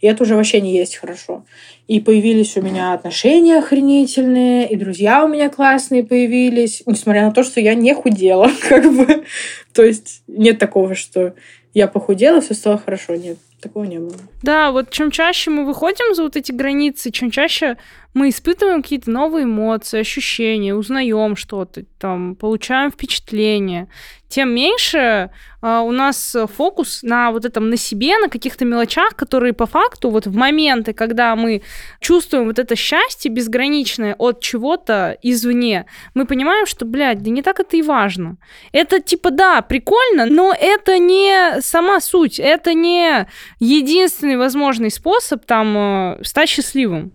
и 0.03 0.07
это 0.07 0.25
уже 0.25 0.35
вообще 0.35 0.61
не 0.61 0.77
есть 0.77 0.97
хорошо. 0.97 1.45
И 1.87 2.01
появились 2.01 2.57
у 2.57 2.61
меня 2.61 2.93
отношения 2.93 3.59
охренительные, 3.59 4.68
и 4.68 4.77
друзья 4.77 5.25
у 5.25 5.29
меня 5.29 5.49
классные 5.49 6.05
появились, 6.05 6.83
несмотря 6.87 7.25
на 7.25 7.33
то, 7.33 7.43
что 7.45 7.61
я 7.61 7.75
не 7.75 7.95
худела, 7.95 8.51
как 8.68 8.93
бы. 8.93 9.25
То 9.73 9.83
есть 9.85 10.23
нет 10.27 10.59
такого, 10.59 10.95
что 10.95 11.35
я 11.73 11.89
похудела, 11.89 12.41
все 12.41 12.55
стало 12.55 12.79
хорошо. 12.79 13.14
Нет, 13.14 13.39
такого 13.61 13.85
не 13.85 13.99
было. 13.99 14.16
Да, 14.43 14.73
вот 14.73 14.91
чем 14.91 15.11
чаще 15.11 15.51
мы 15.51 15.64
выходим 15.64 16.14
за 16.14 16.25
вот 16.25 16.37
эти 16.37 16.53
границы, 16.53 17.11
чем 17.11 17.31
чаще 17.31 17.79
мы 18.15 18.29
испытываем 18.29 18.83
какие-то 18.83 19.11
новые 19.11 19.45
эмоции, 19.45 20.01
ощущения, 20.01 20.75
узнаем 20.75 21.37
что-то, 21.37 21.85
там, 21.99 22.37
получаем 22.37 22.91
впечатление, 22.91 23.89
тем 24.33 24.55
меньше 24.55 25.31
э, 25.61 25.79
у 25.79 25.91
нас 25.93 26.35
фокус 26.57 27.03
на 27.03 27.33
вот 27.33 27.45
этом, 27.45 27.69
на 27.69 27.77
себе, 27.77 28.17
на 28.17 28.29
каких-то 28.31 28.65
мелочах, 28.65 29.15
которые 29.15 29.53
по 29.53 29.67
факту 29.67 30.09
вот 30.09 30.27
в 30.27 30.35
моменты, 30.35 30.95
когда 30.95 31.37
мы 31.37 31.63
чувствуем 32.01 32.47
вот 32.47 32.59
это 32.59 32.75
счастье 32.75 33.31
безграничное 33.31 34.15
от 34.15 34.41
чего-то 34.41 35.19
извне, 35.23 35.85
мы 36.15 36.25
понимаем, 36.25 36.65
что, 36.65 36.87
блядь, 36.87 37.23
да 37.23 37.31
не 37.31 37.43
так 37.43 37.61
это 37.61 37.77
и 37.77 37.83
важно. 37.83 38.39
Это 38.73 39.01
типа, 39.01 39.31
да, 39.31 39.61
прикольно, 39.61 40.25
но 40.25 40.55
это 40.59 40.99
не 40.99 41.61
сама 41.61 42.01
суть, 42.01 42.41
это 42.41 42.73
не 42.73 43.29
единственный 43.61 44.39
возможный 44.39 44.91
способ 44.91 45.45
там 45.45 45.77
э, 45.77 46.25
стать 46.25 46.49
счастливым. 46.49 47.13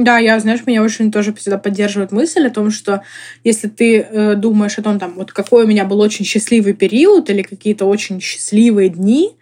Да, 0.00 0.18
я, 0.18 0.38
знаешь, 0.38 0.60
меня 0.64 0.84
очень 0.84 1.10
тоже 1.10 1.34
всегда 1.34 1.58
поддерживает 1.58 2.12
мысль 2.12 2.46
о 2.46 2.50
том, 2.50 2.70
что 2.70 3.02
если 3.42 3.66
ты 3.66 3.98
э, 3.98 4.34
думаешь 4.36 4.78
о 4.78 4.82
том, 4.82 5.00
там, 5.00 5.14
вот 5.16 5.32
какой 5.32 5.64
у 5.64 5.66
меня 5.66 5.84
был 5.84 5.98
очень 5.98 6.24
счастливый 6.24 6.72
период 6.72 7.28
или 7.30 7.42
какие-то 7.42 7.84
очень 7.84 8.20
счастливые 8.20 8.90
дни, 8.90 9.32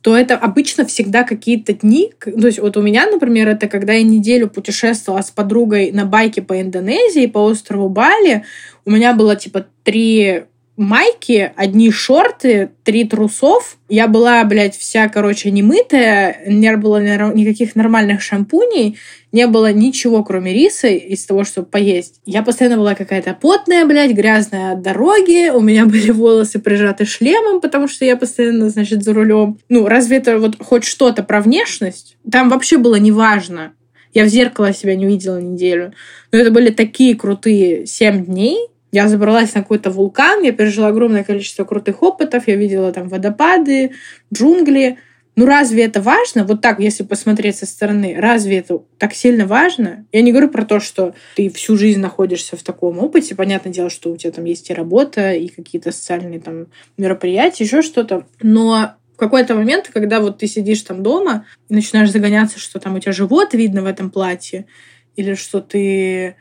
то 0.00 0.16
это 0.16 0.38
обычно 0.38 0.86
всегда 0.86 1.22
какие-то 1.24 1.74
дни. 1.74 2.14
То 2.18 2.46
есть 2.46 2.60
вот 2.60 2.78
у 2.78 2.80
меня, 2.80 3.10
например, 3.10 3.48
это 3.48 3.68
когда 3.68 3.92
я 3.92 4.02
неделю 4.02 4.48
путешествовала 4.48 5.20
с 5.20 5.30
подругой 5.30 5.92
на 5.92 6.06
байке 6.06 6.40
по 6.40 6.58
Индонезии, 6.58 7.26
по 7.26 7.40
острову 7.40 7.90
Бали. 7.90 8.46
У 8.86 8.92
меня 8.92 9.12
было 9.12 9.36
типа 9.36 9.66
три 9.84 10.44
майки, 10.80 11.52
одни 11.56 11.90
шорты, 11.90 12.70
три 12.84 13.04
трусов. 13.04 13.76
Я 13.88 14.08
была, 14.08 14.42
блядь, 14.44 14.74
вся, 14.74 15.08
короче, 15.08 15.50
немытая, 15.50 16.42
не 16.46 16.74
было 16.76 16.98
никаких 17.34 17.76
нормальных 17.76 18.22
шампуней, 18.22 18.96
не 19.30 19.46
было 19.46 19.72
ничего, 19.72 20.24
кроме 20.24 20.54
риса 20.54 20.88
из 20.88 21.26
того, 21.26 21.44
чтобы 21.44 21.68
поесть. 21.68 22.20
Я 22.24 22.42
постоянно 22.42 22.78
была 22.78 22.94
какая-то 22.94 23.36
потная, 23.38 23.84
блядь, 23.84 24.12
грязная 24.12 24.72
от 24.72 24.80
дороги, 24.80 25.50
у 25.50 25.60
меня 25.60 25.84
были 25.86 26.10
волосы 26.10 26.58
прижаты 26.58 27.04
шлемом, 27.04 27.60
потому 27.60 27.86
что 27.86 28.06
я 28.06 28.16
постоянно, 28.16 28.70
значит, 28.70 29.04
за 29.04 29.12
рулем. 29.12 29.58
Ну, 29.68 29.86
разве 29.86 30.16
это 30.16 30.38
вот 30.38 30.56
хоть 30.58 30.84
что-то 30.84 31.22
про 31.22 31.42
внешность? 31.42 32.16
Там 32.30 32.48
вообще 32.48 32.78
было 32.78 32.96
неважно. 32.96 33.74
Я 34.14 34.24
в 34.24 34.28
зеркало 34.28 34.72
себя 34.72 34.96
не 34.96 35.06
видела 35.06 35.40
неделю. 35.40 35.92
Но 36.32 36.38
это 36.38 36.50
были 36.50 36.70
такие 36.70 37.14
крутые 37.14 37.86
семь 37.86 38.24
дней, 38.24 38.70
я 38.92 39.08
забралась 39.08 39.54
на 39.54 39.62
какой-то 39.62 39.90
вулкан, 39.90 40.42
я 40.42 40.52
пережила 40.52 40.88
огромное 40.88 41.24
количество 41.24 41.64
крутых 41.64 42.02
опытов, 42.02 42.48
я 42.48 42.56
видела 42.56 42.92
там 42.92 43.08
водопады, 43.08 43.92
джунгли. 44.32 44.98
Ну 45.36 45.46
разве 45.46 45.84
это 45.84 46.02
важно? 46.02 46.44
Вот 46.44 46.60
так, 46.60 46.80
если 46.80 47.04
посмотреть 47.04 47.56
со 47.56 47.66
стороны, 47.66 48.16
разве 48.18 48.58
это 48.58 48.82
так 48.98 49.14
сильно 49.14 49.46
важно? 49.46 50.04
Я 50.12 50.22
не 50.22 50.32
говорю 50.32 50.48
про 50.48 50.64
то, 50.64 50.80
что 50.80 51.14
ты 51.36 51.48
всю 51.50 51.76
жизнь 51.76 52.00
находишься 52.00 52.56
в 52.56 52.62
таком 52.62 52.98
опыте. 52.98 53.36
Понятное 53.36 53.72
дело, 53.72 53.90
что 53.90 54.10
у 54.10 54.16
тебя 54.16 54.32
там 54.32 54.44
есть 54.44 54.68
и 54.70 54.74
работа, 54.74 55.32
и 55.32 55.48
какие-то 55.48 55.92
социальные 55.92 56.40
там 56.40 56.66
мероприятия, 56.98 57.64
еще 57.64 57.82
что-то. 57.82 58.26
Но 58.42 58.94
в 59.14 59.16
какой-то 59.16 59.54
момент, 59.54 59.88
когда 59.92 60.20
вот 60.20 60.38
ты 60.38 60.46
сидишь 60.48 60.82
там 60.82 61.02
дома 61.02 61.46
и 61.68 61.74
начинаешь 61.74 62.10
загоняться, 62.10 62.58
что 62.58 62.80
там 62.80 62.96
у 62.96 62.98
тебя 62.98 63.12
живот 63.12 63.54
видно 63.54 63.82
в 63.82 63.86
этом 63.86 64.10
платье, 64.10 64.66
или 65.14 65.34
что 65.34 65.60
ты 65.60 66.36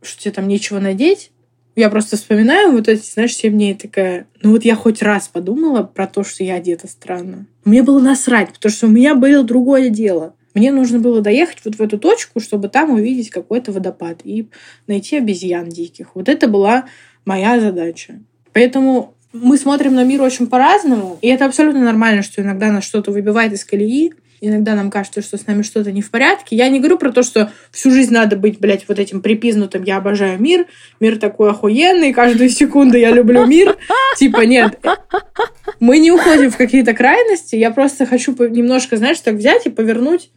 что 0.00 0.20
тебе 0.20 0.32
там 0.32 0.48
нечего 0.48 0.80
надеть, 0.80 1.30
я 1.74 1.90
просто 1.90 2.16
вспоминаю 2.16 2.72
вот 2.72 2.88
эти, 2.88 3.04
знаешь, 3.04 3.34
7 3.34 3.52
дней 3.52 3.74
такая, 3.74 4.26
ну 4.42 4.52
вот 4.52 4.64
я 4.64 4.74
хоть 4.74 5.02
раз 5.02 5.28
подумала 5.28 5.82
про 5.82 6.06
то, 6.06 6.22
что 6.24 6.44
я 6.44 6.56
одета 6.56 6.86
странно. 6.86 7.46
Мне 7.64 7.82
было 7.82 7.98
насрать, 8.00 8.52
потому 8.52 8.72
что 8.72 8.86
у 8.86 8.90
меня 8.90 9.14
было 9.14 9.42
другое 9.42 9.88
дело. 9.88 10.34
Мне 10.54 10.70
нужно 10.70 10.98
было 10.98 11.22
доехать 11.22 11.58
вот 11.64 11.76
в 11.76 11.80
эту 11.80 11.98
точку, 11.98 12.40
чтобы 12.40 12.68
там 12.68 12.90
увидеть 12.90 13.30
какой-то 13.30 13.72
водопад 13.72 14.20
и 14.24 14.48
найти 14.86 15.16
обезьян 15.16 15.68
диких. 15.68 16.14
Вот 16.14 16.28
это 16.28 16.46
была 16.46 16.84
моя 17.24 17.58
задача. 17.58 18.20
Поэтому 18.52 19.14
мы 19.32 19.56
смотрим 19.56 19.94
на 19.94 20.04
мир 20.04 20.20
очень 20.20 20.46
по-разному, 20.46 21.18
и 21.22 21.28
это 21.28 21.46
абсолютно 21.46 21.80
нормально, 21.80 22.22
что 22.22 22.42
иногда 22.42 22.70
нас 22.70 22.84
что-то 22.84 23.12
выбивает 23.12 23.54
из 23.54 23.64
колеи, 23.64 24.12
иногда 24.42 24.74
нам 24.74 24.90
кажется, 24.90 25.22
что 25.22 25.38
с 25.38 25.46
нами 25.46 25.62
что-то 25.62 25.92
не 25.92 26.02
в 26.02 26.10
порядке. 26.10 26.56
Я 26.56 26.68
не 26.68 26.80
говорю 26.80 26.98
про 26.98 27.12
то, 27.12 27.22
что 27.22 27.50
всю 27.70 27.90
жизнь 27.92 28.12
надо 28.12 28.36
быть, 28.36 28.58
блядь, 28.58 28.86
вот 28.88 28.98
этим 28.98 29.22
припизнутым. 29.22 29.84
«я 29.84 29.96
обожаю 29.96 30.40
мир», 30.40 30.66
мир 31.00 31.18
такой 31.18 31.50
охуенный, 31.50 32.12
каждую 32.12 32.50
секунду 32.50 32.98
я 32.98 33.12
люблю 33.12 33.46
мир. 33.46 33.78
Типа, 34.16 34.40
нет, 34.40 34.78
мы 35.80 35.98
не 35.98 36.10
уходим 36.10 36.50
в 36.50 36.56
какие-то 36.56 36.92
крайности, 36.92 37.56
я 37.56 37.70
просто 37.70 38.04
хочу 38.04 38.34
немножко, 38.48 38.96
знаешь, 38.96 39.20
так 39.20 39.34
взять 39.34 39.66
и 39.66 39.70
повернуть 39.70 40.30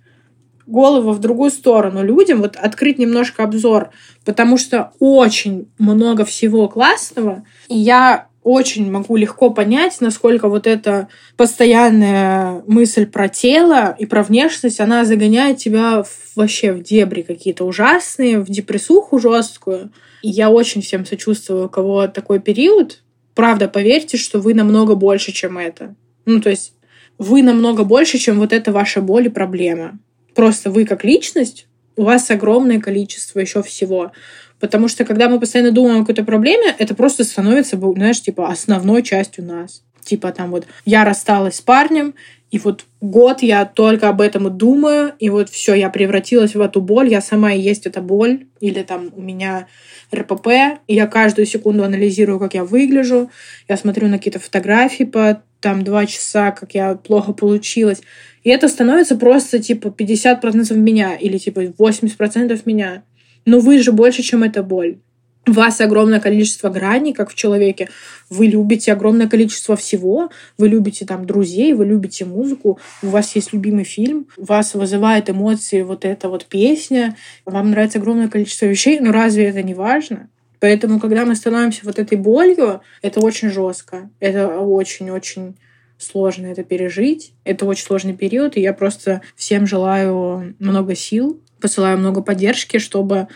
голову 0.67 1.11
в 1.11 1.19
другую 1.19 1.51
сторону 1.51 2.03
людям, 2.03 2.41
вот 2.41 2.55
открыть 2.55 2.97
немножко 2.97 3.43
обзор, 3.43 3.89
потому 4.23 4.57
что 4.57 4.91
очень 4.99 5.67
много 5.77 6.25
всего 6.25 6.67
классного, 6.67 7.43
и 7.67 7.77
я 7.77 8.27
очень 8.45 8.91
могу 8.91 9.15
легко 9.15 9.49
понять, 9.49 9.99
насколько 10.01 10.47
вот 10.49 10.67
эта 10.67 11.07
постоянная 11.35 12.61
мысль 12.67 13.07
про 13.07 13.27
тело 13.27 13.95
и 13.97 14.05
про 14.05 14.21
внешность, 14.21 14.79
она 14.79 15.03
загоняет 15.03 15.57
тебя 15.57 16.03
вообще 16.35 16.71
в 16.71 16.83
дебри 16.83 17.23
какие-то 17.23 17.65
ужасные, 17.65 18.39
в 18.39 18.45
депрессуху 18.45 19.17
жесткую. 19.17 19.91
И 20.21 20.29
я 20.29 20.51
очень 20.51 20.83
всем 20.83 21.07
сочувствую, 21.07 21.65
у 21.65 21.69
кого 21.69 22.07
такой 22.07 22.39
период. 22.39 23.01
Правда, 23.33 23.67
поверьте, 23.67 24.15
что 24.15 24.39
вы 24.39 24.53
намного 24.53 24.93
больше, 24.93 25.31
чем 25.31 25.57
это. 25.57 25.95
Ну, 26.25 26.39
то 26.39 26.51
есть 26.51 26.73
вы 27.17 27.41
намного 27.41 27.83
больше, 27.83 28.19
чем 28.19 28.37
вот 28.37 28.53
эта 28.53 28.71
ваша 28.71 29.01
боль 29.01 29.25
и 29.25 29.29
проблема. 29.29 29.97
Просто 30.35 30.69
вы 30.69 30.85
как 30.85 31.03
личность, 31.03 31.65
у 31.95 32.03
вас 32.03 32.29
огромное 32.31 32.79
количество 32.79 33.39
еще 33.39 33.63
всего. 33.63 34.11
Потому 34.59 34.87
что 34.87 35.05
когда 35.05 35.29
мы 35.29 35.39
постоянно 35.39 35.71
думаем 35.71 35.97
о 35.97 35.99
какой-то 36.01 36.23
проблеме, 36.23 36.75
это 36.77 36.95
просто 36.95 37.23
становится, 37.23 37.77
знаешь, 37.77 38.21
типа 38.21 38.49
основной 38.49 39.03
частью 39.03 39.45
нас. 39.45 39.83
Типа 40.05 40.31
там 40.31 40.51
вот 40.51 40.67
я 40.85 41.03
рассталась 41.03 41.55
с 41.55 41.61
парнем, 41.61 42.13
и 42.51 42.59
вот 42.59 42.85
год 43.01 43.41
я 43.41 43.65
только 43.65 44.07
об 44.07 44.21
этом 44.21 44.47
и 44.47 44.51
думаю, 44.51 45.13
и 45.19 45.29
вот 45.29 45.49
все, 45.49 45.73
я 45.73 45.89
превратилась 45.89 46.55
в 46.55 46.61
эту 46.61 46.79
боль, 46.79 47.09
я 47.09 47.19
сама 47.19 47.51
и 47.51 47.59
есть 47.59 47.87
эта 47.87 48.01
боль, 48.01 48.45
или 48.61 48.83
там 48.83 49.11
у 49.15 49.21
меня 49.21 49.67
РПП, 50.13 50.47
и 50.87 50.93
я 50.95 51.07
каждую 51.07 51.47
секунду 51.47 51.83
анализирую, 51.83 52.39
как 52.39 52.53
я 52.53 52.63
выгляжу, 52.63 53.31
я 53.67 53.77
смотрю 53.77 54.07
на 54.07 54.19
какие-то 54.19 54.39
фотографии 54.39 55.03
по 55.03 55.41
там 55.59 55.83
два 55.83 56.05
часа, 56.05 56.51
как 56.51 56.75
я 56.75 56.93
плохо 56.95 57.33
получилась, 57.33 58.01
и 58.43 58.51
это 58.51 58.67
становится 58.67 59.17
просто 59.17 59.57
типа 59.57 59.87
50% 59.87 60.73
меня, 60.75 61.15
или 61.15 61.39
типа 61.39 61.61
80% 61.61 62.61
меня. 62.65 63.03
Но 63.45 63.59
вы 63.59 63.79
же 63.79 63.91
больше, 63.91 64.21
чем 64.21 64.43
эта 64.43 64.61
боль. 64.61 64.99
У 65.47 65.51
вас 65.51 65.79
огромное 65.79 66.19
количество 66.19 66.69
граней, 66.69 67.13
как 67.13 67.29
в 67.29 67.35
человеке. 67.35 67.89
Вы 68.29 68.47
любите 68.47 68.91
огромное 68.91 69.27
количество 69.27 69.75
всего. 69.75 70.31
Вы 70.57 70.69
любите 70.69 71.05
там 71.05 71.25
друзей, 71.25 71.73
вы 71.73 71.85
любите 71.85 72.25
музыку. 72.25 72.79
У 73.03 73.07
вас 73.07 73.35
есть 73.35 73.53
любимый 73.53 73.83
фильм. 73.83 74.27
Вас 74.37 74.73
вызывает 74.73 75.29
эмоции 75.29 75.83
вот 75.83 76.03
эта 76.03 76.29
вот 76.29 76.45
песня. 76.45 77.15
Вам 77.45 77.71
нравится 77.71 77.99
огромное 77.99 78.27
количество 78.27 78.65
вещей. 78.65 78.99
Но 78.99 79.11
разве 79.11 79.45
это 79.45 79.61
не 79.61 79.75
важно? 79.75 80.29
Поэтому, 80.59 80.99
когда 80.99 81.25
мы 81.25 81.35
становимся 81.35 81.81
вот 81.83 81.99
этой 81.99 82.17
болью, 82.17 82.81
это 83.03 83.19
очень 83.19 83.51
жестко. 83.51 84.09
Это 84.19 84.59
очень-очень 84.59 85.55
сложно 85.97 86.47
это 86.47 86.63
пережить. 86.63 87.33
Это 87.43 87.65
очень 87.65 87.85
сложный 87.85 88.13
период, 88.13 88.57
и 88.57 88.61
я 88.61 88.73
просто 88.73 89.21
всем 89.35 89.67
желаю 89.67 90.55
много 90.59 90.95
сил, 90.95 91.41
посылаю 91.61 91.97
много 91.97 92.21
поддержки, 92.21 92.77
чтобы 92.79 93.27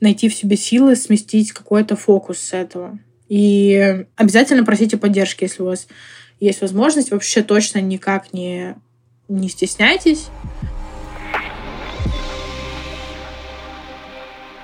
найти 0.00 0.28
в 0.28 0.34
себе 0.34 0.56
силы 0.56 0.96
сместить 0.96 1.52
какой-то 1.52 1.96
фокус 1.96 2.38
с 2.38 2.52
этого. 2.52 2.98
И 3.28 4.04
обязательно 4.16 4.64
просите 4.64 4.96
поддержки, 4.96 5.44
если 5.44 5.62
у 5.62 5.66
вас 5.66 5.86
есть 6.40 6.60
возможность. 6.60 7.10
Вообще 7.10 7.42
точно 7.42 7.78
никак 7.80 8.32
не, 8.32 8.76
не 9.28 9.48
стесняйтесь. 9.48 10.28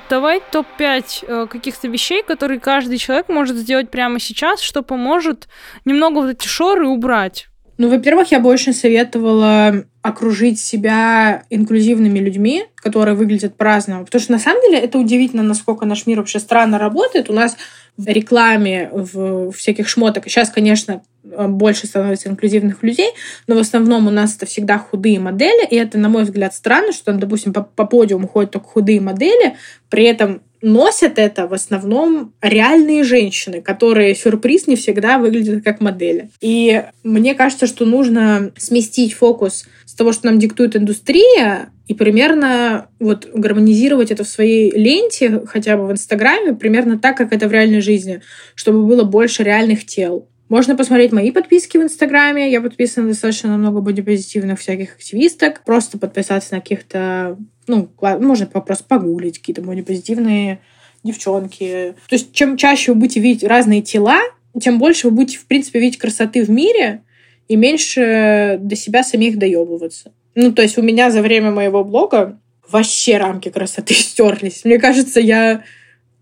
Давай 0.08 0.40
топ-5 0.52 1.24
э, 1.26 1.46
каких-то 1.48 1.88
вещей, 1.88 2.22
которые 2.22 2.60
каждый 2.60 2.98
человек 2.98 3.28
может 3.28 3.56
сделать 3.56 3.90
прямо 3.90 4.20
сейчас, 4.20 4.60
что 4.60 4.82
поможет 4.82 5.48
немного 5.84 6.18
вот 6.18 6.30
эти 6.30 6.46
шоры 6.46 6.86
убрать. 6.86 7.48
Ну, 7.78 7.90
во-первых, 7.90 8.30
я 8.30 8.40
бы 8.40 8.48
очень 8.48 8.72
советовала 8.72 9.84
окружить 10.02 10.58
себя 10.60 11.44
инклюзивными 11.50 12.18
людьми, 12.18 12.64
которые 12.76 13.14
выглядят 13.14 13.56
по-разному. 13.56 14.04
Потому 14.04 14.22
что 14.22 14.32
на 14.32 14.38
самом 14.38 14.62
деле 14.62 14.78
это 14.78 14.98
удивительно, 14.98 15.42
насколько 15.42 15.84
наш 15.84 16.06
мир 16.06 16.18
вообще 16.18 16.38
странно 16.38 16.78
работает. 16.78 17.28
У 17.28 17.32
нас 17.32 17.56
в 17.96 18.06
рекламе, 18.06 18.88
в 18.92 19.52
всяких 19.52 19.88
шмоток. 19.88 20.24
Сейчас, 20.26 20.50
конечно, 20.50 21.02
больше 21.24 21.86
становится 21.86 22.28
инклюзивных 22.28 22.82
людей, 22.82 23.10
но 23.46 23.56
в 23.56 23.58
основном 23.58 24.06
у 24.06 24.10
нас 24.10 24.36
это 24.36 24.46
всегда 24.46 24.78
худые 24.78 25.18
модели, 25.18 25.66
и 25.66 25.76
это, 25.76 25.98
на 25.98 26.08
мой 26.08 26.22
взгляд, 26.24 26.54
странно, 26.54 26.92
что, 26.92 27.12
допустим, 27.12 27.52
по, 27.52 27.62
по 27.62 27.84
подиуму 27.84 28.28
ходят 28.28 28.52
только 28.52 28.68
худые 28.68 29.00
модели, 29.00 29.56
при 29.88 30.04
этом 30.04 30.42
носят 30.62 31.18
это 31.18 31.46
в 31.46 31.54
основном 31.54 32.32
реальные 32.40 33.04
женщины, 33.04 33.60
которые 33.60 34.14
сюрприз 34.14 34.66
не 34.66 34.76
всегда 34.76 35.18
выглядят 35.18 35.64
как 35.64 35.80
модели. 35.80 36.30
И 36.40 36.82
мне 37.02 37.34
кажется, 37.34 37.66
что 37.66 37.84
нужно 37.84 38.52
сместить 38.56 39.14
фокус 39.14 39.64
с 39.84 39.94
того, 39.94 40.12
что 40.12 40.26
нам 40.26 40.38
диктует 40.38 40.76
индустрия, 40.76 41.70
и 41.86 41.94
примерно 41.94 42.88
вот 42.98 43.28
гармонизировать 43.32 44.10
это 44.10 44.24
в 44.24 44.28
своей 44.28 44.70
ленте, 44.72 45.42
хотя 45.46 45.76
бы 45.76 45.86
в 45.86 45.92
Инстаграме, 45.92 46.54
примерно 46.54 46.98
так, 46.98 47.16
как 47.16 47.32
это 47.32 47.48
в 47.48 47.52
реальной 47.52 47.80
жизни, 47.80 48.22
чтобы 48.54 48.84
было 48.86 49.04
больше 49.04 49.44
реальных 49.44 49.86
тел. 49.86 50.28
Можно 50.48 50.76
посмотреть 50.76 51.12
мои 51.12 51.32
подписки 51.32 51.76
в 51.76 51.82
Инстаграме. 51.82 52.50
Я 52.50 52.60
подписана 52.60 53.08
достаточно 53.08 53.50
на 53.50 53.56
много 53.56 53.80
бодипозитивных 53.80 54.60
всяких 54.60 54.94
активисток. 54.94 55.62
Просто 55.64 55.98
подписаться 55.98 56.54
на 56.54 56.60
каких-то... 56.60 57.36
Ну, 57.66 57.88
можно 58.00 58.46
просто 58.46 58.84
погуглить 58.84 59.38
какие-то 59.38 59.62
бодипозитивные 59.62 60.60
девчонки. 61.02 61.94
То 62.08 62.14
есть, 62.14 62.32
чем 62.32 62.56
чаще 62.56 62.92
вы 62.92 63.00
будете 63.00 63.20
видеть 63.20 63.44
разные 63.44 63.82
тела, 63.82 64.20
тем 64.60 64.78
больше 64.78 65.08
вы 65.08 65.16
будете, 65.16 65.38
в 65.38 65.46
принципе, 65.46 65.80
видеть 65.80 65.98
красоты 65.98 66.44
в 66.44 66.50
мире 66.50 67.02
и 67.48 67.56
меньше 67.56 68.58
до 68.60 68.76
себя 68.76 69.02
самих 69.02 69.38
доебываться. 69.38 70.12
Ну, 70.34 70.52
то 70.52 70.62
есть 70.62 70.78
у 70.78 70.82
меня 70.82 71.10
за 71.10 71.22
время 71.22 71.50
моего 71.50 71.82
блога 71.82 72.38
вообще 72.68 73.18
рамки 73.18 73.48
красоты 73.48 73.94
стерлись. 73.94 74.64
Мне 74.64 74.78
кажется, 74.78 75.20
я 75.20 75.64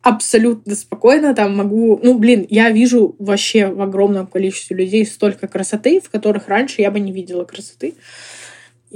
абсолютно 0.05 0.75
спокойно 0.75 1.35
там 1.35 1.57
могу... 1.57 1.99
Ну, 2.03 2.19
блин, 2.19 2.47
я 2.51 2.71
вижу 2.71 3.17
вообще 3.19 3.69
в 3.69 3.81
огромном 3.81 4.27
количестве 4.27 4.77
людей 4.77 5.07
столько 5.07 5.49
красоты, 5.49 5.99
в 5.99 6.11
которых 6.11 6.49
раньше 6.49 6.83
я 6.83 6.91
бы 6.91 7.01
не 7.01 7.11
видела 7.11 7.45
красоты 7.45 7.95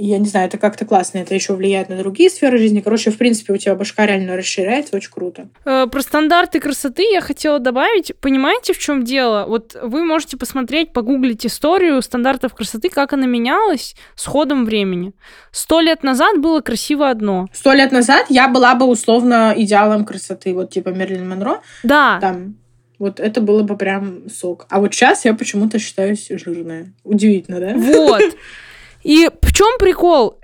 я 0.05 0.17
не 0.17 0.27
знаю, 0.27 0.47
это 0.47 0.57
как-то 0.57 0.85
классно, 0.85 1.19
это 1.19 1.35
еще 1.35 1.53
влияет 1.53 1.89
на 1.89 1.97
другие 1.97 2.29
сферы 2.29 2.57
жизни. 2.57 2.79
Короче, 2.79 3.11
в 3.11 3.17
принципе, 3.17 3.53
у 3.53 3.57
тебя 3.57 3.75
башка 3.75 4.05
реально 4.05 4.37
расширяется, 4.37 4.95
очень 4.95 5.11
круто. 5.11 5.49
Э, 5.65 5.87
про 5.91 6.01
стандарты 6.01 6.59
красоты 6.59 7.03
я 7.03 7.19
хотела 7.19 7.59
добавить. 7.59 8.13
Понимаете, 8.21 8.73
в 8.73 8.79
чем 8.79 9.03
дело? 9.03 9.45
Вот 9.47 9.75
вы 9.81 10.05
можете 10.05 10.37
посмотреть, 10.37 10.93
погуглить 10.93 11.45
историю 11.45 12.01
стандартов 12.01 12.55
красоты, 12.55 12.89
как 12.89 13.11
она 13.11 13.25
менялась 13.25 13.95
с 14.15 14.25
ходом 14.25 14.65
времени. 14.65 15.11
Сто 15.51 15.81
лет 15.81 16.01
назад 16.01 16.39
было 16.39 16.61
красиво 16.61 17.09
одно. 17.09 17.47
Сто 17.51 17.73
лет 17.73 17.91
назад 17.91 18.27
я 18.29 18.47
была 18.47 18.75
бы 18.75 18.85
условно 18.85 19.53
идеалом 19.57 20.05
красоты, 20.05 20.53
вот 20.53 20.69
типа 20.71 20.89
Мерлин 20.89 21.27
Монро. 21.27 21.59
Да. 21.83 22.19
Там 22.21 22.55
вот 22.99 23.19
это 23.19 23.41
было 23.41 23.63
бы 23.63 23.75
прям 23.75 24.29
сок. 24.29 24.65
А 24.69 24.79
вот 24.79 24.93
сейчас 24.93 25.25
я 25.25 25.33
почему-то 25.33 25.77
считаюсь 25.79 26.27
жирная. 26.29 26.93
Удивительно, 27.03 27.59
да? 27.59 27.73
Вот. 27.75 28.21
И 29.09 29.27
в 29.41 29.53
чем 29.53 29.79
прикол? 29.79 30.38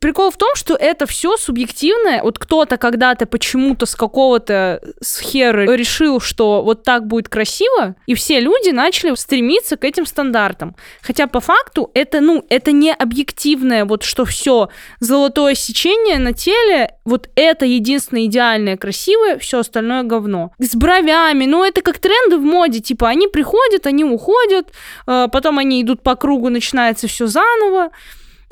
Прикол 0.00 0.30
в 0.30 0.36
том, 0.36 0.54
что 0.54 0.74
это 0.74 1.06
все 1.06 1.36
субъективное. 1.36 2.22
Вот 2.22 2.38
кто-то 2.38 2.76
когда-то 2.76 3.26
почему-то 3.26 3.86
с 3.86 3.94
какого-то 3.94 4.80
схеры 5.00 5.76
решил, 5.76 6.20
что 6.20 6.62
вот 6.62 6.82
так 6.82 7.06
будет 7.06 7.28
красиво, 7.28 7.94
и 8.06 8.14
все 8.14 8.40
люди 8.40 8.70
начали 8.70 9.14
стремиться 9.14 9.76
к 9.76 9.84
этим 9.84 10.06
стандартам. 10.06 10.76
Хотя 11.02 11.26
по 11.26 11.40
факту 11.40 11.90
это, 11.94 12.20
ну, 12.20 12.44
это 12.48 12.72
не 12.72 12.92
объективное, 12.92 13.84
вот 13.84 14.02
что 14.02 14.24
все 14.24 14.70
золотое 15.00 15.54
сечение 15.54 16.18
на 16.18 16.32
теле, 16.32 16.94
вот 17.04 17.28
это 17.34 17.66
единственное 17.66 18.24
идеальное, 18.26 18.76
красивое, 18.76 19.38
все 19.38 19.60
остальное 19.60 20.04
говно. 20.04 20.52
С 20.58 20.74
бровями, 20.74 21.44
ну, 21.44 21.64
это 21.64 21.82
как 21.82 21.98
тренды 21.98 22.38
в 22.38 22.42
моде, 22.42 22.80
типа 22.80 23.08
они 23.08 23.28
приходят, 23.28 23.86
они 23.86 24.04
уходят, 24.04 24.72
э, 25.06 25.28
потом 25.30 25.58
они 25.58 25.82
идут 25.82 26.02
по 26.02 26.16
кругу, 26.16 26.48
начинается 26.48 27.08
все 27.08 27.26
заново. 27.26 27.90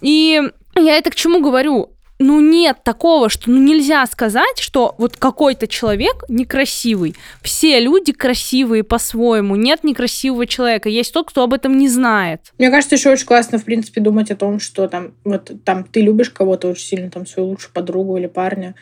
И 0.00 0.42
я 0.78 0.96
это 0.96 1.10
к 1.10 1.14
чему 1.14 1.40
говорю? 1.40 1.90
ну 2.18 2.40
нет 2.40 2.78
такого, 2.82 3.28
что 3.28 3.50
ну 3.50 3.58
нельзя 3.58 4.04
сказать, 4.06 4.58
что 4.58 4.94
вот 4.98 5.16
какой-то 5.16 5.66
человек 5.68 6.24
некрасивый. 6.28 7.14
Все 7.42 7.80
люди 7.80 8.12
красивые 8.12 8.82
по-своему. 8.82 9.56
Нет 9.56 9.84
некрасивого 9.84 10.46
человека. 10.46 10.88
Есть 10.88 11.12
тот, 11.12 11.28
кто 11.28 11.44
об 11.44 11.54
этом 11.54 11.78
не 11.78 11.88
знает. 11.88 12.52
Мне 12.58 12.70
кажется, 12.70 12.96
еще 12.96 13.10
очень 13.10 13.26
классно, 13.26 13.58
в 13.58 13.64
принципе, 13.64 14.00
думать 14.00 14.30
о 14.30 14.36
том, 14.36 14.58
что 14.58 14.88
там 14.88 15.14
вот 15.24 15.52
там 15.64 15.84
ты 15.84 16.00
любишь 16.00 16.30
кого-то 16.30 16.68
очень 16.68 16.86
сильно, 16.86 17.10
там 17.10 17.26
свою 17.26 17.50
лучшую 17.50 17.72
подругу 17.72 18.16
или 18.16 18.26
парня, 18.26 18.74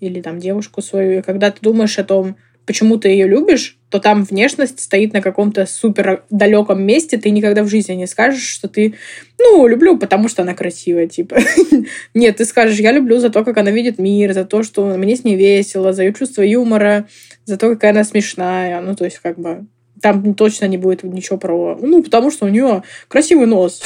или 0.00 0.20
там 0.20 0.38
девушку 0.38 0.82
свою. 0.82 1.18
И 1.18 1.22
когда 1.22 1.50
ты 1.50 1.58
думаешь 1.60 1.98
о 1.98 2.04
том, 2.04 2.36
почему 2.66 2.96
ты 2.96 3.08
ее 3.08 3.26
любишь, 3.26 3.78
то 3.88 3.98
там 3.98 4.24
внешность 4.24 4.80
стоит 4.80 5.12
на 5.12 5.20
каком-то 5.20 5.66
супер 5.66 6.24
далеком 6.30 6.82
месте, 6.82 7.18
ты 7.18 7.30
никогда 7.30 7.62
в 7.62 7.68
жизни 7.68 7.94
не 7.94 8.06
скажешь, 8.06 8.46
что 8.46 8.68
ты, 8.68 8.94
ну, 9.38 9.66
люблю, 9.66 9.98
потому 9.98 10.28
что 10.28 10.42
она 10.42 10.54
красивая, 10.54 11.06
типа. 11.06 11.38
Нет, 12.14 12.36
ты 12.36 12.44
скажешь, 12.44 12.78
я 12.78 12.92
люблю 12.92 13.18
за 13.18 13.30
то, 13.30 13.44
как 13.44 13.58
она 13.58 13.70
видит 13.70 13.98
мир, 13.98 14.32
за 14.32 14.44
то, 14.44 14.62
что 14.62 14.86
мне 14.96 15.16
с 15.16 15.24
ней 15.24 15.36
весело, 15.36 15.92
за 15.92 16.04
ее 16.04 16.14
чувство 16.14 16.42
юмора, 16.42 17.06
за 17.44 17.56
то, 17.58 17.68
какая 17.68 17.90
она 17.90 18.04
смешная. 18.04 18.80
Ну, 18.80 18.94
то 18.96 19.04
есть, 19.04 19.18
как 19.18 19.38
бы, 19.38 19.66
там 20.02 20.34
точно 20.34 20.66
не 20.66 20.76
будет 20.76 21.04
ничего 21.04 21.38
про... 21.38 21.78
Ну, 21.80 22.02
потому 22.02 22.30
что 22.30 22.46
у 22.46 22.48
нее 22.48 22.82
красивый 23.08 23.46
нос. 23.46 23.80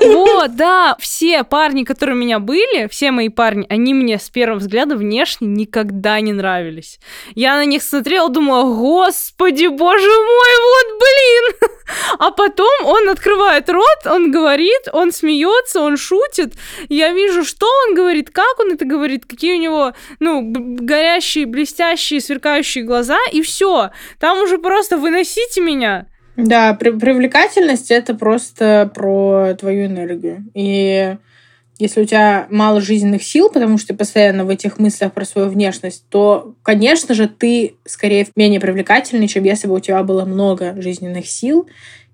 Вот, 0.00 0.56
да, 0.56 0.96
все 1.00 1.44
парни, 1.44 1.84
которые 1.84 2.16
у 2.16 2.18
меня 2.18 2.38
были, 2.38 2.88
все 2.88 3.10
мои 3.10 3.28
парни, 3.28 3.66
они 3.68 3.94
мне 3.94 4.18
с 4.18 4.30
первого 4.30 4.58
взгляда 4.58 4.96
внешне 4.96 5.48
никогда 5.48 6.20
не 6.20 6.32
нравились. 6.32 6.98
Я 7.34 7.56
на 7.56 7.64
них 7.64 7.82
смотрела, 7.82 8.28
думала, 8.28 8.62
господи, 8.74 9.66
боже 9.66 10.08
мой, 10.08 10.50
вот 10.62 10.98
блин! 11.00 11.70
А 12.18 12.30
потом 12.30 12.84
он 12.84 13.08
открывает 13.08 13.68
рот, 13.70 14.06
он 14.06 14.30
говорит, 14.30 14.88
он 14.92 15.12
смеется, 15.12 15.80
он 15.80 15.96
шутит. 15.96 16.54
Я 16.88 17.12
вижу, 17.12 17.44
что 17.44 17.66
он 17.86 17.94
говорит, 17.94 18.30
как 18.30 18.58
он 18.60 18.72
это 18.72 18.84
говорит, 18.84 19.24
какие 19.26 19.54
у 19.54 19.60
него, 19.60 19.92
ну, 20.20 20.42
горящие, 20.44 21.46
блестящие, 21.46 22.20
сверкающие 22.20 22.84
глаза, 22.84 23.18
и 23.32 23.42
все. 23.42 23.90
Там 24.18 24.42
уже 24.42 24.47
просто 24.56 24.96
выносите 24.96 25.60
меня. 25.60 26.06
Да, 26.38 26.72
при 26.72 26.90
привлекательность 26.90 27.90
это 27.90 28.14
просто 28.14 28.90
про 28.94 29.54
твою 29.58 29.86
энергию. 29.86 30.46
И 30.54 31.16
если 31.78 32.02
у 32.02 32.04
тебя 32.04 32.46
мало 32.50 32.80
жизненных 32.80 33.22
сил, 33.22 33.50
потому 33.50 33.76
что 33.76 33.88
ты 33.88 33.94
постоянно 33.94 34.44
в 34.44 34.48
этих 34.48 34.78
мыслях 34.78 35.12
про 35.12 35.24
свою 35.24 35.48
внешность, 35.48 36.04
то, 36.08 36.54
конечно 36.62 37.14
же, 37.14 37.28
ты 37.28 37.74
скорее 37.84 38.26
менее 38.36 38.60
привлекательный, 38.60 39.28
чем 39.28 39.44
если 39.44 39.68
бы 39.68 39.74
у 39.74 39.80
тебя 39.80 40.02
было 40.02 40.24
много 40.24 40.80
жизненных 40.80 41.26
сил 41.26 41.68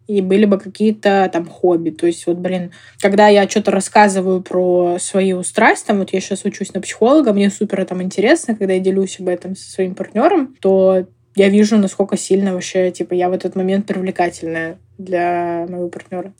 и 0.06 0.20
были 0.20 0.44
бы 0.44 0.58
какие-то 0.58 1.30
там 1.32 1.46
хобби. 1.46 1.90
То 1.90 2.06
есть 2.06 2.26
вот, 2.26 2.36
блин, 2.36 2.72
когда 3.00 3.28
я 3.28 3.48
что-то 3.48 3.70
рассказываю 3.70 4.42
про 4.42 4.98
свою 5.00 5.42
страсть, 5.42 5.86
там 5.86 5.98
вот 5.98 6.12
я 6.12 6.20
сейчас 6.20 6.44
учусь 6.44 6.74
на 6.74 6.80
психолога, 6.80 7.32
мне 7.32 7.50
супер 7.50 7.84
там 7.86 8.02
интересно, 8.02 8.54
когда 8.54 8.74
я 8.74 8.80
делюсь 8.80 9.18
об 9.18 9.28
этом 9.28 9.56
со 9.56 9.70
своим 9.70 9.94
партнером, 9.94 10.54
то 10.60 11.06
я 11.34 11.48
вижу, 11.48 11.76
насколько 11.76 12.16
сильно 12.16 12.52
вообще, 12.54 12.90
типа, 12.90 13.14
я 13.14 13.28
в 13.28 13.32
этот 13.32 13.56
момент 13.56 13.86
привлекательная 13.86 14.78
для 14.98 15.66
моего 15.68 15.88
партнера. 15.88 16.32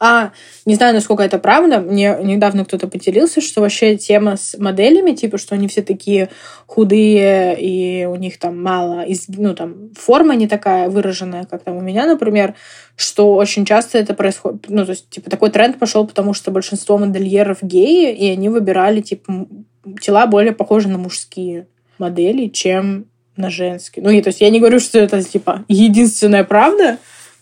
А, 0.00 0.32
не 0.66 0.74
знаю, 0.74 0.92
насколько 0.92 1.22
это 1.22 1.38
правда, 1.38 1.80
мне 1.80 2.18
недавно 2.20 2.64
кто-то 2.64 2.88
поделился, 2.88 3.40
что 3.40 3.60
вообще 3.60 3.96
тема 3.96 4.36
с 4.36 4.58
моделями, 4.58 5.12
типа, 5.12 5.38
что 5.38 5.54
они 5.54 5.68
все 5.68 5.82
такие 5.82 6.30
худые, 6.66 7.56
и 7.58 8.04
у 8.04 8.16
них 8.16 8.38
там 8.38 8.60
мало, 8.60 9.04
ну, 9.28 9.54
там, 9.54 9.90
форма 9.94 10.34
не 10.34 10.48
такая 10.48 10.90
выраженная, 10.90 11.44
как 11.44 11.62
там 11.62 11.76
у 11.76 11.80
меня, 11.80 12.06
например, 12.06 12.54
что 12.96 13.34
очень 13.34 13.64
часто 13.64 13.98
это 13.98 14.14
происходит, 14.14 14.66
ну, 14.68 14.84
то 14.84 14.90
есть, 14.90 15.08
типа, 15.10 15.30
такой 15.30 15.50
тренд 15.50 15.78
пошел, 15.78 16.06
потому 16.06 16.34
что 16.34 16.50
большинство 16.50 16.98
модельеров 16.98 17.62
геи, 17.62 18.12
и 18.12 18.30
они 18.30 18.48
выбирали, 18.48 19.00
типа, 19.00 19.46
тела 20.00 20.26
более 20.26 20.52
похожие 20.52 20.92
на 20.92 20.98
мужские 20.98 21.68
модели, 21.98 22.48
чем 22.48 23.06
на 23.36 23.50
женский. 23.50 24.00
Ну, 24.00 24.10
и, 24.10 24.20
то 24.22 24.28
есть 24.28 24.40
я 24.40 24.50
не 24.50 24.60
говорю, 24.60 24.80
что 24.80 24.98
это, 24.98 25.22
типа, 25.22 25.64
единственная 25.68 26.44
правда, 26.44 26.98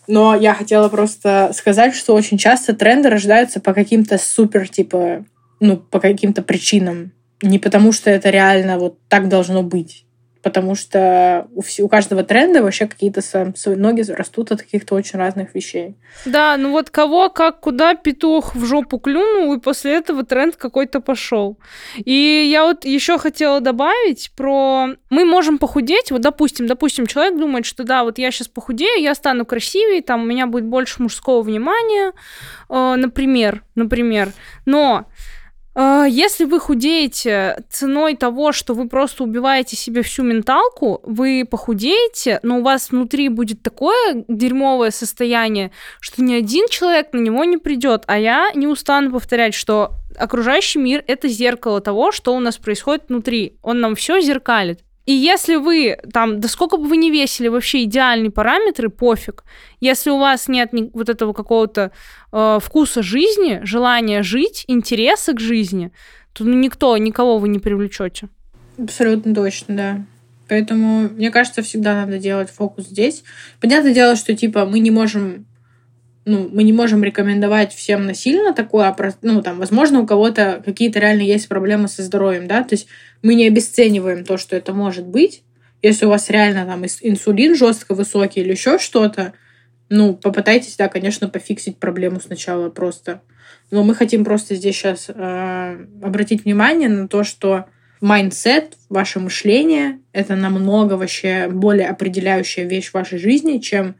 но 0.07 0.35
я 0.35 0.53
хотела 0.53 0.89
просто 0.89 1.51
сказать, 1.53 1.95
что 1.95 2.13
очень 2.13 2.37
часто 2.37 2.73
тренды 2.73 3.09
рождаются 3.09 3.59
по 3.59 3.73
каким-то 3.73 4.17
супер, 4.17 4.67
типа, 4.67 5.25
ну, 5.59 5.77
по 5.77 5.99
каким-то 5.99 6.41
причинам. 6.41 7.11
Не 7.41 7.59
потому, 7.59 7.91
что 7.91 8.09
это 8.09 8.29
реально 8.29 8.79
вот 8.79 8.97
так 9.07 9.29
должно 9.29 9.63
быть 9.63 10.05
потому 10.43 10.75
что 10.75 11.47
у, 11.55 11.63
у 11.83 11.87
каждого 11.87 12.23
тренда 12.23 12.61
вообще 12.61 12.85
какие-то 12.85 13.21
свои 13.21 13.75
ноги 13.75 14.01
растут 14.11 14.51
от 14.51 14.61
каких-то 14.61 14.93
очень 14.93 15.17
разных 15.17 15.55
вещей. 15.55 15.95
Да, 16.25 16.57
ну 16.57 16.71
вот 16.71 16.89
кого, 16.89 17.29
как, 17.29 17.61
куда 17.61 17.95
петух 17.95 18.53
в 18.53 18.65
жопу 18.65 18.99
клюнул, 18.99 19.53
и 19.53 19.59
после 19.59 19.93
этого 19.93 20.25
тренд 20.25 20.57
какой-то 20.57 20.99
пошел. 20.99 21.57
И 21.95 22.47
я 22.51 22.65
вот 22.65 22.83
еще 22.83 23.17
хотела 23.17 23.61
добавить 23.61 24.31
про... 24.35 24.89
Мы 25.09 25.23
можем 25.23 25.57
похудеть, 25.57 26.11
вот 26.11 26.21
допустим, 26.21 26.67
допустим, 26.67 27.07
человек 27.07 27.39
думает, 27.39 27.65
что 27.65 27.85
да, 27.85 28.03
вот 28.03 28.17
я 28.17 28.29
сейчас 28.29 28.49
похудею, 28.49 29.01
я 29.01 29.15
стану 29.15 29.45
красивее, 29.45 30.01
там 30.01 30.23
у 30.23 30.25
меня 30.25 30.45
будет 30.45 30.65
больше 30.65 31.01
мужского 31.01 31.41
внимания, 31.41 32.11
э, 32.69 32.95
например, 32.97 33.63
например. 33.75 34.33
Но 34.65 35.05
если 35.75 36.45
вы 36.45 36.59
худеете 36.59 37.63
ценой 37.69 38.15
того, 38.15 38.51
что 38.51 38.73
вы 38.73 38.87
просто 38.87 39.23
убиваете 39.23 39.75
себе 39.75 40.03
всю 40.03 40.23
менталку, 40.23 41.01
вы 41.03 41.47
похудеете, 41.49 42.39
но 42.43 42.59
у 42.59 42.61
вас 42.61 42.91
внутри 42.91 43.29
будет 43.29 43.63
такое 43.63 44.23
дерьмовое 44.27 44.91
состояние, 44.91 45.71
что 45.99 46.21
ни 46.21 46.33
один 46.33 46.67
человек 46.67 47.13
на 47.13 47.19
него 47.19 47.43
не 47.43 47.57
придет. 47.57 48.03
А 48.07 48.19
я 48.19 48.51
не 48.53 48.67
устану 48.67 49.11
повторять, 49.11 49.55
что 49.55 49.93
окружающий 50.17 50.79
мир 50.79 51.03
это 51.07 51.27
зеркало 51.27 51.81
того, 51.81 52.11
что 52.11 52.35
у 52.35 52.39
нас 52.39 52.57
происходит 52.57 53.09
внутри. 53.09 53.57
Он 53.63 53.79
нам 53.79 53.95
все 53.95 54.21
зеркалит. 54.21 54.81
И 55.05 55.11
если 55.11 55.55
вы 55.55 55.97
там, 56.13 56.39
да 56.39 56.47
сколько 56.47 56.77
бы 56.77 56.87
вы 56.87 56.97
ни 56.97 57.11
весили, 57.11 57.49
вообще 57.49 57.83
идеальные 57.83 58.31
параметры, 58.31 58.89
пофиг. 58.89 59.43
Если 59.81 60.09
у 60.09 60.17
вас 60.17 60.47
нет 60.47 60.71
ни, 60.71 60.89
вот 60.93 61.09
этого 61.09 61.33
какого-то 61.33 61.91
э, 62.31 62.59
вкуса 62.61 63.03
жизни, 63.03 63.59
желания 63.63 64.23
жить, 64.23 64.63
интереса 64.67 65.33
к 65.33 65.39
жизни, 65.41 65.91
то 66.31 66.45
ну, 66.45 66.53
никто, 66.53 66.95
никого 66.97 67.37
вы 67.37 67.49
не 67.49 67.59
привлечете. 67.59 68.29
Абсолютно 68.77 69.35
точно, 69.35 69.75
да. 69.75 70.05
Поэтому, 70.47 71.09
мне 71.09 71.31
кажется, 71.31 71.61
всегда 71.61 71.95
надо 71.95 72.17
делать 72.17 72.49
фокус 72.49 72.85
здесь. 72.85 73.23
Понятное 73.59 73.93
дело, 73.93 74.15
что 74.15 74.33
типа 74.35 74.65
мы 74.65 74.79
не 74.79 74.91
можем 74.91 75.45
ну, 76.25 76.49
мы 76.51 76.63
не 76.63 76.73
можем 76.73 77.03
рекомендовать 77.03 77.73
всем 77.73 78.05
насильно 78.05 78.53
такое, 78.53 78.87
а, 78.87 79.13
ну, 79.21 79.41
там, 79.41 79.59
возможно, 79.59 79.99
у 79.99 80.07
кого-то 80.07 80.61
какие-то 80.65 80.99
реально 80.99 81.21
есть 81.21 81.49
проблемы 81.49 81.87
со 81.87 82.01
здоровьем, 82.01 82.47
да, 82.47 82.63
то 82.63 82.75
есть 82.75 82.87
мы 83.21 83.35
не 83.35 83.47
обесцениваем 83.47 84.23
то, 84.23 84.37
что 84.37 84.55
это 84.55 84.73
может 84.73 85.05
быть. 85.05 85.43
Если 85.81 86.05
у 86.05 86.09
вас 86.09 86.29
реально 86.29 86.65
там 86.65 86.85
инсулин 86.85 87.55
жестко 87.55 87.93
высокий 87.93 88.39
или 88.39 88.51
еще 88.51 88.79
что-то, 88.79 89.33
ну, 89.89 90.13
попытайтесь, 90.13 90.77
да, 90.77 90.87
конечно, 90.87 91.27
пофиксить 91.27 91.77
проблему 91.77 92.21
сначала 92.21 92.69
просто. 92.69 93.21
Но 93.69 93.83
мы 93.83 93.93
хотим 93.93 94.23
просто 94.23 94.55
здесь 94.55 94.75
сейчас 94.75 95.09
э, 95.09 95.85
обратить 96.01 96.45
внимание 96.45 96.89
на 96.89 97.07
то, 97.07 97.23
что 97.23 97.65
mindset, 98.01 98.77
ваше 98.89 99.19
мышление— 99.19 99.99
это 100.13 100.35
намного 100.35 100.93
вообще 100.93 101.47
более 101.49 101.89
определяющая 101.89 102.65
вещь 102.65 102.89
в 102.89 102.93
вашей 102.93 103.17
жизни, 103.17 103.59
чем 103.59 103.95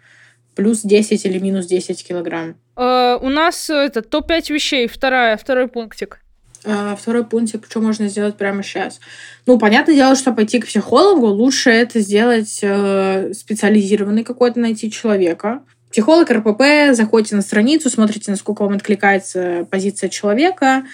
плюс 0.55 0.81
10 0.81 1.25
или 1.25 1.39
минус 1.39 1.65
10 1.65 2.07
килограмм. 2.07 2.55
Э, 2.75 3.19
у 3.21 3.29
нас 3.29 3.69
это 3.69 4.01
топ-5 4.01 4.53
вещей. 4.53 4.87
Вторая, 4.87 5.37
второй 5.37 5.67
пунктик. 5.67 6.19
Э, 6.63 6.95
второй 6.95 7.25
пунктик, 7.25 7.65
что 7.69 7.81
можно 7.81 8.07
сделать 8.07 8.37
прямо 8.37 8.63
сейчас. 8.63 8.99
Ну, 9.45 9.59
понятное 9.59 9.95
дело, 9.95 10.15
что 10.15 10.31
пойти 10.31 10.59
к 10.59 10.65
психологу, 10.65 11.27
лучше 11.27 11.69
это 11.69 11.99
сделать 11.99 12.61
uh, 12.63 13.33
специализированный 13.33 14.23
какой-то 14.23 14.59
найти 14.59 14.89
человека. 14.89 15.63
Психолог 15.91 16.31
РПП, 16.31 16.95
заходите 16.95 17.35
на 17.35 17.43
страницу, 17.43 17.89
смотрите, 17.89 18.31
насколько 18.31 18.63
вам 18.63 18.73
откликается 18.73 19.67
позиция 19.69 20.09
человека, 20.09 20.85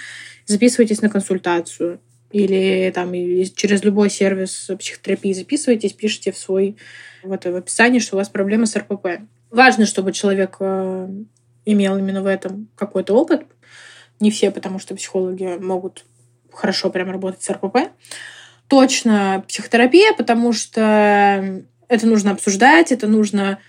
записывайтесь 0.46 1.02
на 1.02 1.10
консультацию. 1.10 2.02
Или 2.32 2.92
там 2.94 3.14
через 3.56 3.84
любой 3.84 4.10
сервис 4.10 4.70
психотерапии 4.78 5.34
записывайтесь, 5.34 5.94
пишите 5.94 6.32
в 6.32 6.38
свой 6.38 6.78
вот, 7.24 7.46
в 7.46 7.56
описании, 7.56 8.00
что 8.00 8.16
у 8.16 8.20
вас 8.20 8.30
проблемы 8.30 8.66
с 8.66 8.76
РПП. 8.76 9.22
Важно, 9.52 9.86
чтобы 9.86 10.12
человек 10.12 10.58
э, 10.60 11.10
имел 11.66 11.98
именно 11.98 12.22
в 12.22 12.28
этом 12.28 12.68
какой-то 12.76 13.14
опыт. 13.14 13.44
Не 14.20 14.32
все, 14.32 14.52
потому 14.52 14.80
что 14.80 14.96
психологи 14.96 15.58
могут 15.60 16.06
хорошо 16.52 16.90
прям 16.90 17.10
работать 17.12 17.42
с 17.42 17.50
РПП. 17.50 17.92
Точно 18.68 19.44
психотерапия, 19.48 20.14
потому 20.14 20.54
что 20.54 21.64
это 21.88 22.08
нужно 22.08 22.32
обсуждать, 22.32 22.92
это 22.92 23.08
нужно 23.08 23.60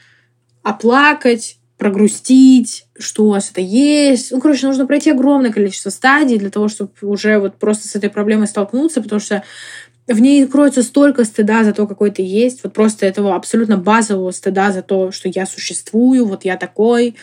оплакать, 0.62 1.58
прогрустить, 1.78 2.84
что 2.98 3.24
у 3.24 3.30
вас 3.30 3.50
это 3.50 3.62
есть. 3.62 4.32
Ну, 4.32 4.40
короче, 4.40 4.66
нужно 4.66 4.86
пройти 4.86 5.10
огромное 5.10 5.50
количество 5.50 5.88
стадий 5.88 6.38
для 6.38 6.50
того, 6.50 6.68
чтобы 6.68 6.92
уже 7.00 7.38
вот 7.38 7.56
просто 7.56 7.88
с 7.88 7.96
этой 7.96 8.10
проблемой 8.10 8.48
столкнуться, 8.48 9.00
потому 9.00 9.18
что 9.18 9.42
в 10.12 10.20
ней 10.20 10.46
кроется 10.46 10.82
столько 10.82 11.24
стыда 11.24 11.64
за 11.64 11.72
то, 11.72 11.86
какой 11.86 12.10
ты 12.10 12.22
есть, 12.22 12.64
вот 12.64 12.72
просто 12.72 13.06
этого 13.06 13.34
абсолютно 13.34 13.76
базового 13.76 14.30
стыда 14.30 14.72
за 14.72 14.82
то, 14.82 15.12
что 15.12 15.28
я 15.28 15.46
существую, 15.46 16.26
вот 16.26 16.44
я 16.44 16.56
такой, 16.56 17.16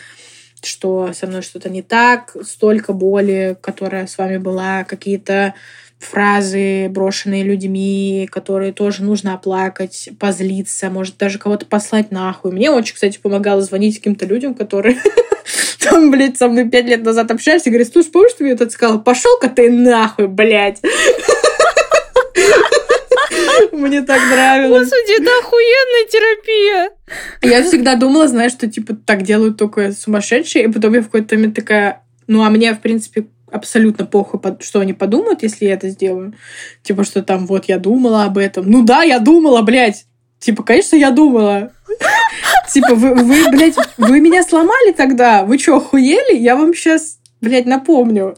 что 0.62 1.12
со 1.12 1.26
мной 1.26 1.42
что-то 1.42 1.70
не 1.70 1.82
так, 1.82 2.36
столько 2.42 2.92
боли, 2.92 3.56
которая 3.60 4.06
с 4.06 4.18
вами 4.18 4.38
была, 4.38 4.84
какие-то 4.84 5.54
фразы, 5.98 6.88
брошенные 6.88 7.42
людьми, 7.42 8.28
которые 8.30 8.72
тоже 8.72 9.02
нужно 9.02 9.34
оплакать, 9.34 10.10
позлиться, 10.18 10.90
может 10.90 11.16
даже 11.18 11.38
кого-то 11.38 11.66
послать 11.66 12.12
нахуй. 12.12 12.52
Мне 12.52 12.70
очень, 12.70 12.94
кстати, 12.94 13.18
помогало 13.18 13.62
звонить 13.62 13.98
каким-то 13.98 14.24
людям, 14.24 14.54
которые 14.54 14.98
там, 15.80 16.10
блядь, 16.10 16.38
со 16.38 16.48
мной 16.48 16.68
пять 16.68 16.86
лет 16.86 17.02
назад 17.02 17.30
общались 17.30 17.66
и 17.66 17.70
говорят, 17.70 17.88
слушай, 17.88 18.10
помнишь, 18.10 18.34
ты 18.38 18.44
мне 18.44 18.52
этот 18.52 18.72
сказал? 18.72 19.02
Пошел-ка 19.02 19.48
ты 19.48 19.70
нахуй, 19.70 20.28
блядь. 20.28 20.80
Мне 23.72 24.02
так 24.02 24.20
нравилось. 24.30 24.84
Господи, 24.84 25.20
это 25.20 25.30
охуенная 25.40 26.08
терапия. 26.08 26.90
Я 27.42 27.62
всегда 27.62 27.94
думала, 27.94 28.28
знаешь, 28.28 28.52
что 28.52 28.68
типа 28.68 28.94
так 28.94 29.22
делают 29.22 29.56
только 29.56 29.92
сумасшедшие, 29.92 30.64
и 30.64 30.72
потом 30.72 30.94
я 30.94 31.00
в 31.00 31.06
какой-то 31.06 31.36
момент 31.36 31.54
такая, 31.54 32.02
ну, 32.26 32.42
а 32.42 32.50
мне, 32.50 32.74
в 32.74 32.80
принципе, 32.80 33.26
абсолютно 33.50 34.06
похуй, 34.06 34.40
что 34.60 34.80
они 34.80 34.92
подумают, 34.92 35.42
если 35.42 35.66
я 35.66 35.74
это 35.74 35.88
сделаю. 35.88 36.34
Типа, 36.82 37.04
что 37.04 37.22
там, 37.22 37.46
вот, 37.46 37.66
я 37.66 37.78
думала 37.78 38.24
об 38.24 38.38
этом. 38.38 38.70
Ну 38.70 38.82
да, 38.82 39.02
я 39.02 39.18
думала, 39.18 39.62
блядь. 39.62 40.04
Типа, 40.38 40.62
конечно, 40.62 40.96
я 40.96 41.10
думала. 41.10 41.72
Типа, 42.72 42.94
вы, 42.94 43.14
вы, 43.14 43.50
блядь, 43.50 43.76
вы 43.96 44.20
меня 44.20 44.42
сломали 44.42 44.92
тогда? 44.92 45.44
Вы 45.44 45.58
что, 45.58 45.76
охуели? 45.76 46.36
Я 46.36 46.54
вам 46.56 46.74
сейчас, 46.74 47.18
блядь, 47.40 47.66
напомню. 47.66 48.36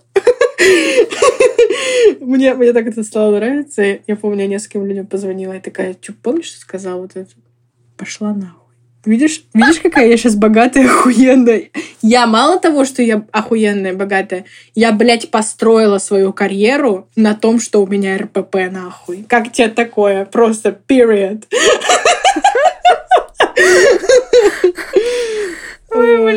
Мне, 2.20 2.54
мне 2.54 2.72
так 2.72 2.86
это 2.86 3.02
стало 3.02 3.36
нравиться. 3.36 3.82
Я 4.06 4.16
помню, 4.16 4.42
я 4.42 4.46
нескольким 4.46 4.86
людям 4.86 5.06
позвонила 5.06 5.54
и 5.54 5.60
такая, 5.60 5.96
что, 6.00 6.12
помнишь, 6.12 6.46
что 6.46 6.60
сказала 6.60 7.00
вот 7.00 7.12
это? 7.14 7.30
Пошла 7.96 8.32
нахуй. 8.32 8.60
Видишь, 9.04 9.44
видишь, 9.54 9.80
какая 9.80 10.08
я 10.08 10.16
сейчас 10.16 10.34
богатая, 10.36 10.84
охуенная. 10.84 11.70
Я 12.02 12.26
мало 12.26 12.60
того, 12.60 12.84
что 12.84 13.02
я 13.02 13.24
охуенная, 13.32 13.94
богатая, 13.94 14.44
я, 14.74 14.92
блядь, 14.92 15.30
построила 15.30 15.98
свою 15.98 16.34
карьеру 16.34 17.08
на 17.16 17.34
том, 17.34 17.60
что 17.60 17.82
у 17.82 17.86
меня 17.86 18.18
РПП, 18.18 18.56
нахуй. 18.70 19.24
Как 19.26 19.52
тебе 19.52 19.68
такое? 19.68 20.26
Просто 20.26 20.78
period. 20.86 21.44
Ой, 25.92 26.18
бля, 26.18 26.32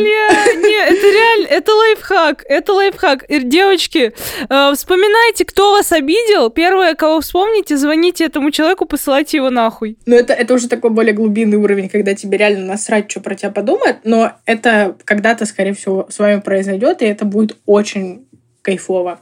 не, 0.56 0.89
это 0.89 1.08
реально, 1.08 1.47
это 1.47 1.72
лайфхак, 1.74 2.43
это 2.47 2.74
лайфхак. 2.74 3.24
И, 3.30 3.39
девочки, 3.39 4.14
э, 4.49 4.74
вспоминайте, 4.74 5.45
кто 5.45 5.72
вас 5.72 5.91
обидел. 5.91 6.49
Первое, 6.49 6.95
кого 6.95 7.22
вспомните, 7.22 7.78
звоните 7.78 8.26
этому 8.26 8.49
человеку, 8.49 8.86
посылайте 8.86 9.38
его 9.38 9.51
нахуй. 9.51 9.97
Ну, 10.06 10.16
это, 10.16 10.34
это 10.34 10.56
уже 10.56 10.68
такой 10.68 10.89
более 10.89 11.14
глубинный 11.14 11.58
уровень, 11.58 11.88
когда 11.88 12.16
тебе 12.16 12.38
реально 12.38 12.66
насрать, 12.66 13.12
что 13.12 13.20
про 13.20 13.36
тебя 13.36 13.51
подумают, 13.51 13.97
но 14.04 14.32
это 14.45 14.95
когда-то, 15.06 15.45
скорее 15.45 15.74
всего, 15.74 16.08
с 16.10 16.18
вами 16.18 16.39
произойдет, 16.39 17.01
и 17.01 17.06
это 17.06 17.26
будет 17.26 17.58
очень 17.68 18.26
кайфово. 18.64 19.20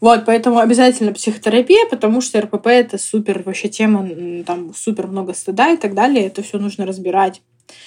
Вот, 0.00 0.24
поэтому 0.26 0.58
обязательно 0.58 1.12
психотерапия, 1.12 1.86
потому 1.90 2.20
что 2.20 2.40
РПП 2.40 2.66
это 2.66 2.98
супер 2.98 3.42
вообще 3.42 3.68
тема, 3.68 4.06
там 4.46 4.74
супер 4.74 5.06
много 5.06 5.32
стыда 5.32 5.72
и 5.72 5.76
так 5.76 5.94
далее, 5.94 6.26
это 6.26 6.42
все 6.42 6.58
нужно 6.58 6.84
разбирать. 6.84 7.40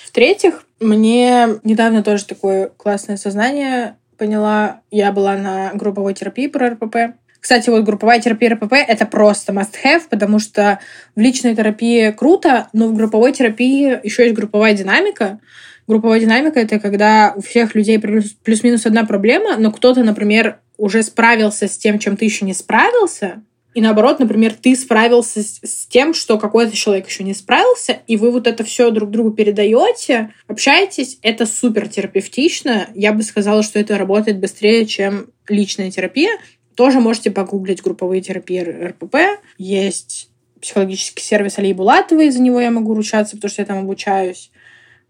В-третьих, 0.06 0.64
мне 0.80 1.48
недавно 1.64 2.04
тоже 2.04 2.26
такое 2.26 2.70
классное 2.70 3.18
сознание 3.18 3.98
поняла. 4.18 4.82
Я 4.92 5.12
была 5.12 5.36
на 5.36 5.72
групповой 5.74 6.14
терапии 6.14 6.48
про 6.48 6.70
РПП. 6.72 7.18
Кстати, 7.40 7.70
вот 7.70 7.84
групповая 7.84 8.20
терапия 8.20 8.50
РПП— 8.56 8.74
это 8.74 9.06
просто 9.06 9.54
must-have, 9.54 10.04
потому 10.10 10.40
что 10.40 10.80
в 11.16 11.20
личной 11.20 11.56
терапии 11.56 12.12
круто, 12.12 12.68
но 12.74 12.88
в 12.88 12.96
групповой 12.96 13.32
терапии 13.32 14.00
еще 14.04 14.24
есть 14.24 14.36
групповая 14.36 14.74
динамика. 14.74 15.40
Групповая 15.88 16.20
динамика— 16.20 16.60
это 16.62 16.80
когда 16.80 17.34
у 17.36 17.42
всех 17.42 17.76
людей 17.76 18.00
плюс-минус 18.00 18.86
одна 18.86 19.06
проблема, 19.06 19.56
но 19.58 19.72
кто-то, 19.72 20.04
например, 20.04 20.60
уже 20.78 21.04
справился 21.04 21.68
с 21.68 21.78
тем, 21.78 22.00
чем 22.00 22.18
ты 22.18 22.26
еще 22.26 22.44
не 22.44 22.54
справился, 22.54 23.44
и 23.78 23.82
наоборот, 23.82 24.18
например, 24.18 24.56
ты 24.60 24.76
справился 24.76 25.44
с, 25.44 25.60
с 25.62 25.86
тем, 25.86 26.16
что 26.16 26.40
какой-то 26.40 26.76
человек 26.76 27.08
еще 27.08 27.24
не 27.24 27.36
справился, 27.36 28.00
и 28.08 28.18
вы 28.18 28.32
вот 28.32 28.48
это 28.48 28.64
все 28.64 28.90
друг 28.90 29.12
другу 29.12 29.30
передаете, 29.30 30.34
общаетесь, 30.48 31.20
это 31.22 31.46
супер 31.46 31.88
терапевтично. 31.88 32.88
Я 32.96 33.14
бы 33.14 33.22
сказала, 33.22 33.62
что 33.62 33.78
это 33.78 34.00
работает 34.00 34.40
быстрее, 34.40 34.88
чем 34.88 35.28
личная 35.48 35.92
терапия. 35.92 36.40
Тоже 36.74 37.00
можете 37.00 37.30
погуглить 37.30 37.84
групповые 37.84 38.20
терапии 38.20 38.62
РПП. 38.62 39.16
Есть 39.60 40.32
психологический 40.60 41.22
сервис 41.22 41.60
Алии 41.60 41.74
Булатовой, 41.74 42.32
за 42.32 42.42
него 42.42 42.60
я 42.60 42.72
могу 42.72 42.96
ручаться, 42.96 43.36
потому 43.36 43.52
что 43.52 43.62
я 43.62 43.68
там 43.68 43.78
обучаюсь. 43.78 44.50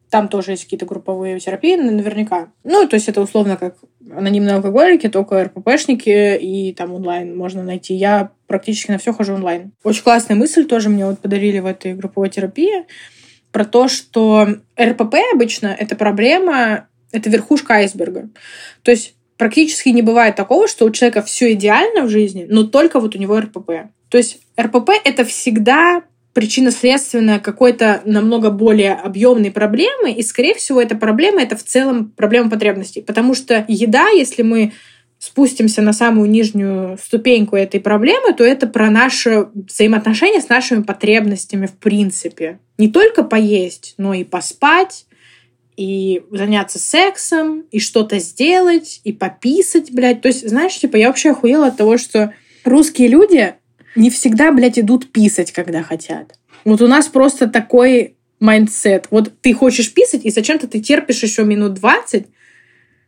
Там 0.10 0.28
тоже 0.28 0.52
есть 0.52 0.66
какие-то 0.66 0.86
групповые 0.86 1.40
терапии, 1.40 1.78
наверняка. 1.78 2.52
Ну, 2.66 2.86
то 2.86 2.98
есть 2.98 3.08
это 3.08 3.22
условно 3.22 3.56
как 3.56 3.78
анонимные 4.12 4.56
алкоголики, 4.56 5.08
только 5.08 5.46
РППшники 5.46 6.36
и 6.36 6.74
там 6.74 6.94
онлайн 6.94 7.34
можно 7.34 7.64
найти. 7.64 7.94
Я 7.94 8.32
практически 8.48 8.92
на 8.92 8.98
все 8.98 9.14
хожу 9.14 9.34
онлайн. 9.34 9.72
Очень 9.84 10.04
классная 10.04 10.36
мысль 10.36 10.66
тоже 10.66 10.90
мне 10.90 11.06
вот 11.06 11.20
подарили 11.20 11.60
в 11.60 11.66
этой 11.66 11.94
групповой 11.94 12.30
терапии 12.30 12.86
про 13.52 13.66
то, 13.66 13.88
что 13.88 14.48
РПП 14.80 15.16
обычно 15.34 15.68
это 15.68 15.96
проблема, 15.96 16.88
это 17.12 17.30
верхушка 17.30 17.76
айсберга. 17.76 18.30
То 18.84 18.92
есть 18.92 19.16
практически 19.38 19.90
не 19.90 20.02
бывает 20.02 20.36
такого, 20.36 20.68
что 20.68 20.86
у 20.86 20.92
человека 20.92 21.22
все 21.22 21.54
идеально 21.54 22.04
в 22.04 22.10
жизни, 22.10 22.46
но 22.50 22.64
только 22.64 23.00
вот 23.00 23.16
у 23.16 23.20
него 23.20 23.40
РПП. 23.40 23.90
То 24.10 24.18
есть 24.18 24.40
РПП 24.60 24.92
это 25.04 25.24
всегда 25.24 26.04
причинно-следственная 26.34 27.40
какой-то 27.40 28.02
намного 28.06 28.52
более 28.52 28.94
объемной 28.94 29.50
проблемы, 29.50 30.12
и, 30.12 30.22
скорее 30.22 30.54
всего, 30.54 30.80
эта 30.80 30.96
проблема— 30.96 31.42
это 31.42 31.58
в 31.58 31.64
целом 31.64 32.12
проблема 32.16 32.52
потребностей. 32.52 33.02
Потому 33.02 33.34
что 33.34 33.66
еда, 33.68 34.10
если 34.10 34.44
мы 34.44 34.72
спустимся 35.20 35.82
на 35.82 35.94
самую 35.94 36.30
нижнюю 36.30 36.98
ступеньку 37.04 37.56
этой 37.56 37.80
проблемы, 37.80 38.34
то 38.34 38.44
это 38.44 38.68
про 38.68 38.90
наши 38.90 39.48
взаимоотношения 39.54 40.42
с 40.42 40.50
нашими 40.50 40.84
потребностями 40.84 41.66
в 41.66 41.74
принципе. 41.74 42.60
Не 42.78 42.90
только 42.90 43.24
поесть, 43.24 43.96
но 43.98 44.14
и 44.14 44.24
поспать, 44.24 45.06
и 45.76 46.24
заняться 46.32 46.80
сексом, 46.80 47.62
и 47.72 47.80
что-то 47.80 48.20
сделать, 48.20 49.02
и 49.04 49.14
пописать, 49.14 49.92
блядь. 49.92 50.22
То 50.22 50.28
есть, 50.28 50.48
знаешь, 50.48 50.78
типа, 50.78 50.98
я 50.98 51.08
вообще 51.08 51.32
охуела 51.32 51.68
от 51.68 51.78
того, 51.78 51.98
что 51.98 52.34
русские 52.64 53.08
люди 53.08 53.54
не 53.96 54.10
всегда, 54.10 54.52
блядь, 54.52 54.80
идут 54.80 55.12
писать, 55.12 55.52
когда 55.52 55.84
хотят. 55.84 56.34
Вот 56.66 56.82
у 56.82 56.88
нас 56.88 57.08
просто 57.08 57.48
такой 57.48 58.16
mindset. 58.40 59.08
Вот 59.12 59.32
ты 59.42 59.54
хочешь 59.54 59.94
писать, 59.94 60.26
и 60.26 60.32
зачем-то 60.32 60.68
ты 60.68 60.80
терпишь 60.80 61.24
еще 61.24 61.44
минут 61.44 61.76
20. 61.76 62.28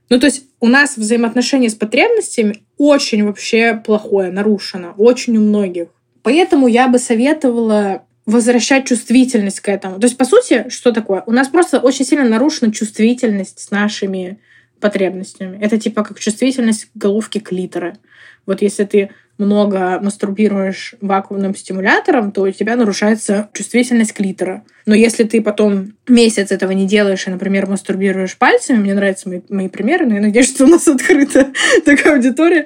Ну, 0.09 0.19
то 0.19 0.25
есть 0.25 0.43
у 0.59 0.67
нас 0.67 0.97
взаимоотношения 0.97 1.69
с 1.69 1.75
потребностями 1.75 2.63
очень 2.77 3.23
вообще 3.23 3.75
плохое, 3.75 4.31
нарушено. 4.31 4.93
Очень 4.97 5.37
у 5.37 5.41
многих. 5.41 5.89
Поэтому 6.23 6.67
я 6.67 6.87
бы 6.87 6.99
советовала 6.99 8.03
возвращать 8.25 8.87
чувствительность 8.87 9.59
к 9.59 9.69
этому. 9.69 9.99
То 9.99 10.05
есть, 10.05 10.17
по 10.17 10.25
сути, 10.25 10.69
что 10.69 10.91
такое? 10.91 11.23
У 11.25 11.31
нас 11.31 11.47
просто 11.47 11.79
очень 11.79 12.05
сильно 12.05 12.27
нарушена 12.27 12.71
чувствительность 12.71 13.59
с 13.59 13.71
нашими 13.71 14.39
потребностями. 14.79 15.57
Это 15.61 15.79
типа 15.79 16.03
как 16.03 16.19
чувствительность 16.19 16.89
головки 16.95 17.39
клитора. 17.39 17.97
Вот 18.45 18.61
если 18.61 18.85
ты 18.85 19.09
много 19.39 19.99
мастурбируешь 20.01 20.95
вакуумным 21.01 21.55
стимулятором, 21.55 22.31
то 22.31 22.41
у 22.41 22.51
тебя 22.51 22.75
нарушается 22.75 23.49
чувствительность 23.53 24.13
клитора. 24.13 24.63
Но 24.85 24.93
если 24.93 25.23
ты 25.23 25.41
потом 25.41 25.93
месяц 26.07 26.51
этого 26.51 26.71
не 26.71 26.85
делаешь 26.85 27.25
и, 27.25 27.31
например, 27.31 27.67
мастурбируешь 27.67 28.37
пальцами, 28.37 28.77
мне 28.77 28.93
нравятся 28.93 29.29
мои, 29.29 29.41
мои 29.49 29.69
примеры, 29.69 30.05
но 30.05 30.15
я 30.15 30.21
надеюсь, 30.21 30.49
что 30.49 30.65
у 30.65 30.67
нас 30.67 30.87
открыта 30.89 31.47
такая 31.85 32.15
аудитория, 32.15 32.65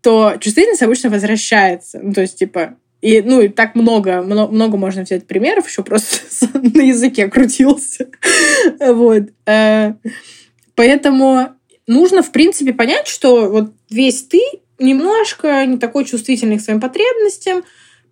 то 0.00 0.36
чувствительность 0.38 0.82
обычно 0.82 1.10
возвращается. 1.10 1.98
Ну, 2.00 2.12
то 2.12 2.20
есть, 2.20 2.38
типа, 2.38 2.76
и, 3.02 3.20
ну, 3.20 3.40
и 3.40 3.48
так 3.48 3.74
много, 3.74 4.22
много, 4.22 4.52
много 4.52 4.76
можно 4.76 5.02
взять 5.02 5.26
примеров, 5.26 5.68
еще 5.68 5.82
просто 5.82 6.48
на 6.54 6.82
языке 6.82 7.28
крутился. 7.28 8.08
вот. 8.80 9.24
Э, 9.46 9.94
поэтому 10.74 11.50
нужно, 11.86 12.22
в 12.22 12.32
принципе, 12.32 12.72
понять, 12.72 13.08
что 13.08 13.50
вот 13.50 13.72
весь 13.90 14.22
ты 14.22 14.40
немножко 14.78 15.64
не 15.66 15.78
такой 15.78 16.04
чувствительный 16.04 16.58
к 16.58 16.62
своим 16.62 16.80
потребностям, 16.80 17.64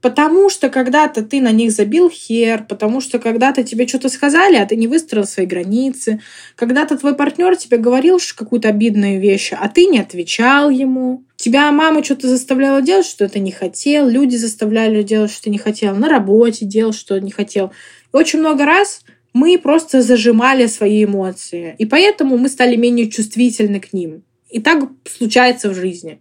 потому 0.05 0.51
что 0.51 0.69
когда-то 0.69 1.23
ты 1.23 1.41
на 1.41 1.51
них 1.51 1.73
забил 1.73 2.11
хер, 2.11 2.67
потому 2.69 3.01
что 3.01 3.19
когда-то 3.19 3.65
тебе 3.65 3.89
что-то 3.89 4.11
сказали, 4.11 4.57
а 4.57 4.67
ты 4.67 4.77
не 4.77 4.87
выстроил 4.87 5.25
свои 5.27 5.47
границы, 5.47 6.21
когда-то 6.57 6.99
твой 6.99 7.15
партнер 7.15 7.57
тебе 7.57 7.79
говорил 7.79 8.19
какую-то 8.37 8.69
обидную 8.69 9.19
вещь, 9.19 9.55
а 9.59 9.67
ты 9.71 9.87
не 9.87 9.99
отвечал 9.99 10.69
ему, 10.69 11.25
тебя 11.37 11.73
мама 11.73 12.05
что-то 12.05 12.29
заставляла 12.29 12.83
делать, 12.83 13.07
что 13.07 13.27
ты 13.31 13.39
не 13.39 13.51
хотел, 13.51 14.07
люди 14.07 14.37
заставляли 14.37 15.03
делать, 15.03 15.31
что 15.31 15.45
ты 15.45 15.51
не 15.51 15.57
хотел, 15.57 15.97
на 15.97 16.11
работе 16.11 16.67
делал, 16.67 16.93
что 16.93 17.19
не 17.19 17.31
хотел. 17.31 17.73
И 18.13 18.17
очень 18.17 18.41
много 18.41 18.67
раз 18.67 19.01
мы 19.33 19.57
просто 19.57 20.03
зажимали 20.03 20.67
свои 20.67 21.05
эмоции, 21.05 21.77
и 21.79 21.87
поэтому 21.87 22.37
мы 22.37 22.51
стали 22.51 22.77
менее 22.77 23.11
чувствительны 23.11 23.81
к 23.81 23.95
ним. 23.95 24.23
И 24.51 24.61
так 24.61 24.85
случается 25.09 25.71
в 25.71 25.75
жизни. 25.75 26.21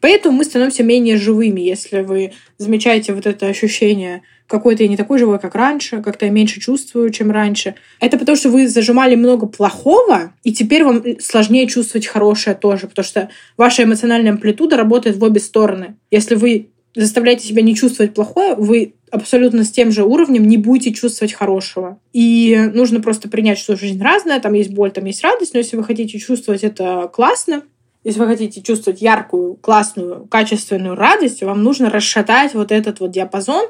Поэтому 0.00 0.38
мы 0.38 0.44
становимся 0.44 0.82
менее 0.82 1.16
живыми, 1.16 1.60
если 1.60 2.00
вы 2.00 2.32
замечаете 2.58 3.12
вот 3.12 3.26
это 3.26 3.46
ощущение 3.46 4.22
какой-то 4.50 4.82
я 4.82 4.88
не 4.88 4.96
такой 4.96 5.18
живой, 5.18 5.38
как 5.38 5.54
раньше, 5.54 6.02
как-то 6.02 6.26
я 6.26 6.32
меньше 6.32 6.60
чувствую, 6.60 7.10
чем 7.10 7.30
раньше. 7.30 7.76
Это 8.00 8.18
потому, 8.18 8.36
что 8.36 8.50
вы 8.50 8.66
зажимали 8.68 9.14
много 9.14 9.46
плохого, 9.46 10.34
и 10.42 10.52
теперь 10.52 10.82
вам 10.84 11.04
сложнее 11.20 11.68
чувствовать 11.68 12.08
хорошее 12.08 12.56
тоже, 12.56 12.88
потому 12.88 13.04
что 13.04 13.30
ваша 13.56 13.84
эмоциональная 13.84 14.32
амплитуда 14.32 14.76
работает 14.76 15.16
в 15.16 15.22
обе 15.22 15.40
стороны. 15.40 15.96
Если 16.10 16.34
вы 16.34 16.70
заставляете 16.96 17.46
себя 17.46 17.62
не 17.62 17.76
чувствовать 17.76 18.12
плохое, 18.12 18.56
вы 18.56 18.94
абсолютно 19.12 19.64
с 19.64 19.70
тем 19.70 19.92
же 19.92 20.04
уровнем 20.04 20.46
не 20.46 20.56
будете 20.56 20.92
чувствовать 20.92 21.32
хорошего. 21.32 22.00
И 22.12 22.70
нужно 22.74 23.00
просто 23.00 23.28
принять, 23.28 23.58
что 23.58 23.76
жизнь 23.76 24.02
разная, 24.02 24.40
там 24.40 24.54
есть 24.54 24.70
боль, 24.70 24.90
там 24.90 25.04
есть 25.04 25.22
радость, 25.22 25.54
но 25.54 25.58
если 25.58 25.76
вы 25.76 25.84
хотите 25.84 26.18
чувствовать 26.18 26.64
это 26.64 27.08
классно, 27.12 27.62
если 28.02 28.20
вы 28.20 28.26
хотите 28.26 28.62
чувствовать 28.62 29.02
яркую, 29.02 29.54
классную, 29.56 30.26
качественную 30.26 30.94
радость, 30.94 31.42
вам 31.42 31.62
нужно 31.62 31.90
расшатать 31.90 32.54
вот 32.54 32.72
этот 32.72 33.00
вот 33.00 33.10
диапазон 33.10 33.68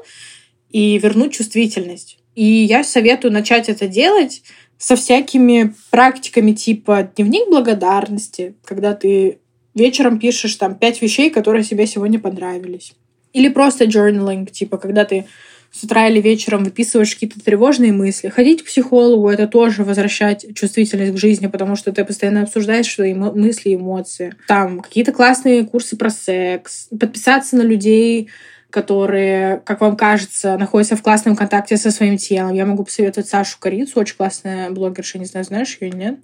и 0.69 0.97
вернуть 0.97 1.33
чувствительность. 1.33 2.17
И 2.35 2.45
я 2.45 2.83
советую 2.83 3.33
начать 3.33 3.67
это 3.67 3.87
делать 3.87 4.43
со 4.77 4.95
всякими 4.95 5.75
практиками 5.89 6.53
типа 6.53 7.09
дневник 7.15 7.49
благодарности, 7.49 8.55
когда 8.63 8.93
ты 8.93 9.39
вечером 9.75 10.17
пишешь 10.17 10.55
там 10.55 10.75
пять 10.75 11.01
вещей, 11.01 11.29
которые 11.29 11.63
тебе 11.63 11.85
сегодня 11.85 12.19
понравились. 12.19 12.93
Или 13.33 13.49
просто 13.49 13.85
journaling, 13.85 14.49
типа 14.49 14.77
когда 14.77 15.05
ты 15.05 15.27
с 15.71 15.83
утра 15.83 16.07
или 16.07 16.19
вечером 16.19 16.65
выписываешь 16.65 17.13
какие-то 17.13 17.39
тревожные 17.39 17.93
мысли. 17.93 18.27
Ходить 18.27 18.61
к 18.61 18.65
психологу— 18.65 19.29
это 19.29 19.47
тоже 19.47 19.83
возвращать 19.83 20.45
чувствительность 20.53 21.13
к 21.13 21.17
жизни, 21.17 21.47
потому 21.47 21.75
что 21.77 21.93
ты 21.93 22.03
постоянно 22.03 22.43
обсуждаешь 22.43 22.93
свои 22.93 23.13
мысли 23.13 23.75
эмоции. 23.75 24.35
Там 24.47 24.81
какие-то 24.81 25.13
классные 25.13 25.63
курсы 25.63 25.95
про 25.95 26.09
секс, 26.09 26.89
подписаться 26.99 27.55
на 27.55 27.61
людей, 27.61 28.29
которые, 28.69 29.61
как 29.65 29.81
вам 29.81 29.95
кажется, 29.95 30.57
находятся 30.57 30.95
в 30.95 31.01
классном 31.01 31.35
контакте 31.35 31.77
со 31.77 31.91
своим 31.91 32.17
телом. 32.17 32.53
Я 32.53 32.65
могу 32.65 32.83
посоветовать 32.83 33.29
Сашу 33.29 33.57
Корицу, 33.59 33.99
очень 33.99 34.15
классная 34.15 34.71
блогерша, 34.71 35.19
не 35.19 35.25
знаю, 35.25 35.45
знаешь 35.45 35.77
ее 35.79 35.89
или 35.89 35.95
нет 35.95 36.19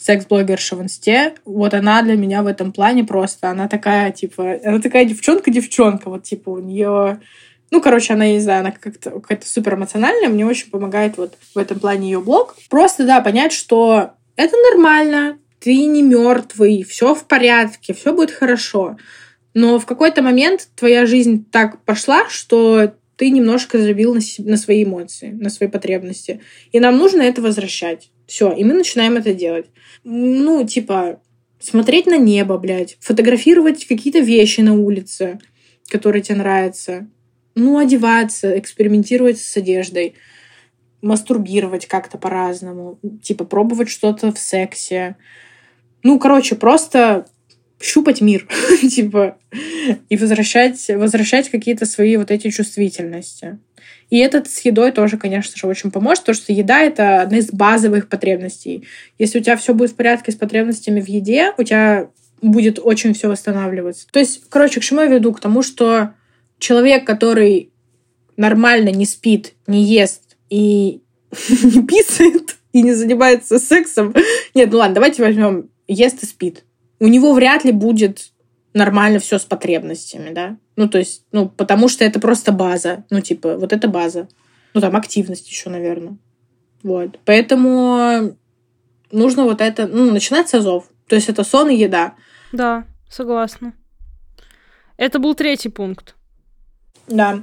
секс-блогерша 0.00 0.76
в 0.76 0.82
инсте. 0.82 1.34
Вот 1.44 1.74
она 1.74 2.00
для 2.02 2.16
меня 2.16 2.42
в 2.42 2.46
этом 2.46 2.72
плане 2.72 3.04
просто, 3.04 3.50
она 3.50 3.68
такая, 3.68 4.10
типа, 4.12 4.58
она 4.64 4.80
такая 4.80 5.04
девчонка-девчонка, 5.04 6.08
вот, 6.08 6.22
типа, 6.22 6.48
у 6.48 6.58
нее 6.58 7.20
ну, 7.70 7.80
короче, 7.80 8.14
она, 8.14 8.24
я 8.24 8.34
не 8.34 8.40
знаю, 8.40 8.60
она 8.60 8.72
как-то 8.72 9.10
какая-то 9.10 9.46
супер 9.46 9.74
эмоциональная. 9.74 10.28
Мне 10.28 10.44
очень 10.44 10.70
помогает 10.70 11.16
вот 11.16 11.34
в 11.54 11.58
этом 11.58 11.78
плане 11.78 12.10
ее 12.10 12.20
блог. 12.20 12.56
Просто, 12.68 13.04
да, 13.04 13.20
понять, 13.20 13.52
что 13.52 14.12
это 14.36 14.56
нормально, 14.70 15.38
ты 15.60 15.84
не 15.86 16.02
мертвый, 16.02 16.82
все 16.82 17.14
в 17.14 17.24
порядке, 17.26 17.94
все 17.94 18.12
будет 18.12 18.32
хорошо. 18.32 18.96
Но 19.54 19.78
в 19.78 19.86
какой-то 19.86 20.22
момент 20.22 20.68
твоя 20.74 21.06
жизнь 21.06 21.44
так 21.50 21.84
пошла, 21.84 22.28
что 22.28 22.94
ты 23.16 23.30
немножко 23.30 23.78
забил 23.78 24.14
на, 24.14 24.20
на 24.38 24.56
свои 24.56 24.84
эмоции, 24.84 25.30
на 25.30 25.50
свои 25.50 25.68
потребности. 25.68 26.40
И 26.72 26.80
нам 26.80 26.96
нужно 26.96 27.22
это 27.22 27.42
возвращать. 27.42 28.10
Все, 28.26 28.52
и 28.52 28.64
мы 28.64 28.74
начинаем 28.74 29.16
это 29.16 29.34
делать. 29.34 29.66
Ну, 30.04 30.66
типа, 30.66 31.20
смотреть 31.58 32.06
на 32.06 32.16
небо, 32.16 32.56
блядь, 32.58 32.96
фотографировать 33.00 33.86
какие-то 33.86 34.20
вещи 34.20 34.60
на 34.60 34.74
улице, 34.74 35.38
которые 35.88 36.22
тебе 36.22 36.38
нравятся, 36.38 37.08
ну, 37.54 37.78
одеваться, 37.78 38.58
экспериментировать 38.58 39.38
с 39.38 39.56
одеждой, 39.56 40.14
мастурбировать 41.02 41.86
как-то 41.86 42.18
по-разному, 42.18 42.98
типа 43.22 43.44
пробовать 43.44 43.88
что-то 43.88 44.32
в 44.32 44.38
сексе. 44.38 45.16
Ну, 46.02 46.18
короче, 46.18 46.54
просто 46.54 47.26
щупать 47.80 48.20
мир, 48.20 48.46
типа, 48.82 49.38
и 50.08 50.16
возвращать, 50.16 50.88
возвращать 50.88 51.48
какие-то 51.48 51.86
свои 51.86 52.16
вот 52.16 52.30
эти 52.30 52.50
чувствительности. 52.50 53.58
И 54.10 54.18
этот 54.18 54.50
с 54.50 54.60
едой 54.60 54.92
тоже, 54.92 55.16
конечно 55.16 55.56
же, 55.56 55.66
очень 55.66 55.90
поможет, 55.90 56.24
потому 56.24 56.34
что 56.34 56.52
еда— 56.52 56.80
это 56.82 57.22
одна 57.22 57.38
из 57.38 57.50
базовых 57.50 58.08
потребностей. 58.08 58.86
Если 59.18 59.38
у 59.38 59.42
тебя 59.42 59.56
все 59.56 59.72
будет 59.72 59.92
в 59.92 59.94
порядке 59.94 60.32
с 60.32 60.34
потребностями 60.34 61.00
в 61.00 61.08
еде, 61.08 61.52
у 61.56 61.62
тебя 61.62 62.08
будет 62.42 62.78
очень 62.82 63.14
все 63.14 63.28
восстанавливаться. 63.28 64.06
То 64.10 64.18
есть, 64.18 64.42
короче, 64.48 64.80
к 64.80 64.82
чему 64.82 65.00
я 65.02 65.06
веду? 65.06 65.32
К 65.32 65.40
тому, 65.40 65.62
что 65.62 66.12
человек, 66.60 67.04
который 67.04 67.72
нормально 68.36 68.90
не 68.90 69.06
спит, 69.06 69.54
не 69.66 69.82
ест 69.82 70.36
и 70.48 71.02
не 71.48 71.84
писает, 71.86 72.56
и 72.72 72.82
не 72.82 72.92
занимается 72.94 73.58
сексом. 73.58 74.14
Нет, 74.54 74.70
ну 74.70 74.78
ладно, 74.78 74.94
давайте 74.94 75.24
возьмем 75.24 75.70
ест 75.88 76.22
и 76.22 76.26
спит. 76.26 76.64
У 77.00 77.08
него 77.08 77.32
вряд 77.32 77.64
ли 77.64 77.72
будет 77.72 78.32
нормально 78.72 79.18
все 79.18 79.38
с 79.38 79.44
потребностями, 79.44 80.32
да? 80.32 80.56
Ну, 80.76 80.88
то 80.88 80.98
есть, 80.98 81.24
ну, 81.32 81.48
потому 81.48 81.88
что 81.88 82.04
это 82.04 82.20
просто 82.20 82.52
база. 82.52 83.04
Ну, 83.10 83.20
типа, 83.20 83.56
вот 83.56 83.72
это 83.72 83.88
база. 83.88 84.28
Ну, 84.74 84.80
там 84.80 84.94
активность 84.94 85.48
еще, 85.50 85.70
наверное. 85.70 86.16
Вот. 86.82 87.18
Поэтому 87.24 88.36
нужно 89.10 89.44
вот 89.44 89.60
это, 89.60 89.86
ну, 89.86 90.10
начинать 90.12 90.48
с 90.48 90.54
азов. 90.54 90.88
То 91.08 91.16
есть 91.16 91.28
это 91.28 91.42
сон 91.42 91.70
и 91.70 91.76
еда. 91.76 92.14
Да, 92.52 92.84
согласна. 93.08 93.74
Это 94.96 95.18
был 95.18 95.34
третий 95.34 95.70
пункт. 95.70 96.14
Да. 97.10 97.42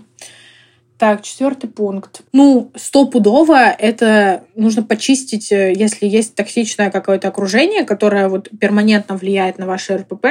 Так, 0.98 1.22
четвертый 1.22 1.70
пункт. 1.70 2.22
Ну, 2.34 2.72
стопудово 2.76 3.70
это 3.70 4.46
нужно 4.56 4.82
почистить, 4.82 5.52
э, 5.52 5.72
если 5.76 6.08
есть 6.08 6.34
токсичное 6.34 6.90
какое-то 6.90 7.28
окружение, 7.28 7.84
которое 7.84 8.28
вот 8.30 8.50
перманентно 8.60 9.16
влияет 9.16 9.60
на 9.60 9.68
ваше 9.68 9.98
РПП. 9.98 10.26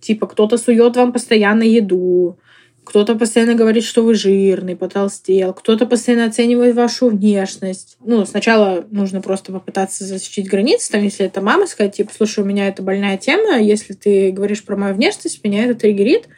Типа 0.00 0.26
кто-то 0.26 0.56
сует 0.56 0.96
вам 0.96 1.12
постоянно 1.12 1.64
еду, 1.64 2.38
кто-то 2.84 3.14
постоянно 3.14 3.54
говорит, 3.54 3.84
что 3.84 4.02
вы 4.02 4.14
жирный, 4.14 4.74
потолстел, 4.74 5.52
кто-то 5.52 5.86
постоянно 5.86 6.24
оценивает 6.24 6.74
вашу 6.74 7.10
внешность. 7.10 7.96
Ну, 8.04 8.24
сначала 8.24 8.86
нужно 8.90 9.20
просто 9.20 9.52
попытаться 9.52 10.04
защитить 10.04 10.48
границы, 10.48 10.90
там, 10.90 11.02
если 11.02 11.26
это 11.26 11.42
мама, 11.42 11.66
сказать, 11.66 11.96
типа, 11.96 12.10
слушай, 12.16 12.42
у 12.42 12.46
меня 12.46 12.68
это 12.68 12.82
больная 12.82 13.18
тема, 13.18 13.60
если 13.60 13.92
ты 13.92 14.32
говоришь 14.32 14.64
про 14.64 14.76
мою 14.76 14.94
внешность, 14.94 15.44
меня 15.44 15.66
это 15.66 15.74
триггерит, 15.78 16.28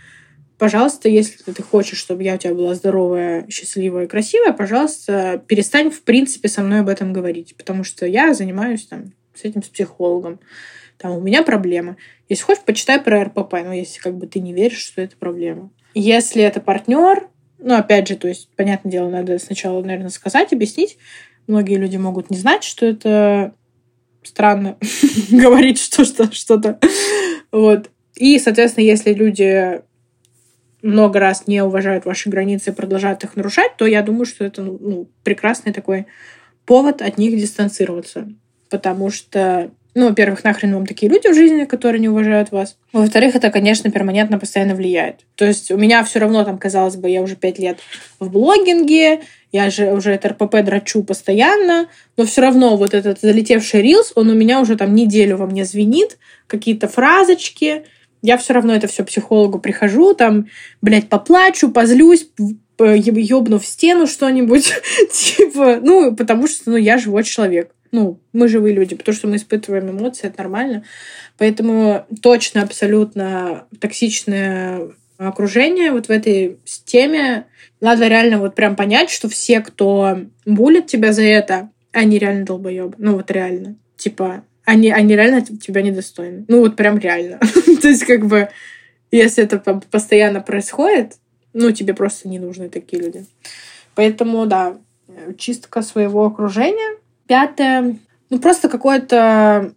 пожалуйста, 0.62 1.08
если 1.08 1.50
ты 1.50 1.60
хочешь, 1.60 1.98
чтобы 1.98 2.22
я 2.22 2.36
у 2.36 2.38
тебя 2.38 2.54
была 2.54 2.76
здоровая, 2.76 3.48
счастливая, 3.48 4.06
красивая, 4.06 4.52
пожалуйста, 4.52 5.42
перестань, 5.48 5.90
в 5.90 6.02
принципе, 6.02 6.46
со 6.46 6.62
мной 6.62 6.82
об 6.82 6.88
этом 6.88 7.12
говорить, 7.12 7.56
потому 7.56 7.82
что 7.82 8.06
я 8.06 8.32
занимаюсь 8.32 8.86
там 8.86 9.12
с 9.34 9.42
этим 9.42 9.64
с 9.64 9.68
психологом. 9.68 10.38
Там 10.98 11.16
у 11.16 11.20
меня 11.20 11.42
проблема. 11.42 11.96
Если 12.28 12.44
хочешь, 12.44 12.62
почитай 12.62 13.00
про 13.00 13.24
РПП, 13.24 13.54
но 13.64 13.72
если 13.72 13.98
как 13.98 14.16
бы 14.16 14.28
ты 14.28 14.38
не 14.38 14.52
веришь, 14.52 14.86
что 14.86 15.02
это 15.02 15.16
проблема. 15.16 15.72
Если 15.94 16.44
это 16.44 16.60
партнер, 16.60 17.26
ну, 17.58 17.74
опять 17.74 18.06
же, 18.06 18.14
то 18.14 18.28
есть, 18.28 18.48
понятное 18.54 18.92
дело, 18.92 19.10
надо 19.10 19.40
сначала, 19.40 19.82
наверное, 19.82 20.10
сказать, 20.10 20.52
объяснить. 20.52 20.96
Многие 21.48 21.74
люди 21.74 21.96
могут 21.96 22.30
не 22.30 22.36
знать, 22.36 22.62
что 22.62 22.86
это 22.86 23.52
странно 24.22 24.78
говорить 25.28 25.80
что-то. 25.80 26.78
Вот. 27.50 27.90
И, 28.14 28.38
соответственно, 28.38 28.84
если 28.84 29.12
люди 29.12 29.82
много 30.82 31.20
раз 31.20 31.46
не 31.46 31.62
уважают 31.62 32.04
ваши 32.04 32.28
границы 32.28 32.70
и 32.70 32.74
продолжают 32.74 33.24
их 33.24 33.36
нарушать, 33.36 33.76
то 33.76 33.86
я 33.86 34.02
думаю, 34.02 34.26
что 34.26 34.44
это 34.44 34.62
ну, 34.62 35.08
прекрасный 35.22 35.72
такой 35.72 36.06
повод 36.66 37.02
от 37.02 37.18
них 37.18 37.36
дистанцироваться. 37.38 38.28
Потому 38.68 39.10
что, 39.10 39.70
ну, 39.94 40.08
во-первых, 40.08 40.44
нахрен 40.44 40.74
вам 40.74 40.86
такие 40.86 41.10
люди 41.10 41.28
в 41.28 41.34
жизни, 41.34 41.64
которые 41.64 42.00
не 42.00 42.08
уважают 42.08 42.50
вас. 42.50 42.76
Во-вторых, 42.92 43.36
это, 43.36 43.50
конечно, 43.50 43.90
перманентно 43.90 44.38
постоянно 44.38 44.74
влияет. 44.74 45.20
То 45.36 45.44
есть 45.44 45.70
у 45.70 45.76
меня 45.76 46.02
все 46.04 46.18
равно 46.18 46.44
там, 46.44 46.58
казалось 46.58 46.96
бы, 46.96 47.08
я 47.08 47.22
уже 47.22 47.36
пять 47.36 47.58
лет 47.58 47.78
в 48.18 48.30
блогинге, 48.30 49.20
я 49.52 49.68
же 49.68 49.92
уже 49.92 50.12
это 50.12 50.30
РПП 50.30 50.62
драчу 50.62 51.02
постоянно, 51.04 51.88
но 52.16 52.24
все 52.24 52.40
равно 52.40 52.76
вот 52.76 52.94
этот 52.94 53.20
залетевший 53.20 53.82
рилс, 53.82 54.12
он 54.14 54.30
у 54.30 54.34
меня 54.34 54.60
уже 54.60 54.76
там 54.76 54.94
неделю 54.94 55.36
во 55.36 55.46
мне 55.46 55.66
звенит, 55.66 56.16
какие-то 56.46 56.88
фразочки, 56.88 57.84
я 58.22 58.38
все 58.38 58.54
равно 58.54 58.74
это 58.74 58.86
все 58.86 59.04
психологу 59.04 59.58
прихожу, 59.58 60.14
там, 60.14 60.46
блядь, 60.80 61.08
поплачу, 61.08 61.70
позлюсь, 61.70 62.28
ёбну 62.78 63.58
в 63.58 63.66
стену 63.66 64.06
что-нибудь, 64.06 64.72
типа, 65.12 65.80
ну, 65.82 66.14
потому 66.14 66.46
что, 66.46 66.70
ну, 66.70 66.76
я 66.76 66.98
живой 66.98 67.24
человек. 67.24 67.72
Ну, 67.90 68.20
мы 68.32 68.48
живые 68.48 68.74
люди, 68.74 68.96
потому 68.96 69.14
что 69.14 69.28
мы 69.28 69.36
испытываем 69.36 69.90
эмоции, 69.90 70.26
это 70.26 70.38
нормально. 70.38 70.84
Поэтому 71.36 72.06
точно, 72.22 72.62
абсолютно 72.62 73.66
токсичное 73.80 74.92
окружение 75.18 75.92
вот 75.92 76.06
в 76.06 76.10
этой 76.10 76.58
теме. 76.86 77.46
Надо 77.80 78.08
реально 78.08 78.38
вот 78.38 78.54
прям 78.54 78.76
понять, 78.76 79.10
что 79.10 79.28
все, 79.28 79.60
кто 79.60 80.20
булит 80.46 80.86
тебя 80.86 81.12
за 81.12 81.22
это, 81.22 81.70
они 81.92 82.18
реально 82.18 82.46
долбоебы. 82.46 82.94
Ну, 82.96 83.16
вот 83.16 83.30
реально. 83.30 83.76
Типа, 83.96 84.42
они, 84.64 84.90
они 84.90 85.16
реально 85.16 85.42
тебя 85.42 85.82
недостойны. 85.82 86.44
Ну, 86.48 86.60
вот 86.60 86.76
прям 86.76 86.98
реально. 86.98 87.38
То 87.82 87.88
есть, 87.88 88.04
как 88.04 88.26
бы, 88.26 88.48
если 89.10 89.44
это 89.44 89.58
постоянно 89.90 90.40
происходит, 90.40 91.16
ну, 91.52 91.70
тебе 91.72 91.94
просто 91.94 92.28
не 92.28 92.38
нужны 92.38 92.68
такие 92.68 93.02
люди. 93.02 93.26
Поэтому, 93.94 94.46
да, 94.46 94.78
чистка 95.36 95.82
своего 95.82 96.24
окружения. 96.24 96.98
Пятое, 97.26 97.98
ну, 98.30 98.38
просто 98.38 98.68
какое-то... 98.68 99.74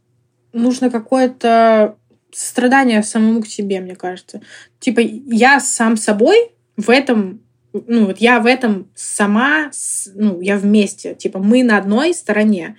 Нужно 0.54 0.90
какое-то 0.90 1.98
страдание 2.32 3.04
самому 3.04 3.42
к 3.42 3.48
себе, 3.48 3.82
мне 3.82 3.96
кажется. 3.96 4.42
Типа, 4.80 5.02
я 5.02 5.60
сам 5.60 5.98
собой 5.98 6.52
в 6.78 6.90
этом 6.90 7.42
ну, 7.88 8.06
вот 8.06 8.20
я 8.20 8.40
в 8.40 8.46
этом 8.46 8.88
сама, 8.96 9.72
ну, 10.14 10.40
я 10.40 10.58
вместе. 10.58 11.14
Типа, 11.14 11.40
мы 11.40 11.64
на 11.64 11.78
одной 11.78 12.14
стороне 12.14 12.78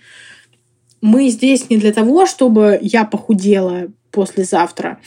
мы 1.01 1.29
здесь 1.29 1.69
не 1.71 1.77
для 1.77 1.93
того, 1.93 2.27
чтобы 2.27 2.79
я 2.81 3.05
похудела 3.05 3.89
послезавтра, 4.11 4.99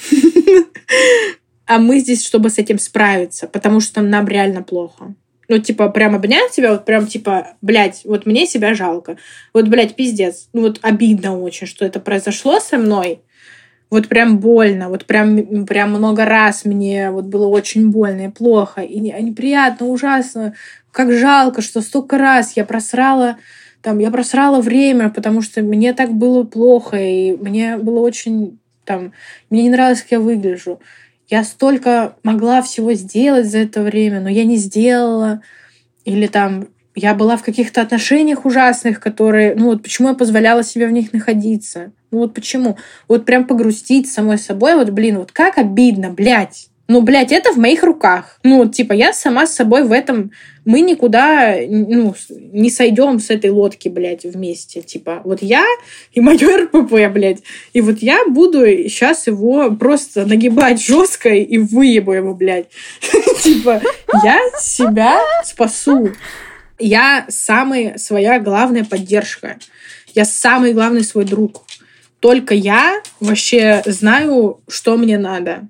а 1.65 1.77
мы 1.79 1.99
здесь, 1.99 2.25
чтобы 2.25 2.49
с 2.49 2.57
этим 2.57 2.79
справиться, 2.79 3.47
потому 3.47 3.79
что 3.79 4.01
нам 4.01 4.27
реально 4.27 4.63
плохо. 4.63 5.13
Ну, 5.47 5.57
типа, 5.57 5.89
прям 5.89 6.13
обнять 6.15 6.53
себя, 6.53 6.71
вот 6.71 6.85
прям, 6.85 7.07
типа, 7.07 7.55
блядь, 7.61 8.01
вот 8.05 8.27
мне 8.27 8.45
себя 8.45 8.75
жалко. 8.75 9.17
Вот, 9.51 9.67
блядь, 9.67 9.95
пиздец. 9.95 10.47
Ну, 10.53 10.61
вот 10.61 10.79
обидно 10.83 11.39
очень, 11.39 11.65
что 11.65 11.85
это 11.85 11.99
произошло 11.99 12.59
со 12.59 12.77
мной. 12.77 13.23
Вот 13.89 14.07
прям 14.07 14.37
больно, 14.37 14.89
вот 14.89 15.05
прям, 15.05 15.65
прям 15.65 15.89
много 15.89 16.25
раз 16.25 16.65
мне 16.65 17.09
вот 17.09 17.25
было 17.25 17.47
очень 17.47 17.89
больно 17.89 18.27
и 18.27 18.29
плохо, 18.29 18.81
и 18.81 18.99
неприятно, 18.99 19.87
ужасно. 19.87 20.53
Как 20.91 21.11
жалко, 21.11 21.63
что 21.63 21.81
столько 21.81 22.19
раз 22.19 22.53
я 22.55 22.65
просрала 22.65 23.37
там 23.82 23.99
я 23.99 24.11
просрала 24.11 24.61
время, 24.61 25.09
потому 25.09 25.41
что 25.41 25.61
мне 25.61 25.93
так 25.93 26.11
было 26.13 26.43
плохо, 26.43 26.97
и 26.97 27.36
мне 27.38 27.77
было 27.77 27.99
очень 27.99 28.59
там, 28.86 29.13
мне 29.49 29.63
не 29.63 29.69
нравилось, 29.69 30.01
как 30.01 30.11
я 30.13 30.19
выгляжу. 30.19 30.80
Я 31.30 31.43
столько 31.43 32.15
могла 32.23 32.63
всего 32.63 32.93
сделать 32.93 33.45
за 33.45 33.59
это 33.59 33.84
время, 33.84 34.19
но 34.19 34.30
я 34.30 34.45
не 34.45 34.55
сделала. 34.55 35.43
Или 36.05 36.25
там 36.25 36.69
я 36.95 37.13
была 37.13 37.38
в 37.38 37.43
каких-то 37.43 37.82
отношениях 37.82 38.45
ужасных, 38.45 38.99
которые, 38.99 39.53
ну 39.53 39.65
вот 39.65 39.84
почему 39.84 40.07
я 40.07 40.15
позволяла 40.15 40.63
себе 40.63 40.88
в 40.88 40.91
них 40.91 41.13
находиться? 41.13 41.91
Ну 42.09 42.19
вот 42.19 42.34
почему? 42.34 42.77
Вот 43.07 43.25
прям 43.25 43.45
погрустить 43.45 44.11
самой 44.11 44.39
собой, 44.39 44.75
вот 44.75 44.89
блин, 44.89 45.19
вот 45.19 45.32
как 45.32 45.59
обидно, 45.59 46.09
блядь. 46.09 46.69
Ну, 46.89 47.03
блядь, 47.03 47.31
это 47.31 47.53
в 47.53 47.57
моих 47.57 47.83
руках. 47.83 48.39
Ну, 48.41 48.67
типа, 48.67 48.93
я 48.93 49.13
сама 49.13 49.45
с 49.45 49.53
собой 49.53 49.83
в 49.83 49.91
этом... 49.91 50.31
Мы 50.65 50.81
никуда 50.81 51.55
ну, 51.67 52.15
не 52.51 52.71
сойдем 52.71 53.19
с 53.19 53.29
этой 53.29 53.51
лодки, 53.51 53.89
блядь, 53.89 54.23
вместе. 54.23 54.81
Типа, 54.81 55.21
вот 55.23 55.43
я 55.43 55.63
и 56.13 56.19
мое 56.19 56.63
РПП, 56.63 57.13
блядь. 57.13 57.43
И 57.73 57.81
вот 57.81 57.99
я 57.99 58.25
буду 58.25 58.65
сейчас 58.65 59.27
его 59.27 59.69
просто 59.69 60.25
нагибать 60.25 60.81
жестко 60.83 61.29
и 61.29 61.59
выебу 61.59 62.11
его, 62.11 62.33
блядь. 62.33 62.69
Типа, 63.43 63.79
я 64.23 64.39
себя 64.59 65.19
спасу. 65.45 66.13
Я 66.79 67.27
самая 67.29 67.99
своя 67.99 68.39
главная 68.39 68.83
поддержка. 68.83 69.59
Я 70.15 70.25
самый 70.25 70.73
главный 70.73 71.03
свой 71.03 71.25
друг. 71.25 71.65
Только 72.19 72.55
я 72.55 72.99
вообще 73.19 73.83
знаю, 73.85 74.61
что 74.67 74.97
мне 74.97 75.19
надо. 75.19 75.67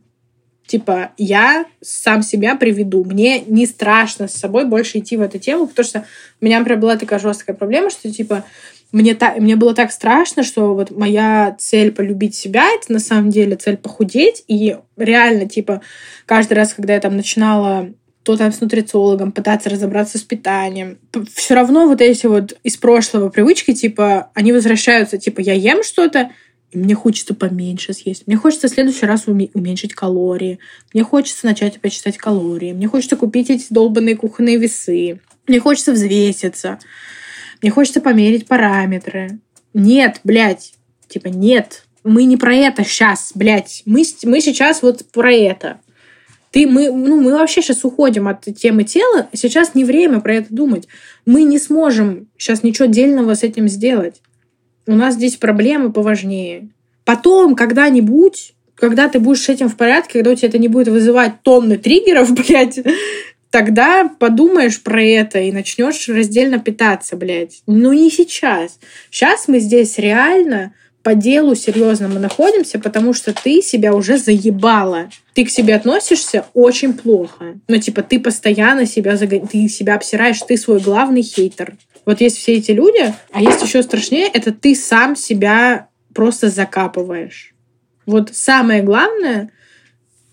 Типа, 0.69 1.13
я 1.17 1.65
сам 1.81 2.21
себя 2.21 2.55
приведу. 2.55 3.03
Мне 3.03 3.41
не 3.41 3.65
страшно 3.65 4.27
с 4.27 4.33
собой 4.33 4.65
больше 4.65 4.99
идти 4.99 5.17
в 5.17 5.21
эту 5.21 5.39
тему, 5.39 5.65
потому 5.65 5.83
что 5.83 6.05
у 6.39 6.45
меня, 6.45 6.59
например, 6.59 6.79
была 6.79 6.95
такая 6.95 7.17
жесткая 7.17 7.55
проблема, 7.55 7.89
что, 7.89 8.11
типа, 8.11 8.45
мне, 8.91 9.15
та, 9.15 9.33
мне 9.39 9.55
было 9.55 9.73
так 9.73 9.91
страшно, 9.91 10.43
что 10.43 10.75
вот 10.75 10.91
моя 10.91 11.55
цель 11.57 11.91
полюбить 11.91 12.35
себя, 12.35 12.67
это 12.75 12.93
на 12.93 12.99
самом 12.99 13.31
деле 13.31 13.55
цель 13.55 13.77
похудеть. 13.77 14.43
И 14.47 14.77
реально, 14.95 15.49
типа, 15.49 15.81
каждый 16.27 16.53
раз, 16.53 16.75
когда 16.75 16.93
я 16.93 16.99
там 16.99 17.17
начинала 17.17 17.89
то 18.21 18.37
там 18.37 18.51
с 18.51 18.61
нутрициологом, 18.61 19.31
пытаться 19.31 19.71
разобраться 19.71 20.19
с 20.19 20.21
питанием. 20.21 20.99
Все 21.33 21.55
равно 21.55 21.87
вот 21.87 21.99
эти 21.99 22.27
вот 22.27 22.55
из 22.61 22.77
прошлого 22.77 23.29
привычки, 23.29 23.73
типа, 23.73 24.29
они 24.35 24.53
возвращаются, 24.53 25.17
типа, 25.17 25.39
я 25.39 25.53
ем 25.53 25.81
что-то, 25.81 26.29
мне 26.73 26.95
хочется 26.95 27.33
поменьше 27.33 27.93
съесть. 27.93 28.27
Мне 28.27 28.35
хочется 28.35 28.67
в 28.67 28.71
следующий 28.71 29.05
раз 29.05 29.27
уменьшить 29.27 29.93
калории. 29.93 30.59
Мне 30.93 31.03
хочется 31.03 31.45
начать 31.45 31.77
опять 31.77 31.93
читать 31.93 32.17
калории. 32.17 32.73
Мне 32.73 32.87
хочется 32.87 33.15
купить 33.15 33.49
эти 33.49 33.65
долбанные 33.69 34.15
кухонные 34.15 34.57
весы. 34.57 35.19
Мне 35.47 35.59
хочется 35.59 35.93
взвеситься. 35.93 36.79
Мне 37.61 37.71
хочется 37.71 38.01
померить 38.01 38.47
параметры. 38.47 39.39
Нет, 39.73 40.19
блядь. 40.23 40.73
Типа, 41.07 41.27
нет. 41.27 41.85
Мы 42.03 42.25
не 42.25 42.37
про 42.37 42.53
это 42.53 42.83
сейчас, 42.83 43.31
блядь. 43.33 43.81
Мы, 43.85 44.03
мы 44.23 44.41
сейчас 44.41 44.81
вот 44.83 45.05
про 45.11 45.33
это. 45.33 45.79
Ты, 46.51 46.67
мы, 46.67 46.91
ну, 46.91 47.19
мы 47.21 47.33
вообще 47.33 47.61
сейчас 47.61 47.83
уходим 47.83 48.27
от 48.27 48.41
темы 48.41 48.83
тела. 48.83 49.27
Сейчас 49.33 49.75
не 49.75 49.85
время 49.85 50.19
про 50.19 50.35
это 50.35 50.53
думать. 50.53 50.87
Мы 51.25 51.43
не 51.43 51.59
сможем 51.59 52.27
сейчас 52.37 52.63
ничего 52.63 52.87
дельного 52.87 53.33
с 53.33 53.43
этим 53.43 53.67
сделать. 53.67 54.21
У 54.89 54.95
нас 54.95 55.13
здесь 55.13 55.35
проблемы 55.35 55.91
поважнее. 55.91 56.69
Потом, 57.05 57.55
когда-нибудь, 57.55 58.55
когда 58.73 59.07
ты 59.07 59.19
будешь 59.19 59.43
с 59.43 59.49
этим 59.49 59.69
в 59.69 59.77
порядке, 59.77 60.13
когда 60.13 60.31
у 60.31 60.35
тебя 60.35 60.47
это 60.47 60.57
не 60.57 60.67
будет 60.67 60.87
вызывать 60.87 61.43
тонны 61.43 61.77
триггеров, 61.77 62.33
блядь, 62.33 62.79
тогда 63.51 64.09
подумаешь 64.17 64.81
про 64.81 65.03
это 65.03 65.41
и 65.41 65.51
начнешь 65.51 66.09
раздельно 66.09 66.57
питаться, 66.57 67.15
блядь. 67.15 67.61
Но 67.67 67.93
не 67.93 68.09
сейчас. 68.09 68.79
Сейчас 69.11 69.47
мы 69.47 69.59
здесь 69.59 69.99
реально 69.99 70.73
по 71.03 71.13
делу 71.13 71.53
серьезно 71.53 72.07
мы 72.07 72.19
находимся, 72.19 72.79
потому 72.79 73.13
что 73.13 73.31
ты 73.31 73.61
себя 73.61 73.93
уже 73.93 74.17
заебала. 74.17 75.11
Ты 75.35 75.45
к 75.45 75.51
себе 75.51 75.75
относишься 75.75 76.45
очень 76.55 76.93
плохо. 76.93 77.59
Ну, 77.67 77.77
типа, 77.77 78.01
ты 78.01 78.19
постоянно 78.19 78.87
себя, 78.87 79.17
заг... 79.17 79.29
ты 79.51 79.69
себя 79.69 79.95
обсираешь, 79.95 80.41
ты 80.41 80.57
свой 80.57 80.79
главный 80.79 81.21
хейтер. 81.21 81.75
Вот 82.05 82.21
есть 82.21 82.37
все 82.37 82.53
эти 82.55 82.71
люди, 82.71 83.13
а 83.31 83.41
есть 83.41 83.61
еще 83.61 83.83
страшнее, 83.83 84.29
это 84.33 84.51
ты 84.51 84.75
сам 84.75 85.15
себя 85.15 85.89
просто 86.13 86.49
закапываешь. 86.49 87.53
Вот 88.05 88.31
самое 88.33 88.81
главное 88.81 89.51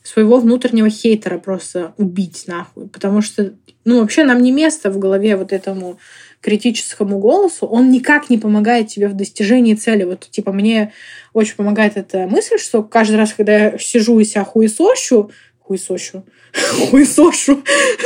своего 0.02 0.38
внутреннего 0.38 0.88
хейтера 0.88 1.38
просто 1.38 1.94
убить 1.98 2.44
нахуй. 2.46 2.88
Потому 2.88 3.20
что, 3.20 3.54
ну, 3.84 4.00
вообще 4.00 4.24
нам 4.24 4.40
не 4.40 4.52
место 4.52 4.90
в 4.90 4.98
голове 4.98 5.36
вот 5.36 5.52
этому 5.52 5.98
критическому 6.40 7.18
голосу, 7.18 7.66
он 7.66 7.90
никак 7.90 8.30
не 8.30 8.38
помогает 8.38 8.88
тебе 8.88 9.08
в 9.08 9.14
достижении 9.14 9.74
цели. 9.74 10.04
Вот, 10.04 10.28
типа, 10.30 10.52
мне 10.52 10.92
очень 11.32 11.56
помогает 11.56 11.96
эта 11.96 12.26
мысль, 12.28 12.58
что 12.58 12.82
каждый 12.82 13.16
раз, 13.16 13.32
когда 13.32 13.56
я 13.56 13.78
сижу 13.78 14.18
и 14.20 14.24
себя 14.24 14.44
хуесощу, 14.44 15.30
хуесощу, 15.58 16.24
хуесошу, 16.90 17.62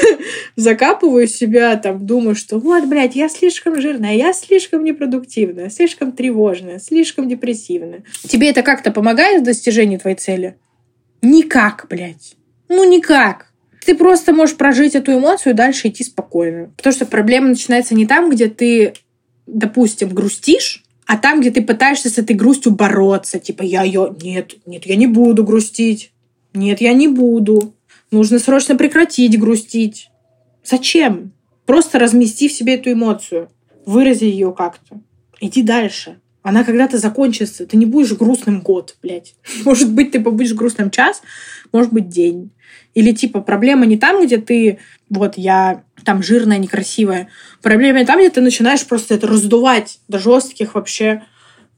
закапываю 0.57 1.27
себя, 1.29 1.77
там, 1.77 2.07
думаю, 2.07 2.35
что 2.35 2.59
вот, 2.59 2.85
блядь, 2.87 3.17
я 3.17 3.29
слишком 3.29 3.81
жирная, 3.81 4.15
я 4.15 4.33
слишком 4.33 4.85
непродуктивная, 4.85 5.71
слишком 5.71 6.13
тревожная, 6.13 6.79
слишком 6.79 7.29
депрессивная. 7.29 8.03
Тебе 8.29 8.51
это 8.51 8.63
как-то 8.63 8.91
помогает 8.91 9.43
в 9.43 9.45
достижении 9.45 9.97
твоей 9.97 10.17
цели? 10.17 10.57
Никак, 11.23 11.87
блядь. 11.89 12.35
Ну, 12.69 12.85
никак. 12.85 13.51
Ты 13.85 13.95
просто 13.95 14.33
можешь 14.33 14.57
прожить 14.57 14.95
эту 14.95 15.13
эмоцию 15.13 15.53
и 15.53 15.57
дальше 15.57 15.89
идти 15.89 16.05
спокойно. 16.05 16.71
Потому 16.77 16.95
что 16.95 17.07
проблема 17.07 17.49
начинается 17.49 17.95
не 17.95 18.07
там, 18.07 18.31
где 18.31 18.49
ты, 18.49 18.95
допустим, 19.47 20.11
грустишь, 20.11 20.85
а 21.07 21.17
там, 21.17 21.41
где 21.41 21.51
ты 21.51 21.63
пытаешься 21.63 22.09
с 22.09 22.19
этой 22.19 22.37
грустью 22.37 22.73
бороться. 22.73 23.39
Типа, 23.39 23.63
я 23.63 23.83
ее... 23.83 24.15
Нет, 24.23 24.55
нет, 24.67 24.87
я 24.87 24.97
не 24.97 25.07
буду 25.07 25.45
грустить. 25.45 26.13
Нет, 26.53 26.81
я 26.81 26.93
не 26.93 27.09
буду. 27.09 27.75
Нужно 28.11 28.39
срочно 28.39 28.77
прекратить 28.77 29.39
грустить. 29.39 30.11
Зачем? 30.65 31.33
Просто 31.65 31.99
размести 31.99 32.49
в 32.49 32.53
себе 32.53 32.75
эту 32.75 32.93
эмоцию. 32.93 33.49
Вырази 33.87 34.25
ее 34.25 34.53
как-то. 34.53 35.01
Иди 35.41 35.63
дальше. 35.63 36.21
Она 36.43 36.65
когда-то 36.65 36.99
закончится. 36.99 37.67
Ты 37.67 37.77
не 37.77 37.87
будешь 37.87 38.13
грустным 38.13 38.63
год, 38.63 38.97
блядь. 39.03 39.35
Может 39.65 39.93
быть, 39.93 40.13
ты 40.13 40.21
побудешь 40.21 40.55
грустным 40.55 40.91
час, 40.91 41.23
может 41.73 41.93
быть, 41.93 42.09
день. 42.09 42.51
Или 42.95 43.13
типа 43.13 43.41
проблема 43.41 43.87
не 43.87 43.97
там, 43.97 44.25
где 44.25 44.39
ты, 44.39 44.79
вот 45.09 45.37
я 45.37 45.85
там 46.05 46.23
жирная, 46.23 46.59
некрасивая. 46.59 47.29
Проблема 47.63 48.05
там, 48.05 48.19
где 48.19 48.31
ты 48.31 48.41
начинаешь 48.41 48.85
просто 48.85 49.15
это 49.15 49.29
раздувать 49.29 50.01
до 50.09 50.19
жестких 50.19 50.75
вообще 50.75 51.23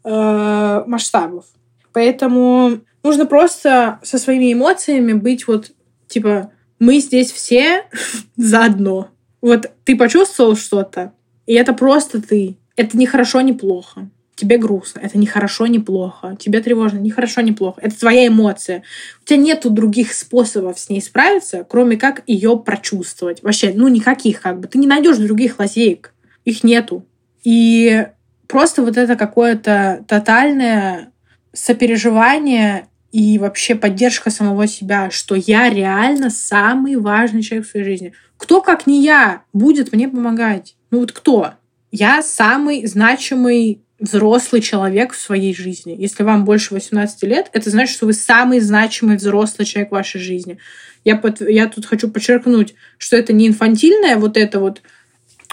э, 0.05 0.83
масштабов. 0.87 1.45
Поэтому 1.93 2.80
нужно 3.03 3.26
просто 3.26 4.01
со 4.03 4.16
своими 4.16 4.53
эмоциями 4.53 5.12
быть 5.12 5.47
вот 5.47 5.72
типа 6.13 6.53
мы 6.79 6.99
здесь 6.99 7.33
все 7.33 7.85
заодно. 8.37 9.09
Вот 9.41 9.71
ты 9.85 9.97
почувствовал 9.97 10.57
что-то, 10.57 11.13
и 11.47 11.55
это 11.55 11.73
просто 11.73 12.23
ты. 12.23 12.57
Это 12.77 12.97
не 12.97 13.07
хорошо, 13.07 13.41
не 13.41 13.53
плохо 13.53 14.09
тебе 14.43 14.59
грустно, 14.59 15.01
это 15.01 15.19
не 15.19 15.27
хорошо, 15.27 15.67
не 15.67 15.79
плохо, 15.79 16.37
тебе 16.39 16.61
тревожно, 16.61 16.99
не 16.99 17.11
хорошо, 17.11 17.43
не 17.43 17.53
плохо. 17.53 17.81
Это 17.81 17.99
твоя 17.99 18.27
эмоция. 18.27 18.83
У 19.23 19.25
тебя 19.27 19.39
нету 19.39 19.71
других 19.71 20.13
способов 20.13 20.79
с 20.79 20.89
ней 20.89 21.01
справиться, 21.01 21.65
кроме 21.69 21.97
как 21.97 22.23
ее 22.27 22.59
прочувствовать. 22.59 23.43
Вообще, 23.43 23.73
ну 23.75 23.87
никаких 23.89 24.41
как 24.41 24.59
бы. 24.59 24.67
Ты 24.67 24.79
не 24.79 24.87
найдешь 24.87 25.19
других 25.19 25.59
лазеек. 25.59 26.13
Их 26.45 26.65
нету. 26.65 27.07
И 27.45 28.07
просто 28.49 28.83
вот 28.83 28.97
это 28.97 29.15
какое-то 29.15 30.05
тотальное 30.09 31.13
сопереживание 31.53 32.89
и 33.13 33.39
вообще 33.39 33.75
поддержка 33.75 34.31
самого 34.31 34.67
себя, 34.67 35.11
что 35.11 35.35
я 35.35 35.69
реально 35.69 36.31
самый 36.31 36.97
важный 36.97 37.43
человек 37.43 37.67
в 37.67 37.71
своей 37.71 37.85
жизни. 37.85 38.13
Кто, 38.39 38.61
как 38.63 38.87
не 38.87 39.05
я, 39.05 39.43
будет 39.53 39.93
мне 39.93 40.09
помогать? 40.09 40.77
Ну 40.91 41.01
вот 41.01 41.13
кто? 41.13 41.53
Я 41.91 42.23
самый 42.23 42.87
значимый 42.87 43.83
взрослый 44.01 44.63
человек 44.63 45.13
в 45.13 45.21
своей 45.21 45.55
жизни. 45.55 45.95
Если 45.97 46.23
вам 46.25 46.45
больше 46.45 46.75
18 46.75 47.23
лет, 47.25 47.51
это 47.53 47.71
значит, 47.71 47.95
что 47.95 48.07
вы 48.07 48.15
самый 48.15 48.59
значимый 48.59 49.17
взрослый 49.17 49.67
человек 49.67 49.91
в 49.91 49.95
вашей 49.95 50.21
жизни. 50.21 50.59
Я, 51.05 51.17
под, 51.17 51.41
я 51.43 51.69
тут 51.69 51.87
хочу 51.87 52.09
подчеркнуть, 52.09 52.75
что 52.99 53.17
это 53.17 53.33
не 53.33 53.47
инфантильное 53.47 54.17
вот 54.17 54.37
это 54.37 54.59
вот 54.59 54.83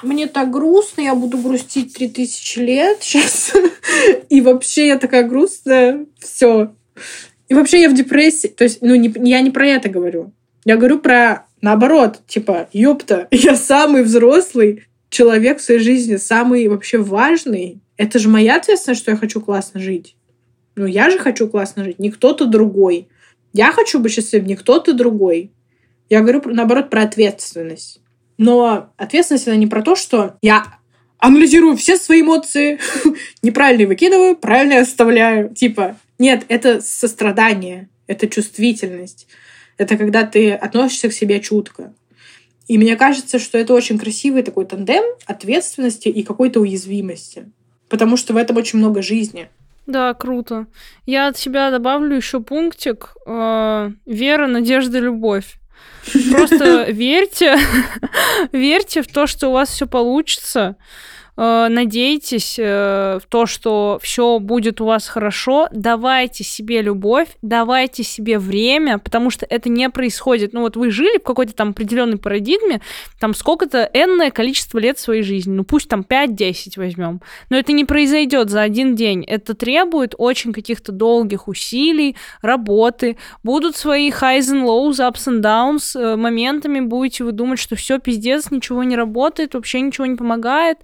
мне 0.02 0.28
так 0.28 0.50
грустно, 0.50 1.02
я 1.02 1.14
буду 1.14 1.38
грустить 1.38 1.94
3000 1.94 2.60
лет 2.60 2.98
сейчас. 3.02 3.54
И 4.30 4.42
вообще 4.42 4.88
я 4.88 4.98
такая 4.98 5.24
грустная. 5.24 6.06
Все. 6.20 6.74
И 7.50 7.54
вообще 7.54 7.82
я 7.82 7.90
в 7.90 7.94
депрессии. 7.94 8.48
То 8.48 8.64
есть, 8.64 8.82
ну, 8.82 8.96
не, 8.96 9.14
я 9.30 9.42
не 9.42 9.52
про 9.52 9.68
это 9.68 9.90
говорю. 9.90 10.32
Я 10.66 10.78
говорю 10.78 11.00
про 11.00 11.48
наоборот. 11.62 12.22
Типа, 12.28 12.70
ёпта, 12.72 13.28
я 13.32 13.56
самый 13.56 14.04
взрослый 14.04 14.86
человек 15.10 15.60
в 15.60 15.64
своей 15.64 15.80
жизни, 15.80 16.16
самый 16.16 16.68
вообще 16.68 17.00
важный. 17.00 17.82
Это 17.98 18.20
же 18.20 18.30
моя 18.30 18.56
ответственность, 18.56 19.02
что 19.02 19.12
я 19.12 19.18
хочу 19.18 19.42
классно 19.42 19.80
жить. 19.80 20.16
Ну, 20.76 20.86
я 20.86 21.10
же 21.10 21.18
хочу 21.18 21.50
классно 21.50 21.84
жить, 21.84 22.00
не 22.00 22.12
кто-то 22.12 22.46
другой. 22.46 23.10
Я 23.52 23.72
хочу 23.72 24.00
быть 24.00 24.14
счастливым, 24.14 24.48
не 24.48 24.56
кто-то 24.56 24.94
другой. 24.94 25.52
Я 26.10 26.22
говорю, 26.22 26.42
наоборот, 26.46 26.90
про 26.90 27.02
ответственность. 27.02 28.02
Но 28.38 28.94
ответственность 28.96 29.48
это 29.48 29.58
не 29.58 29.68
про 29.68 29.82
то, 29.82 29.96
что 29.96 30.38
я 30.42 30.80
анализирую 31.18 31.76
все 31.76 31.98
свои 31.98 32.22
эмоции, 32.22 32.80
неправильно 33.42 33.88
выкидываю, 33.88 34.38
правильно 34.38 34.80
оставляю. 34.80 35.54
Типа, 35.54 35.98
нет, 36.20 36.46
это 36.48 36.82
сострадание, 36.82 37.90
это 38.06 38.28
чувствительность. 38.28 39.28
Это 39.78 39.98
когда 39.98 40.24
ты 40.26 40.52
относишься 40.52 41.10
к 41.10 41.14
себе 41.14 41.40
чутко. 41.40 41.94
И 42.68 42.78
мне 42.78 42.96
кажется, 42.96 43.40
что 43.40 43.58
это 43.58 43.74
очень 43.74 43.98
красивый 43.98 44.44
такой 44.44 44.66
тандем 44.66 45.04
ответственности 45.26 46.10
и 46.10 46.22
какой-то 46.22 46.60
уязвимости 46.60 47.48
потому 47.90 48.16
что 48.16 48.34
в 48.34 48.38
этом 48.38 48.56
очень 48.58 48.80
много 48.80 49.02
жизни. 49.02 49.50
Да, 49.86 50.14
круто. 50.14 50.68
Я 51.06 51.28
от 51.28 51.38
себя 51.38 51.72
добавлю 51.72 52.16
еще 52.16 52.40
пунктик. 52.40 53.16
Э, 53.26 53.90
вера, 54.06 54.48
надежда, 54.48 55.00
любовь. 55.00 55.60
Просто 56.32 56.84
верьте, 56.92 57.58
верьте 58.52 59.02
в 59.02 59.08
то, 59.08 59.26
что 59.26 59.50
у 59.50 59.54
вас 59.54 59.70
все 59.70 59.88
получится. 59.88 60.76
Э, 61.42 61.68
надейтесь 61.70 62.60
э, 62.60 63.18
в 63.24 63.26
то, 63.30 63.46
что 63.46 63.98
все 64.02 64.40
будет 64.40 64.82
у 64.82 64.86
вас 64.86 65.08
хорошо, 65.08 65.70
давайте 65.72 66.44
себе 66.44 66.82
любовь, 66.82 67.30
давайте 67.42 68.04
себе 68.04 68.38
время, 68.38 68.98
потому 68.98 69.30
что 69.30 69.46
это 69.46 69.70
не 69.70 69.90
происходит. 69.90 70.52
Ну 70.52 70.62
вот 70.62 70.76
вы 70.76 70.92
жили 70.92 71.18
в 71.18 71.24
какой-то 71.24 71.54
там 71.56 71.70
определенной 71.70 72.18
парадигме, 72.18 72.82
там 73.22 73.34
сколько-то 73.34 73.90
энное 73.94 74.32
количество 74.32 74.80
лет 74.80 75.00
своей 75.00 75.24
жизни, 75.24 75.54
ну 75.54 75.64
пусть 75.64 75.88
там 75.88 76.02
5-10 76.02 76.74
возьмем, 76.76 77.22
но 77.50 77.58
это 77.58 77.72
не 77.72 77.86
произойдет 77.86 78.50
за 78.50 78.62
один 78.62 78.98
день. 78.98 79.24
Это 79.24 79.54
требует 79.54 80.16
очень 80.18 80.52
каких-то 80.52 80.92
долгих 80.92 81.48
усилий, 81.48 82.18
работы, 82.42 83.16
будут 83.44 83.78
свои 83.78 84.10
highs 84.10 84.52
and 84.52 84.66
lows, 84.66 85.00
ups 85.00 85.30
and 85.30 85.42
downs, 85.42 85.98
э, 85.98 86.18
моментами 86.18 86.82
будете 86.82 87.24
вы 87.24 87.32
думать, 87.32 87.60
что 87.60 87.78
все 87.78 87.98
пиздец, 87.98 88.52
ничего 88.52 88.84
не 88.84 88.98
работает, 88.98 89.54
вообще 89.54 89.80
ничего 89.80 90.06
не 90.06 90.18
помогает 90.18 90.80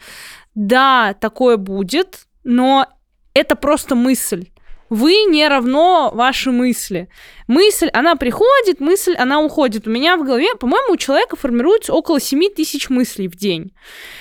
да, 0.55 1.13
такое 1.19 1.57
будет, 1.57 2.25
но 2.43 2.87
это 3.33 3.55
просто 3.55 3.95
мысль. 3.95 4.47
Вы 4.89 5.23
не 5.27 5.47
равно 5.47 6.11
ваши 6.13 6.51
мысли. 6.51 7.09
Мысль, 7.47 7.89
она 7.91 8.15
приходит, 8.15 8.79
мысль, 8.79 9.15
она 9.15 9.41
уходит. 9.41 9.87
У 9.87 9.89
меня 9.89 10.15
в 10.15 10.23
голове, 10.23 10.55
по-моему, 10.59 10.93
у 10.93 10.97
человека 10.97 11.35
формируется 11.35 11.91
около 11.91 12.19
7 12.19 12.53
тысяч 12.55 12.89
мыслей 12.89 13.27
в 13.27 13.35
день. 13.35 13.73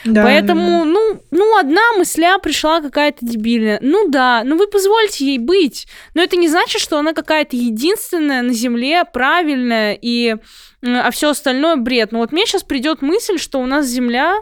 Да, 0.04 0.22
Поэтому, 0.24 0.84
ну, 0.84 1.20
ну, 1.30 1.58
одна 1.58 1.92
мысля 1.98 2.38
пришла 2.38 2.80
какая-то 2.80 3.18
дебильная. 3.20 3.78
Ну 3.82 4.08
да, 4.08 4.42
ну 4.42 4.56
вы 4.56 4.66
позвольте 4.66 5.26
ей 5.26 5.38
быть. 5.38 5.86
Но 6.14 6.22
это 6.22 6.36
не 6.36 6.48
значит, 6.48 6.80
что 6.80 6.98
она 6.98 7.12
какая-то 7.12 7.56
единственная 7.56 8.40
на 8.40 8.52
Земле, 8.54 9.04
правильная, 9.04 9.98
и, 10.00 10.36
а 10.82 11.10
все 11.10 11.30
остальное 11.30 11.76
бред. 11.76 12.10
Ну 12.10 12.20
вот 12.20 12.32
мне 12.32 12.46
сейчас 12.46 12.62
придет 12.62 13.02
мысль, 13.02 13.38
что 13.38 13.60
у 13.60 13.66
нас 13.66 13.86
Земля 13.86 14.40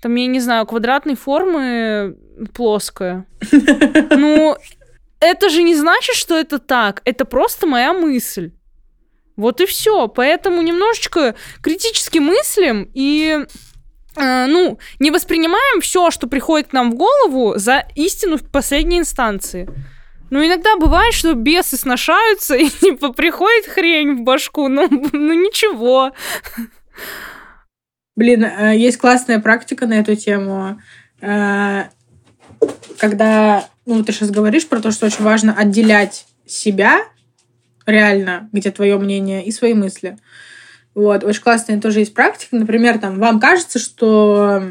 там, 0.00 0.14
я 0.14 0.26
не 0.26 0.40
знаю, 0.40 0.66
квадратной 0.66 1.16
формы 1.16 2.16
плоская. 2.54 3.26
Ну, 4.10 4.56
это 5.20 5.48
же 5.48 5.62
не 5.62 5.74
значит, 5.74 6.14
что 6.14 6.36
это 6.36 6.58
так. 6.58 7.02
Это 7.04 7.24
просто 7.24 7.66
моя 7.66 7.92
мысль. 7.92 8.52
Вот 9.36 9.60
и 9.60 9.66
все. 9.66 10.08
Поэтому 10.08 10.62
немножечко 10.62 11.34
критически 11.62 12.18
мыслим 12.18 12.90
и 12.94 13.46
э, 14.16 14.46
ну, 14.46 14.78
не 14.98 15.10
воспринимаем 15.10 15.80
все, 15.80 16.10
что 16.10 16.26
приходит 16.26 16.68
к 16.68 16.72
нам 16.72 16.92
в 16.92 16.94
голову, 16.94 17.54
за 17.56 17.86
истину 17.94 18.36
в 18.36 18.50
последней 18.50 18.98
инстанции. 18.98 19.68
Ну, 20.30 20.44
иногда 20.44 20.76
бывает, 20.76 21.14
что 21.14 21.34
бесы 21.34 21.76
сношаются, 21.76 22.54
и 22.56 22.68
типа 22.68 23.12
приходит 23.12 23.66
хрень 23.66 24.16
в 24.16 24.20
башку, 24.22 24.68
ну, 24.68 24.88
ну 24.90 25.32
ничего. 25.32 26.12
Блин, 28.16 28.44
э, 28.44 28.76
есть 28.76 28.96
классная 28.96 29.38
практика 29.38 29.86
на 29.86 29.94
эту 29.94 30.16
тему. 30.16 30.80
Э, 31.20 31.84
когда, 32.98 33.68
ну, 33.84 34.02
ты 34.02 34.12
сейчас 34.12 34.30
говоришь 34.30 34.66
про 34.66 34.80
то, 34.80 34.90
что 34.90 35.06
очень 35.06 35.22
важно 35.22 35.54
отделять 35.54 36.26
себя 36.46 37.00
реально, 37.86 38.48
где 38.52 38.70
твое 38.70 38.98
мнение, 38.98 39.44
и 39.44 39.52
свои 39.52 39.74
мысли. 39.74 40.18
Вот, 40.94 41.24
очень 41.24 41.42
классная 41.42 41.80
тоже 41.80 42.00
есть 42.00 42.14
практика. 42.14 42.56
Например, 42.56 42.98
там, 42.98 43.18
вам 43.18 43.38
кажется, 43.38 43.78
что 43.78 44.62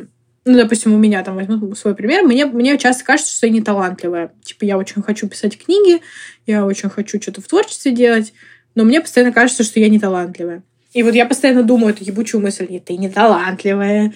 ну, 0.46 0.58
допустим, 0.58 0.94
у 0.94 0.98
меня 0.98 1.24
там 1.24 1.36
возьму 1.36 1.74
свой 1.74 1.96
пример, 1.96 2.24
мне, 2.24 2.46
мне 2.46 2.78
часто 2.78 3.04
кажется, 3.04 3.36
что 3.36 3.48
я 3.48 3.52
не 3.52 3.62
талантливая. 3.62 4.32
Типа, 4.44 4.64
я 4.64 4.78
очень 4.78 5.02
хочу 5.02 5.28
писать 5.28 5.58
книги, 5.58 6.02
я 6.46 6.66
очень 6.66 6.90
хочу 6.90 7.20
что-то 7.20 7.42
в 7.42 7.48
творчестве 7.48 7.92
делать, 7.92 8.32
но 8.76 8.84
мне 8.84 9.02
постоянно 9.02 9.34
кажется, 9.34 9.64
что 9.64 9.80
я 9.80 9.90
не 9.90 10.00
талантливая. 10.00 10.64
И 10.96 11.04
вот 11.04 11.14
я 11.14 11.26
постоянно 11.26 11.64
думаю 11.64 11.94
эту 11.94 12.06
ебучую 12.06 12.42
мысль, 12.42 12.68
нет, 12.70 12.86
ты 12.86 12.96
не 12.96 13.10
талантливая, 13.10 14.14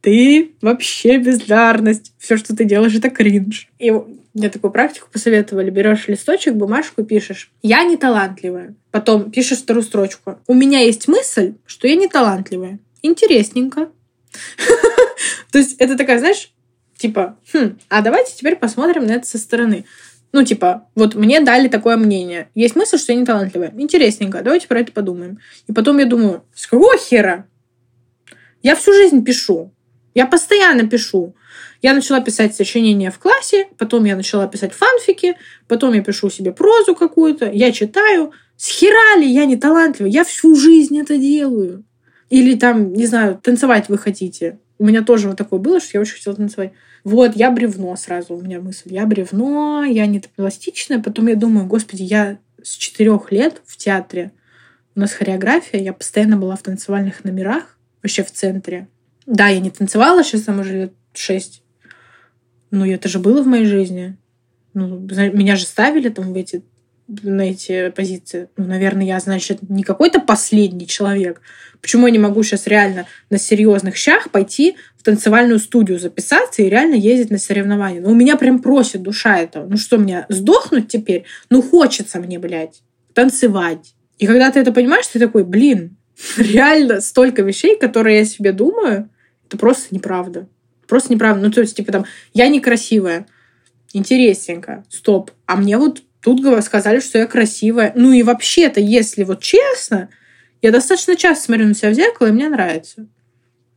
ты 0.00 0.52
вообще 0.62 1.18
бездарность, 1.18 2.14
все, 2.18 2.38
что 2.38 2.56
ты 2.56 2.64
делаешь, 2.64 2.94
это 2.94 3.10
кринж. 3.10 3.68
И 3.78 3.92
мне 4.32 4.48
такую 4.48 4.70
практику 4.70 5.08
посоветовали. 5.12 5.68
Берешь 5.68 6.08
листочек, 6.08 6.54
бумажку, 6.54 7.04
пишешь. 7.04 7.50
Я 7.62 7.84
не 7.84 7.98
талантливая. 7.98 8.74
Потом 8.90 9.30
пишешь 9.30 9.58
вторую 9.58 9.82
строчку. 9.82 10.38
У 10.46 10.54
меня 10.54 10.80
есть 10.80 11.06
мысль, 11.06 11.52
что 11.66 11.86
я 11.86 11.96
не 11.96 12.08
талантливая. 12.08 12.78
Интересненько. 13.02 13.90
То 15.52 15.58
есть 15.58 15.76
это 15.78 15.98
такая, 15.98 16.18
знаешь, 16.18 16.50
типа, 16.96 17.36
хм, 17.52 17.78
а 17.90 18.00
давайте 18.00 18.34
теперь 18.34 18.56
посмотрим 18.56 19.06
на 19.06 19.12
это 19.12 19.26
со 19.26 19.36
стороны. 19.36 19.84
Ну, 20.32 20.44
типа, 20.44 20.88
вот 20.94 21.14
мне 21.14 21.40
дали 21.40 21.68
такое 21.68 21.96
мнение. 21.96 22.48
Есть 22.54 22.74
мысль, 22.74 22.98
что 22.98 23.12
я 23.12 23.18
не 23.18 23.26
талантливая. 23.26 23.72
Интересненько, 23.76 24.42
давайте 24.42 24.66
про 24.66 24.80
это 24.80 24.90
подумаем. 24.90 25.38
И 25.66 25.72
потом 25.72 25.98
я 25.98 26.06
думаю, 26.06 26.44
с 26.54 26.66
какого 26.66 26.96
хера? 26.96 27.46
Я 28.62 28.74
всю 28.74 28.94
жизнь 28.94 29.24
пишу. 29.24 29.72
Я 30.14 30.26
постоянно 30.26 30.88
пишу. 30.88 31.34
Я 31.82 31.94
начала 31.94 32.20
писать 32.20 32.54
сочинения 32.54 33.10
в 33.10 33.18
классе, 33.18 33.66
потом 33.76 34.04
я 34.04 34.16
начала 34.16 34.46
писать 34.46 34.72
фанфики, 34.72 35.36
потом 35.68 35.92
я 35.94 36.02
пишу 36.02 36.30
себе 36.30 36.52
прозу 36.52 36.94
какую-то, 36.94 37.50
я 37.50 37.72
читаю. 37.72 38.32
Схерали, 38.56 39.24
я 39.24 39.44
не 39.44 39.56
талантливая, 39.56 40.10
я 40.10 40.24
всю 40.24 40.54
жизнь 40.54 40.98
это 40.98 41.18
делаю. 41.18 41.84
Или 42.30 42.56
там, 42.56 42.92
не 42.92 43.06
знаю, 43.06 43.38
танцевать 43.42 43.88
вы 43.88 43.98
хотите. 43.98 44.60
У 44.82 44.84
меня 44.84 45.04
тоже 45.04 45.28
вот 45.28 45.38
такое 45.38 45.60
было, 45.60 45.78
что 45.78 45.90
я 45.94 46.00
очень 46.00 46.14
хотела 46.16 46.34
танцевать. 46.34 46.72
Вот, 47.04 47.36
я 47.36 47.52
бревно 47.52 47.94
сразу, 47.94 48.34
у 48.34 48.40
меня 48.40 48.60
мысль. 48.60 48.92
Я 48.92 49.06
бревно, 49.06 49.84
я 49.84 50.06
не 50.06 50.18
пластичная. 50.18 50.98
Потом 51.00 51.28
я 51.28 51.36
думаю, 51.36 51.66
господи, 51.66 52.02
я 52.02 52.38
с 52.60 52.70
четырех 52.70 53.30
лет 53.30 53.62
в 53.64 53.76
театре. 53.76 54.32
У 54.96 54.98
нас 54.98 55.12
хореография, 55.12 55.80
я 55.80 55.92
постоянно 55.92 56.36
была 56.36 56.56
в 56.56 56.64
танцевальных 56.64 57.22
номерах, 57.22 57.78
вообще 58.02 58.24
в 58.24 58.32
центре. 58.32 58.88
Да, 59.24 59.46
я 59.46 59.60
не 59.60 59.70
танцевала, 59.70 60.24
сейчас 60.24 60.42
там 60.42 60.58
уже 60.58 60.72
лет 60.72 60.92
шесть. 61.14 61.62
Но 62.72 62.84
это 62.84 63.08
же 63.08 63.20
было 63.20 63.40
в 63.40 63.46
моей 63.46 63.66
жизни. 63.66 64.16
Ну, 64.74 64.98
меня 64.98 65.54
же 65.54 65.64
ставили 65.64 66.08
там 66.08 66.32
в 66.32 66.36
эти 66.36 66.64
на 67.08 67.42
эти 67.42 67.90
позиции. 67.90 68.48
Ну, 68.56 68.66
наверное, 68.66 69.04
я, 69.04 69.20
значит, 69.20 69.68
не 69.68 69.82
какой-то 69.82 70.20
последний 70.20 70.86
человек. 70.86 71.40
Почему 71.80 72.06
я 72.06 72.12
не 72.12 72.18
могу 72.18 72.42
сейчас 72.42 72.66
реально 72.66 73.06
на 73.28 73.38
серьезных 73.38 73.96
щах 73.96 74.30
пойти 74.30 74.76
в 74.96 75.02
танцевальную 75.02 75.58
студию 75.58 75.98
записаться 75.98 76.62
и 76.62 76.68
реально 76.68 76.94
ездить 76.94 77.30
на 77.30 77.38
соревнования? 77.38 78.00
Ну, 78.00 78.10
у 78.10 78.14
меня 78.14 78.36
прям 78.36 78.60
просит 78.60 79.02
душа 79.02 79.38
этого. 79.38 79.66
Ну 79.66 79.76
что, 79.76 79.98
мне 79.98 80.26
сдохнуть 80.28 80.88
теперь? 80.88 81.24
Ну, 81.50 81.60
хочется 81.60 82.20
мне, 82.20 82.38
блядь, 82.38 82.82
танцевать. 83.14 83.94
И 84.18 84.26
когда 84.26 84.50
ты 84.50 84.60
это 84.60 84.72
понимаешь, 84.72 85.06
ты 85.08 85.18
такой, 85.18 85.44
блин, 85.44 85.96
реально 86.36 87.00
столько 87.00 87.42
вещей, 87.42 87.76
которые 87.76 88.18
я 88.18 88.24
себе 88.24 88.52
думаю, 88.52 89.10
это 89.48 89.58
просто 89.58 89.94
неправда. 89.94 90.48
Просто 90.86 91.12
неправда. 91.12 91.42
Ну, 91.42 91.50
то 91.50 91.60
есть, 91.60 91.76
типа 91.76 91.90
там, 91.90 92.04
я 92.32 92.48
некрасивая, 92.48 93.26
интересненько, 93.92 94.84
стоп. 94.88 95.32
А 95.46 95.56
мне 95.56 95.78
вот 95.78 96.02
тут 96.22 96.64
сказали, 96.64 97.00
что 97.00 97.18
я 97.18 97.26
красивая. 97.26 97.92
Ну 97.94 98.12
и 98.12 98.22
вообще-то, 98.22 98.80
если 98.80 99.24
вот 99.24 99.42
честно, 99.42 100.08
я 100.62 100.70
достаточно 100.70 101.16
часто 101.16 101.46
смотрю 101.46 101.66
на 101.66 101.74
себя 101.74 101.90
в 101.90 101.94
зеркало, 101.94 102.28
и 102.28 102.32
мне 102.32 102.48
нравится. 102.48 103.06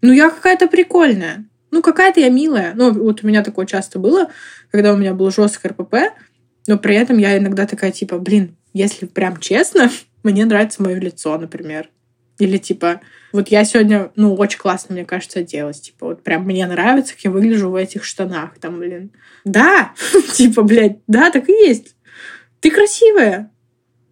Ну, 0.01 0.13
я 0.13 0.29
какая-то 0.29 0.67
прикольная. 0.67 1.45
Ну, 1.71 1.81
какая-то 1.81 2.19
я 2.19 2.29
милая. 2.29 2.73
Ну, 2.75 2.93
вот 2.93 3.23
у 3.23 3.27
меня 3.27 3.43
такое 3.43 3.65
часто 3.65 3.97
было, 3.97 4.29
когда 4.71 4.93
у 4.93 4.97
меня 4.97 5.13
был 5.13 5.31
жесткий 5.31 5.67
РПП, 5.67 5.95
но 6.67 6.77
при 6.77 6.95
этом 6.95 7.17
я 7.17 7.37
иногда 7.37 7.65
такая, 7.65 7.91
типа, 7.91 8.19
блин, 8.19 8.55
если 8.73 9.07
прям 9.07 9.37
честно, 9.37 9.89
мне 10.23 10.45
нравится 10.45 10.83
мое 10.83 10.99
лицо, 10.99 11.37
например. 11.37 11.89
Или 12.37 12.57
типа, 12.57 13.01
вот 13.31 13.47
я 13.47 13.63
сегодня, 13.63 14.11
ну, 14.15 14.35
очень 14.35 14.59
классно, 14.59 14.93
мне 14.93 15.05
кажется, 15.05 15.39
оделась. 15.39 15.79
Типа, 15.79 16.07
вот 16.07 16.23
прям 16.23 16.43
мне 16.43 16.67
нравится, 16.67 17.13
как 17.13 17.23
я 17.23 17.31
выгляжу 17.31 17.69
в 17.69 17.75
этих 17.75 18.03
штанах. 18.03 18.59
Там, 18.59 18.77
блин. 18.79 19.11
Да! 19.45 19.93
типа, 20.33 20.61
блядь, 20.63 20.99
да, 21.07 21.31
так 21.31 21.49
и 21.49 21.53
есть. 21.53 21.94
Ты 22.65 22.71
красивая. 22.71 23.51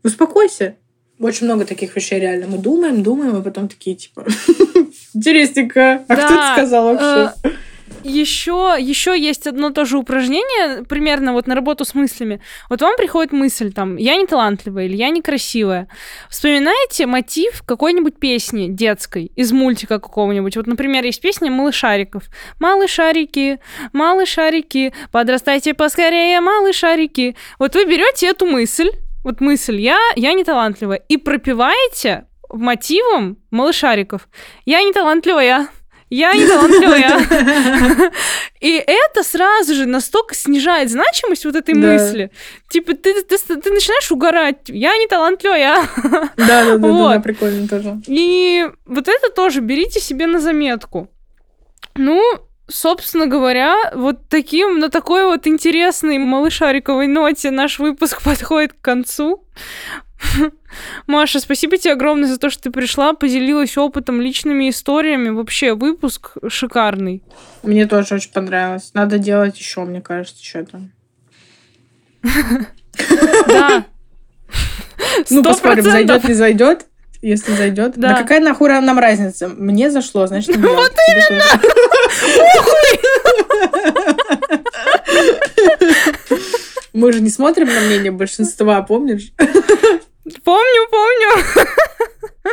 Успокойся. 0.04 0.76
Очень 1.20 1.48
много 1.48 1.66
таких 1.66 1.96
вещей 1.96 2.20
реально. 2.20 2.46
Мы 2.46 2.60
думаем, 2.60 3.02
думаем, 3.02 3.36
а 3.36 3.42
потом 3.42 3.68
такие, 3.68 3.96
типа, 3.96 4.28
интересненько. 5.16 6.06
А 6.08 6.16
кто 6.16 6.36
это 6.36 6.54
сказал 6.54 6.94
вообще? 6.94 7.34
Э, 7.44 7.50
еще, 8.04 8.76
еще 8.80 9.20
есть 9.20 9.48
одно 9.48 9.70
тоже 9.70 9.98
упражнение, 9.98 10.84
примерно 10.84 11.34
вот 11.34 11.48
на 11.48 11.56
работу 11.56 11.86
с 11.86 11.94
мыслями. 11.94 12.42
Вот 12.70 12.82
вам 12.82 12.96
приходит 12.98 13.32
мысль 13.32 13.72
там, 13.72 13.98
я 13.98 14.16
не 14.16 14.28
талантливая 14.28 14.86
или 14.86 14.96
я 14.96 15.10
некрасивая. 15.10 15.88
Вспоминаете 16.30 17.06
мотив 17.06 17.64
какой-нибудь 17.66 18.20
песни 18.20 18.68
детской 18.68 19.32
из 19.36 19.52
мультика 19.52 20.00
какого-нибудь. 20.00 20.56
Вот, 20.56 20.68
например, 20.68 21.04
есть 21.04 21.22
песня 21.22 21.52
«Малышариков». 21.52 22.24
«Малышарики, 22.60 23.60
малышарики, 23.94 24.94
подрастайте 25.12 25.74
поскорее, 25.74 26.42
малышарики». 26.42 27.36
Вот 27.60 27.76
вы 27.76 27.86
берете 27.86 28.28
эту 28.28 28.46
мысль, 28.46 28.92
вот 29.24 29.42
мысль 29.42 29.80
«я, 29.80 30.00
я 30.16 30.34
не 30.34 30.44
талантливая» 30.44 31.02
и 31.08 31.18
пропиваете 31.18 32.26
мотивом 32.50 33.38
малышариков. 33.52 34.28
«Я 34.66 34.84
не 34.84 34.94
талантливая, 34.94 35.68
я 36.14 36.34
не 36.34 36.46
талантливая. 36.46 38.12
И 38.60 38.84
это 38.86 39.24
сразу 39.24 39.74
же 39.74 39.86
настолько 39.86 40.36
снижает 40.36 40.90
значимость 40.90 41.46
вот 41.46 41.56
этой 41.56 41.74
мысли. 41.74 42.32
Типа, 42.70 42.94
ты, 42.94 43.22
ты, 43.24 43.38
ты 43.38 43.72
начинаешь 43.72 44.12
угорать. 44.12 44.58
Я 44.68 44.96
не 44.98 45.08
талантливая. 45.08 45.88
Да, 46.38 46.78
да, 46.78 46.78
да, 46.78 47.20
прикольно 47.20 47.68
тоже. 47.68 48.00
И 48.08 48.66
вот 48.86 49.08
это 49.08 49.30
тоже 49.32 49.62
берите 49.62 50.00
себе 50.00 50.28
на 50.28 50.40
заметку. 50.40 51.10
Ну, 51.96 52.22
собственно 52.68 53.28
говоря, 53.28 53.92
вот 53.96 54.30
таким, 54.30 54.80
на 54.80 54.90
такой 54.90 55.26
вот 55.26 55.48
интересной 55.48 56.18
малышариковой 56.18 57.08
ноте 57.08 57.52
наш 57.52 57.80
выпуск 57.80 58.22
подходит 58.24 58.74
к 58.74 58.82
концу. 58.82 59.46
Маша, 61.08 61.40
спасибо 61.40 61.78
тебе 61.78 61.94
огромное 61.94 62.28
за 62.28 62.38
то, 62.38 62.50
что 62.50 62.64
ты 62.64 62.72
пришла, 62.72 63.14
поделилась 63.14 63.78
опытом, 63.78 64.22
личными 64.22 64.70
историями. 64.70 65.30
Вообще, 65.30 65.74
выпуск 65.74 66.38
шикарный. 66.48 67.24
Мне 67.62 67.86
тоже 67.86 68.16
очень 68.16 68.32
понравилось. 68.32 68.92
Надо 68.94 69.18
делать 69.18 69.58
еще, 69.60 69.84
мне 69.84 70.02
кажется, 70.02 70.44
что-то. 70.44 70.82
Да. 73.48 73.86
Ну, 75.30 75.44
посмотрим, 75.44 75.84
зайдет, 75.84 76.28
не 76.28 76.34
зайдет. 76.34 76.86
Если 77.22 77.54
зайдет. 77.54 77.94
Да. 77.96 78.10
да 78.10 78.16
какая 78.16 78.40
нахуй 78.40 78.70
нам 78.82 79.00
разница? 79.00 79.48
Мне 79.48 79.90
зашло, 79.90 80.28
значит, 80.28 80.56
Вот 80.58 80.94
именно! 81.10 81.44
Мы 86.94 87.12
же 87.14 87.22
не 87.22 87.30
смотрим 87.30 87.68
на 87.68 87.80
мнение 87.82 88.12
большинства, 88.12 88.82
помнишь? 88.82 89.32
Помню, 90.24 90.88
помню. 90.90 91.44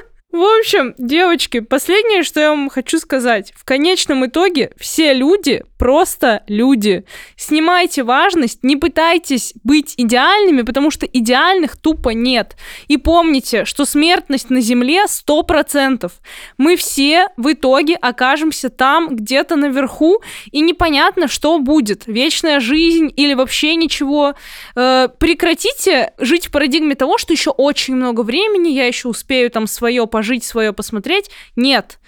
В 0.32 0.42
общем, 0.42 0.94
девочки, 0.96 1.58
последнее, 1.58 2.22
что 2.22 2.38
я 2.38 2.50
вам 2.50 2.68
хочу 2.68 3.00
сказать. 3.00 3.52
В 3.56 3.64
конечном 3.64 4.26
итоге 4.26 4.70
все 4.78 5.12
люди 5.12 5.64
просто 5.80 6.42
люди. 6.46 7.04
Снимайте 7.36 8.02
важность, 8.02 8.62
не 8.62 8.76
пытайтесь 8.76 9.54
быть 9.64 9.94
идеальными, 9.96 10.60
потому 10.60 10.90
что 10.90 11.06
идеальных 11.06 11.78
тупо 11.78 12.10
нет. 12.10 12.56
И 12.86 12.98
помните, 12.98 13.64
что 13.64 13.86
смертность 13.86 14.50
на 14.50 14.60
Земле 14.60 15.04
100%. 15.06 16.12
Мы 16.58 16.76
все 16.76 17.28
в 17.38 17.50
итоге 17.50 17.96
окажемся 17.96 18.68
там, 18.68 19.16
где-то 19.16 19.56
наверху, 19.56 20.20
и 20.52 20.60
непонятно, 20.60 21.28
что 21.28 21.58
будет. 21.58 22.06
Вечная 22.06 22.60
жизнь 22.60 23.10
или 23.16 23.32
вообще 23.32 23.74
ничего. 23.74 24.34
Э, 24.76 25.08
прекратите 25.18 26.12
жить 26.18 26.48
в 26.48 26.50
парадигме 26.50 26.94
того, 26.94 27.16
что 27.16 27.32
еще 27.32 27.50
очень 27.50 27.94
много 27.94 28.20
времени, 28.20 28.68
я 28.68 28.86
еще 28.86 29.08
успею 29.08 29.50
там 29.50 29.66
свое 29.66 30.06
пожить, 30.20 30.44
свое 30.44 30.74
посмотреть. 30.74 31.30
Нет. 31.56 31.98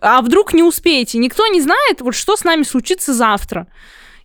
А 0.00 0.22
вдруг 0.22 0.54
не 0.54 0.62
успеете? 0.62 1.18
Никто 1.18 1.46
не 1.46 1.60
знает, 1.60 2.00
вот 2.00 2.14
что 2.14 2.36
с 2.36 2.44
нами 2.44 2.62
случится 2.62 3.12
завтра. 3.12 3.66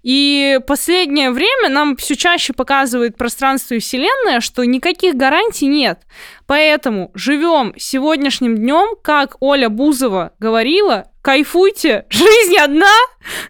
И 0.05 0.59
последнее 0.67 1.31
время 1.31 1.67
нам 1.69 1.97
все 1.97 2.15
чаще 2.15 2.53
показывает 2.53 3.17
пространство 3.17 3.73
и 3.73 3.79
Вселенная, 3.79 4.39
что 4.39 4.63
никаких 4.63 5.15
гарантий 5.15 5.65
нет. 5.65 6.01
Поэтому 6.45 7.09
живем 7.15 7.73
сегодняшним 7.75 8.55
днем, 8.55 8.95
как 9.01 9.35
Оля 9.39 9.67
Бузова 9.67 10.33
говорила, 10.37 11.07
кайфуйте, 11.23 12.05
жизнь 12.09 12.55
одна. 12.55 12.93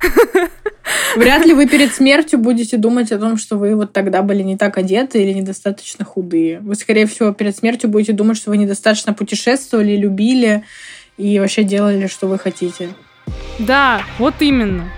Вряд 1.17 1.45
ли 1.45 1.53
вы 1.53 1.67
перед 1.67 1.93
смертью 1.93 2.39
будете 2.39 2.77
думать 2.77 3.11
о 3.11 3.19
том, 3.19 3.35
что 3.35 3.57
вы 3.57 3.75
вот 3.75 3.91
тогда 3.91 4.21
были 4.21 4.41
не 4.41 4.55
так 4.55 4.77
одеты 4.77 5.21
или 5.21 5.33
недостаточно 5.33 6.05
худые. 6.05 6.61
Вы, 6.61 6.75
скорее 6.75 7.05
всего, 7.05 7.33
перед 7.33 7.57
смертью 7.57 7.89
будете 7.89 8.13
думать, 8.13 8.37
что 8.37 8.51
вы 8.51 8.55
недостаточно 8.55 9.13
путешествовали, 9.13 9.97
любили 9.97 10.63
и 11.17 11.37
вообще 11.37 11.63
делали, 11.63 12.07
что 12.07 12.27
вы 12.27 12.39
хотите. 12.39 12.91
Да, 13.59 14.03
вот 14.19 14.35
именно. 14.39 14.89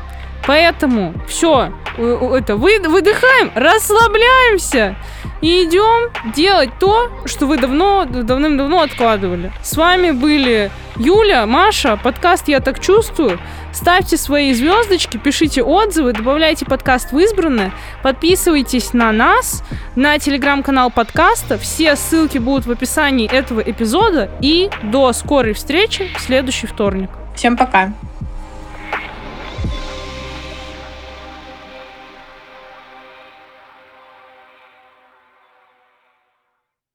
Поэтому 0.47 1.13
все, 1.27 1.73
это 1.97 2.55
вы, 2.55 2.79
выдыхаем, 2.79 3.51
расслабляемся 3.53 4.95
и 5.41 5.65
идем 5.65 6.11
делать 6.33 6.69
то, 6.79 7.11
что 7.25 7.45
вы 7.45 7.57
давно, 7.57 8.05
давным-давно 8.05 8.81
откладывали. 8.81 9.51
С 9.61 9.75
вами 9.75 10.11
были 10.11 10.71
Юля, 10.95 11.45
Маша, 11.45 11.99
подкаст 12.01 12.47
«Я 12.47 12.61
так 12.61 12.79
чувствую». 12.79 13.39
Ставьте 13.73 14.17
свои 14.17 14.53
звездочки, 14.53 15.17
пишите 15.17 15.61
отзывы, 15.61 16.13
добавляйте 16.13 16.65
подкаст 16.65 17.11
в 17.11 17.19
избранное, 17.19 17.71
подписывайтесь 18.01 18.93
на 18.93 19.11
нас, 19.11 19.63
на 19.95 20.17
телеграм-канал 20.17 20.89
подкаста. 20.89 21.57
Все 21.57 21.95
ссылки 21.97 22.37
будут 22.37 22.65
в 22.65 22.71
описании 22.71 23.29
этого 23.29 23.59
эпизода. 23.59 24.31
И 24.41 24.69
до 24.81 25.11
скорой 25.13 25.53
встречи 25.53 26.09
в 26.17 26.21
следующий 26.21 26.67
вторник. 26.67 27.09
Всем 27.35 27.57
пока! 27.57 27.91